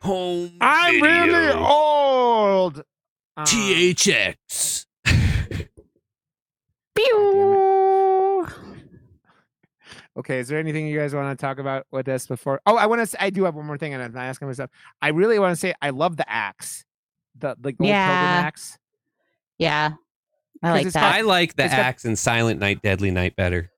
home. 0.00 0.52
I'm 0.60 1.02
really 1.02 1.52
old. 1.52 2.82
Um, 3.38 3.46
THX. 3.46 4.86
Pew. 6.94 8.46
Okay, 10.16 10.40
is 10.40 10.48
there 10.48 10.58
anything 10.58 10.88
you 10.88 10.98
guys 10.98 11.14
want 11.14 11.38
to 11.38 11.40
talk 11.40 11.58
about 11.60 11.86
with 11.92 12.06
this 12.06 12.26
before? 12.26 12.60
Oh, 12.66 12.76
I 12.76 12.86
want 12.86 13.08
to. 13.08 13.22
I 13.22 13.30
do 13.30 13.44
have 13.44 13.54
one 13.54 13.64
more 13.66 13.78
thing, 13.78 13.94
and 13.94 14.02
I'm 14.02 14.12
not 14.12 14.24
asking 14.24 14.48
myself. 14.48 14.70
I 15.00 15.08
really 15.10 15.38
want 15.38 15.52
to 15.52 15.56
say 15.56 15.72
I 15.80 15.90
love 15.90 16.16
the 16.16 16.28
axe, 16.28 16.84
the 17.38 17.50
like 17.62 17.78
the 17.78 17.84
old 17.84 17.88
Yeah. 17.90 18.42
axe. 18.44 18.76
Yeah. 19.58 19.92
I 20.60 20.66
'Cause 20.66 20.74
like 20.76 20.86
it's 20.86 20.94
that. 20.94 21.14
I 21.14 21.20
like 21.20 21.54
the 21.54 21.64
it's 21.66 21.74
got- 21.74 21.80
axe 21.80 22.04
in 22.04 22.16
Silent 22.16 22.58
Night, 22.58 22.82
Deadly 22.82 23.12
Night 23.12 23.36
better. 23.36 23.70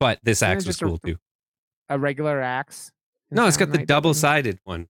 But 0.00 0.20
this 0.22 0.42
axe 0.42 0.64
was 0.64 0.64
just 0.64 0.80
a- 0.82 0.86
cool 0.86 0.96
too. 0.98 1.18
A 1.90 1.98
regular 1.98 2.40
axe. 2.40 2.90
in 3.30 3.34
No, 3.36 3.46
it's 3.46 3.58
got 3.58 3.70
the 3.72 3.84
double 3.84 4.14
sided 4.14 4.58
one. 4.64 4.88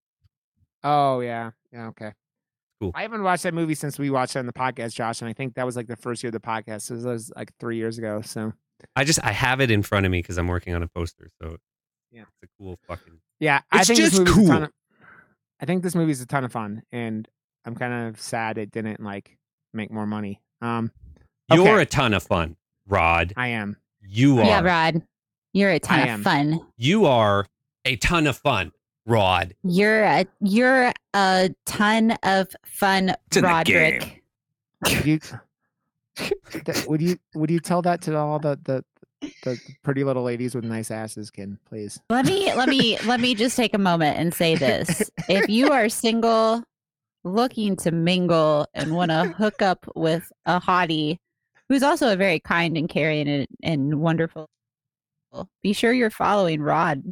Oh 0.85 1.19
yeah, 1.19 1.51
yeah. 1.73 1.89
Okay. 1.89 2.13
Cool. 2.81 2.93
I 2.95 3.03
haven't 3.03 3.23
watched 3.23 3.45
that 3.45 3.55
movie 3.55 3.75
since 3.75 3.99
we 3.99 4.11
watched 4.11 4.37
it 4.37 4.41
on 4.41 4.47
the 4.47 4.53
podcast, 4.53 4.95
Josh, 4.95 5.21
and 5.21 5.29
I 5.29 5.33
think 5.33 5.55
that 5.55 5.65
was 5.67 5.77
like 5.77 5.87
the 5.87 5.97
first 5.97 6.23
year 6.23 6.29
of 6.29 6.33
the 6.33 6.41
podcast. 6.41 6.83
So 6.83 6.95
it 6.95 7.03
was 7.05 7.33
like 7.37 7.53
three 7.61 7.77
years 7.77 7.99
ago. 7.99 8.21
So 8.23 8.53
I 8.97 9.05
just 9.05 9.23
I 9.25 9.31
have 9.33 9.61
it 9.61 9.71
in 9.71 9.83
front 9.83 10.07
of 10.07 10.13
me 10.13 10.21
because 10.21 10.39
I'm 10.39 10.49
working 10.49 10.75
on 10.75 10.83
a 10.83 10.89
poster. 10.89 11.29
So 11.41 11.57
Yeah. 12.11 12.23
it's 12.43 12.51
a 12.51 12.63
cool 12.63 12.79
fucking. 12.89 13.21
yeah, 13.41 13.61
I 13.71 13.79
It's 13.81 13.89
think 13.89 13.99
this 14.01 14.11
just 14.11 14.19
movie's 14.21 14.33
a 14.33 14.47
ton 14.49 14.57
cool. 14.57 14.65
of, 14.65 14.71
I 15.61 15.65
think 15.67 15.83
this 15.83 15.95
movie's 15.95 16.21
a 16.21 16.27
ton 16.27 16.45
of 16.45 16.53
fun, 16.53 16.83
and 16.93 17.29
I'm 17.65 17.75
kind 17.77 18.09
of 18.09 18.21
sad 18.21 18.59
it 18.59 18.71
didn't 18.71 19.01
like 19.03 19.39
make 19.73 19.91
more 19.91 20.07
money. 20.07 20.41
Um, 20.61 20.91
You're 21.53 21.79
a 21.81 21.87
ton 21.87 22.13
of 22.13 22.23
fun, 22.23 22.57
Rod. 22.89 23.33
I 23.37 23.49
am. 23.49 23.77
You 24.03 24.41
are. 24.41 24.45
yeah, 24.45 24.61
Rod. 24.61 25.03
You're 25.53 25.71
a 25.71 25.79
ton 25.79 26.09
of 26.09 26.23
fun. 26.23 26.61
You 26.77 27.07
are 27.07 27.47
a 27.85 27.97
ton 27.97 28.27
of 28.27 28.37
fun, 28.37 28.73
Rod. 29.07 29.55
You're 29.63 30.03
a 30.03 30.27
you're 30.41 30.93
a 31.13 31.51
ton 31.67 32.13
of 32.23 32.49
fun, 32.65 33.11
It's 33.27 33.37
in 33.37 33.43
the 33.43 33.49
Roderick. 33.49 34.23
Would 34.85 35.07
you, 35.07 35.21
th- 36.65 36.87
would 36.87 37.03
you 37.03 37.19
would 37.35 37.51
you 37.51 37.61
tell 37.61 37.83
that 37.83 38.01
to 38.03 38.17
all 38.17 38.39
the, 38.39 38.59
the 38.65 38.85
the 39.43 39.59
pretty 39.83 40.05
little 40.05 40.23
ladies 40.23 40.55
with 40.55 40.65
nice 40.65 40.91
asses, 40.91 41.31
Ken? 41.31 41.59
Please. 41.67 42.01
Let 42.09 42.27
me 42.27 42.53
let 42.55 42.69
me 42.69 42.99
let 43.05 43.21
me 43.21 43.35
just 43.35 43.57
take 43.57 43.75
a 43.75 43.79
moment 43.79 44.19
and 44.19 44.33
say 44.33 44.55
this. 44.55 45.11
If 45.29 45.49
you 45.49 45.71
are 45.71 45.89
single, 45.89 46.63
looking 47.25 47.77
to 47.77 47.91
mingle 47.91 48.67
and 48.75 48.95
want 48.95 49.11
to 49.11 49.25
hook 49.25 49.61
up 49.63 49.87
with 49.95 50.31
a 50.47 50.61
hottie 50.61 51.19
who's 51.69 51.83
also 51.83 52.13
a 52.13 52.17
very 52.17 52.41
kind 52.41 52.77
and 52.77 52.89
caring 52.89 53.29
and, 53.29 53.47
and 53.63 54.01
wonderful, 54.01 54.47
be 55.63 55.73
sure 55.73 55.93
you're 55.93 56.11
following 56.11 56.63
Rod 56.63 57.03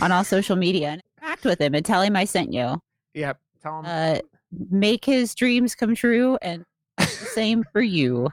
on 0.00 0.12
all 0.12 0.24
social 0.24 0.56
media 0.56 1.00
and 1.22 1.28
interact 1.28 1.44
with 1.44 1.60
him 1.60 1.74
and 1.74 1.84
tell 1.84 2.02
him 2.02 2.16
I 2.16 2.24
sent 2.24 2.52
you. 2.52 2.80
Yep. 3.14 3.38
Tell 3.62 3.82
them. 3.82 3.90
Uh, 3.90 4.18
make 4.70 5.04
his 5.04 5.34
dreams 5.34 5.74
come 5.74 5.94
true 5.94 6.38
and 6.42 6.64
same 7.00 7.64
for 7.72 7.80
you. 7.82 8.28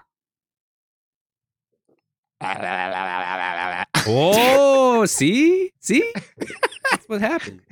Oh, 4.07 5.05
see, 5.05 5.71
see, 5.79 6.13
that's 6.89 7.07
what 7.07 7.21
happened. 7.21 7.61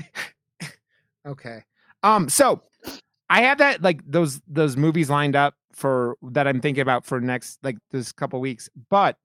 Okay. 1.25 1.61
Um. 2.03 2.29
So 2.29 2.61
I 3.29 3.41
have 3.41 3.57
that 3.57 3.81
like 3.81 3.99
those 4.09 4.39
those 4.47 4.77
movies 4.77 5.09
lined 5.09 5.35
up 5.35 5.55
for 5.73 6.15
that 6.21 6.47
I'm 6.47 6.61
thinking 6.61 6.81
about 6.81 7.05
for 7.05 7.19
next 7.19 7.59
like 7.63 7.75
this 7.91 8.13
couple 8.13 8.39
weeks, 8.39 8.69
but 8.89 9.17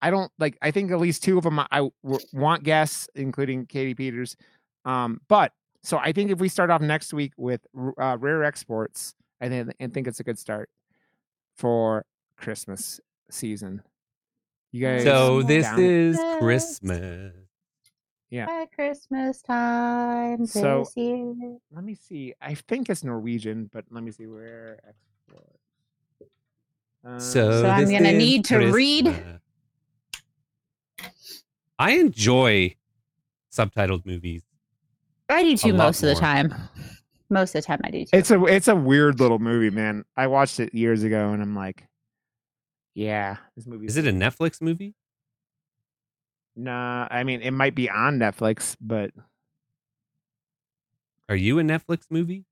I 0.00 0.08
don't 0.08 0.32
like. 0.38 0.56
I 0.62 0.70
think 0.70 0.90
at 0.90 0.98
least 0.98 1.22
two 1.22 1.36
of 1.36 1.44
them 1.44 1.58
I 1.60 1.90
w- 2.02 2.24
want 2.32 2.62
guests, 2.62 3.10
including 3.14 3.66
Katie 3.66 3.94
Peters. 3.94 4.36
Um. 4.84 5.20
But 5.28 5.52
so 5.82 5.98
I 5.98 6.12
think 6.12 6.30
if 6.30 6.38
we 6.40 6.48
start 6.48 6.70
off 6.70 6.80
next 6.80 7.12
week 7.14 7.32
with 7.36 7.66
uh, 7.98 8.16
Rare 8.18 8.44
Exports, 8.44 9.14
I 9.40 9.48
think 9.48 9.72
I 9.80 9.86
think 9.88 10.06
it's 10.06 10.20
a 10.20 10.24
good 10.24 10.38
start 10.38 10.68
for 11.56 12.04
Christmas 12.36 13.00
season. 13.30 13.82
You 14.72 14.86
guys. 14.86 15.04
So 15.04 15.42
this 15.42 15.66
down? 15.66 15.80
is 15.80 16.16
Yes. 16.16 16.38
Christmas. 16.40 17.32
At 18.36 18.72
Christmas 18.72 19.42
time 19.42 20.44
So- 20.46 20.80
this 20.80 20.96
year. 20.96 21.56
let 21.70 21.84
me 21.84 21.94
see. 21.94 22.34
I 22.40 22.54
think 22.54 22.90
it's 22.90 23.04
Norwegian, 23.04 23.70
but 23.72 23.84
let 23.90 24.02
me 24.02 24.10
see 24.10 24.26
where 24.26 24.80
export. 24.88 25.52
Uh, 27.06 27.20
So, 27.20 27.62
So 27.62 27.68
I'm 27.68 27.88
gonna 27.88 28.12
need 28.12 28.44
to 28.46 28.72
read. 28.72 29.14
I 31.78 31.92
enjoy 31.92 32.74
subtitled 33.52 34.04
movies. 34.06 34.42
I 35.28 35.42
do 35.42 35.56
too 35.56 35.72
most 35.72 36.02
of 36.02 36.08
the 36.08 36.14
more. 36.14 36.20
time. 36.20 36.54
Most 37.30 37.54
of 37.54 37.62
the 37.62 37.66
time 37.66 37.80
I 37.84 37.90
do 37.90 38.04
too. 38.04 38.10
it's 38.12 38.30
a 38.30 38.44
it's 38.44 38.68
a 38.68 38.76
weird 38.76 39.18
little 39.20 39.38
movie, 39.38 39.70
man. 39.70 40.04
I 40.16 40.26
watched 40.26 40.60
it 40.60 40.74
years 40.74 41.02
ago, 41.02 41.30
and 41.30 41.42
I'm 41.42 41.54
like, 41.54 41.86
yeah, 42.94 43.36
this 43.56 43.66
movie. 43.66 43.86
Is 43.86 43.96
it 43.96 44.06
a 44.06 44.12
Netflix 44.12 44.60
movie? 44.60 44.94
Nah, 46.56 47.08
I 47.10 47.24
mean, 47.24 47.40
it 47.40 47.50
might 47.50 47.74
be 47.74 47.90
on 47.90 48.18
Netflix, 48.18 48.76
but 48.80 49.10
Are 51.28 51.34
you 51.34 51.58
a 51.58 51.62
Netflix 51.62 52.02
movie? 52.10 52.44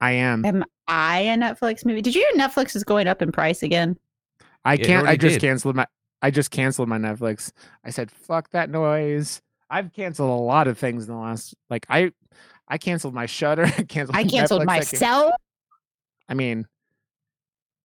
I 0.00 0.12
am. 0.12 0.44
Am 0.44 0.64
I 0.86 1.20
a 1.20 1.36
Netflix 1.36 1.84
movie? 1.84 2.02
Did 2.02 2.14
you 2.14 2.20
hear 2.20 2.40
Netflix 2.40 2.76
is 2.76 2.84
going 2.84 3.08
up 3.08 3.22
in 3.22 3.32
price 3.32 3.62
again? 3.62 3.98
I 4.64 4.76
can't. 4.76 5.08
I 5.08 5.16
just 5.16 5.34
did. 5.34 5.40
canceled 5.40 5.76
my. 5.76 5.86
I 6.22 6.30
just 6.30 6.50
canceled 6.50 6.88
my 6.88 6.98
Netflix. 6.98 7.52
I 7.84 7.90
said, 7.90 8.10
"Fuck 8.10 8.50
that 8.50 8.70
noise." 8.70 9.42
I've 9.74 9.92
canceled 9.92 10.30
a 10.30 10.40
lot 10.40 10.68
of 10.68 10.78
things 10.78 11.08
in 11.08 11.12
the 11.12 11.20
last. 11.20 11.52
Like 11.68 11.84
I, 11.88 12.12
I 12.68 12.78
canceled 12.78 13.12
my 13.12 13.26
Shutter. 13.26 13.64
I 13.78 13.82
canceled. 13.82 14.16
I 14.16 14.22
canceled 14.22 14.62
Netflix, 14.62 14.66
myself. 14.66 15.32
I 16.28 16.34
mean, 16.34 16.68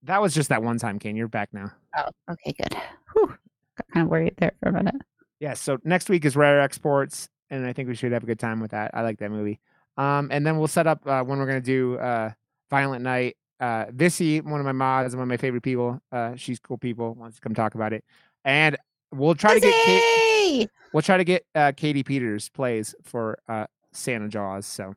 that 0.03 0.21
was 0.21 0.35
just 0.35 0.49
that 0.49 0.61
one 0.61 0.77
time, 0.77 0.99
Kane. 0.99 1.15
You're 1.15 1.27
back 1.27 1.49
now. 1.51 1.71
Oh, 1.97 2.09
okay, 2.31 2.53
good. 2.53 2.77
Whew. 3.13 3.35
Got 3.75 3.87
kind 3.91 4.03
of 4.05 4.11
worried 4.11 4.35
there 4.37 4.51
for 4.61 4.69
a 4.69 4.71
minute. 4.71 4.95
Yeah. 5.39 5.55
So 5.55 5.79
next 5.83 6.09
week 6.09 6.25
is 6.25 6.35
Rare 6.35 6.61
Exports, 6.61 7.27
and 7.49 7.65
I 7.65 7.73
think 7.73 7.89
we 7.89 7.95
should 7.95 8.11
have 8.11 8.21
a 8.21 8.27
good 8.27 8.39
time 8.39 8.59
with 8.59 8.69
that. 8.69 8.91
I 8.93 9.01
like 9.01 9.17
that 9.17 9.31
movie. 9.31 9.59
Um, 9.97 10.29
and 10.31 10.45
then 10.45 10.59
we'll 10.59 10.67
set 10.67 10.85
up 10.85 11.01
uh, 11.07 11.23
when 11.23 11.39
we're 11.39 11.47
gonna 11.47 11.59
do 11.59 11.97
uh, 11.97 12.29
Violent 12.69 13.01
Night. 13.01 13.35
Uh, 13.59 13.85
Vissy, 13.85 14.43
one 14.43 14.59
of 14.59 14.65
my 14.65 14.73
mods, 14.73 15.15
one 15.15 15.23
of 15.23 15.27
my 15.27 15.37
favorite 15.37 15.63
people. 15.63 15.99
Uh, 16.11 16.35
she's 16.35 16.59
cool 16.59 16.77
people. 16.77 17.15
Wants 17.15 17.37
to 17.37 17.41
come 17.41 17.55
talk 17.55 17.73
about 17.73 17.93
it, 17.93 18.05
and 18.45 18.77
we'll 19.11 19.33
try 19.33 19.55
to 19.55 19.59
get 19.59 19.73
Kate, 19.85 20.28
Yay! 20.49 20.67
we'll 20.93 21.01
try 21.03 21.17
to 21.17 21.23
get 21.23 21.45
uh, 21.55 21.71
Katie 21.75 22.03
Peters 22.03 22.49
plays 22.49 22.95
for 23.03 23.39
uh, 23.47 23.65
Santa 23.93 24.27
Jaws. 24.27 24.65
So, 24.65 24.95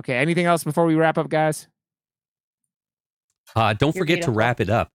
okay. 0.00 0.16
Anything 0.16 0.46
else 0.46 0.64
before 0.64 0.86
we 0.86 0.94
wrap 0.94 1.18
up, 1.18 1.28
guys? 1.28 1.68
Uh, 3.54 3.72
don't 3.74 3.94
You're 3.94 4.02
forget 4.02 4.22
to 4.22 4.30
wrap 4.30 4.60
it 4.60 4.70
up. 4.70 4.90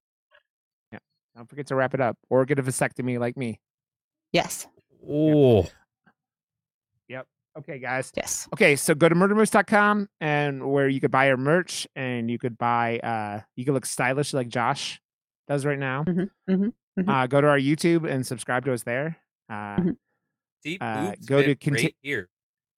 Yeah, 0.92 1.00
Don't 1.36 1.50
forget 1.50 1.68
to 1.68 1.76
wrap 1.76 1.94
it 1.94 2.02
up, 2.02 2.18
or 2.30 2.46
get 2.46 2.60
a 2.60 2.64
vasectomy 2.64 3.18
like 3.20 3.38
me. 3.38 3.60
Yes, 4.34 4.68
Oh, 5.10 5.68
Yep. 7.10 7.28
Okay, 7.60 7.80
guys. 7.80 8.12
yes. 8.16 8.48
Okay, 8.54 8.76
so 8.76 8.94
go 8.94 9.10
to 9.10 9.16
murdermoose.com 9.16 10.08
and 10.22 10.72
where 10.72 10.88
you 10.88 11.02
could 11.02 11.12
buy 11.12 11.30
our 11.30 11.38
merch 11.38 11.88
and 11.96 12.30
you 12.30 12.38
could 12.38 12.58
buy 12.58 13.00
uh 13.00 13.42
you 13.56 13.66
could 13.66 13.74
look 13.74 13.86
stylish 13.86 14.34
like 14.34 14.48
Josh 14.48 15.02
does 15.48 15.66
right 15.66 15.80
now. 15.80 16.04
Mhm, 16.06 16.30
mhm, 16.50 16.74
mhm. 17.00 17.10
Uh 17.10 17.28
go 17.28 17.42
to 17.42 17.48
our 17.48 17.58
YouTube 17.60 18.10
and 18.10 18.26
subscribe 18.26 18.64
to 18.66 18.74
us 18.74 18.84
there. 18.84 19.18
Uh 19.52 19.76
Mhm. 19.82 19.96
see, 20.64 20.78
Uh, 20.80 21.14
go 21.26 21.42
to 21.44 21.56
conti- 21.56 21.84
right 21.88 21.96
here 22.02 22.30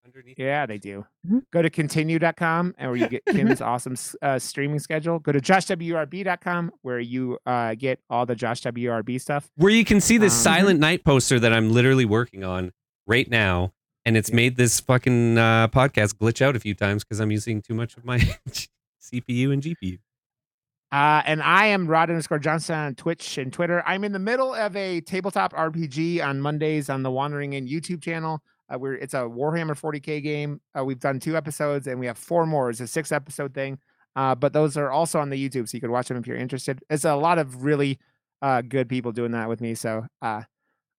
underneath. 0.05 0.39
yeah, 0.39 0.65
they 0.65 0.77
do. 0.79 1.05
Mhm. 1.27 1.43
Go 1.51 1.61
to 1.61 1.69
kintinue.com 1.69 2.73
and 2.77 2.89
where 2.91 2.97
you 2.99 3.07
get 3.07 3.23
Kim's 3.57 3.61
awesome 3.61 3.95
uh, 4.21 4.39
streaming 4.39 4.79
schedule. 4.79 5.19
Go 5.19 5.31
to 5.31 5.39
joshwrb.com 5.39 6.71
where 6.81 6.99
you 6.99 7.37
uh 7.45 7.75
get 7.75 7.99
all 8.09 8.25
the 8.25 8.35
Josh 8.35 8.61
WRB 8.61 9.19
stuff. 9.21 9.49
Where 9.55 9.71
you 9.71 9.85
can 9.85 10.01
see 10.01 10.17
this 10.17 10.33
Um, 10.33 10.43
Silent 10.55 10.79
Night 10.79 11.03
poster 11.03 11.39
that 11.39 11.53
I'm 11.53 11.71
literally 11.71 12.05
working 12.05 12.43
on 12.43 12.71
right 13.05 13.29
now, 13.29 13.73
and 14.05 14.17
it's 14.17 14.29
Yeah. 14.29 14.35
made 14.37 14.55
this 14.57 14.79
fucking 14.79 15.37
uh, 15.37 15.67
podcast 15.67 16.15
glitch 16.15 16.41
out 16.41 16.55
a 16.55 16.59
few 16.59 16.73
times 16.73 17.03
because 17.03 17.19
I'm 17.19 17.31
using 17.31 17.61
too 17.61 17.73
much 17.75 17.95
of 17.97 18.03
my 18.05 18.17
CPU 18.99 19.51
and 19.51 19.61
GPU. 19.61 19.99
Uh, 20.93 21.23
and 21.25 21.41
I 21.41 21.65
am 21.65 21.87
Rod 21.87 22.11
underscore 22.11 22.37
Johnston 22.37 22.75
on 22.75 22.93
Twitch 22.93 23.39
and 23.39 23.51
Twitter. 23.51 23.81
I'm 23.87 24.03
in 24.03 24.11
the 24.11 24.19
middle 24.19 24.53
of 24.53 24.75
a 24.75 25.01
tabletop 25.01 25.51
RPG 25.53 26.23
on 26.23 26.39
Mondays 26.39 26.87
on 26.87 27.01
the 27.01 27.09
Wandering 27.09 27.53
In 27.53 27.67
YouTube 27.67 27.99
channel. 27.99 28.43
Uh, 28.71 28.77
we're 28.77 28.93
it's 28.93 29.15
a 29.15 29.21
Warhammer 29.21 29.71
40k 29.71 30.21
game. 30.21 30.61
Uh, 30.77 30.85
we've 30.85 30.99
done 30.99 31.19
two 31.19 31.35
episodes 31.35 31.87
and 31.87 31.99
we 31.99 32.05
have 32.05 32.19
four 32.19 32.45
more. 32.45 32.69
It's 32.69 32.79
a 32.79 32.85
six 32.85 33.11
episode 33.11 33.55
thing. 33.55 33.79
Uh, 34.15 34.35
but 34.35 34.53
those 34.53 34.77
are 34.77 34.91
also 34.91 35.17
on 35.17 35.31
the 35.31 35.49
YouTube, 35.49 35.67
so 35.67 35.75
you 35.75 35.81
can 35.81 35.89
watch 35.89 36.09
them 36.09 36.17
if 36.17 36.27
you're 36.27 36.37
interested. 36.37 36.79
It's 36.91 37.05
a 37.05 37.15
lot 37.15 37.39
of 37.39 37.63
really 37.63 37.97
uh, 38.43 38.61
good 38.61 38.87
people 38.87 39.11
doing 39.11 39.31
that 39.31 39.49
with 39.49 39.61
me. 39.61 39.73
So 39.73 40.05
uh, 40.21 40.43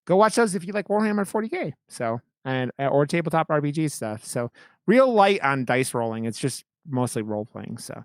go 0.07 0.17
watch 0.17 0.35
those 0.35 0.57
if 0.57 0.67
you 0.67 0.73
like 0.73 0.89
Warhammer 0.89 1.25
40k. 1.25 1.73
So 1.89 2.21
and 2.45 2.73
or 2.81 3.07
tabletop 3.07 3.47
RPG 3.47 3.93
stuff. 3.93 4.25
So 4.25 4.51
real 4.89 5.15
light 5.15 5.41
on 5.43 5.65
dice 5.65 5.95
rolling. 5.95 6.25
It's 6.25 6.41
just 6.41 6.65
mostly 6.85 7.23
role 7.23 7.45
playing. 7.45 7.79
So 7.79 8.03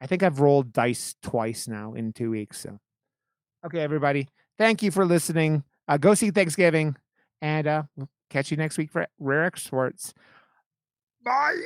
I 0.00 0.06
think 0.06 0.22
I've 0.22 0.40
rolled 0.40 0.72
dice 0.72 1.14
twice 1.22 1.68
now 1.68 1.94
in 1.94 2.12
two 2.12 2.30
weeks. 2.30 2.60
So 2.60 2.78
okay, 3.66 3.80
everybody, 3.80 4.28
thank 4.58 4.82
you 4.82 4.90
for 4.90 5.04
listening. 5.04 5.64
Uh, 5.86 5.96
go 5.96 6.14
see 6.14 6.30
Thanksgiving, 6.30 6.96
and 7.42 7.66
uh, 7.66 7.82
we'll 7.96 8.08
catch 8.30 8.50
you 8.50 8.56
next 8.56 8.78
week 8.78 8.90
for 8.90 9.06
Rare 9.18 9.44
Exports. 9.44 10.14
Bye. 11.24 11.56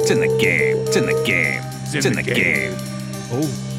It's 0.00 0.10
in 0.10 0.20
the 0.20 0.38
game. 0.40 0.78
It's 0.78 0.96
in 0.96 1.06
the 1.06 1.22
game. 1.24 1.62
It's 1.94 2.06
in 2.06 2.14
the 2.14 2.22
game. 2.22 2.74
Oh. 3.32 3.69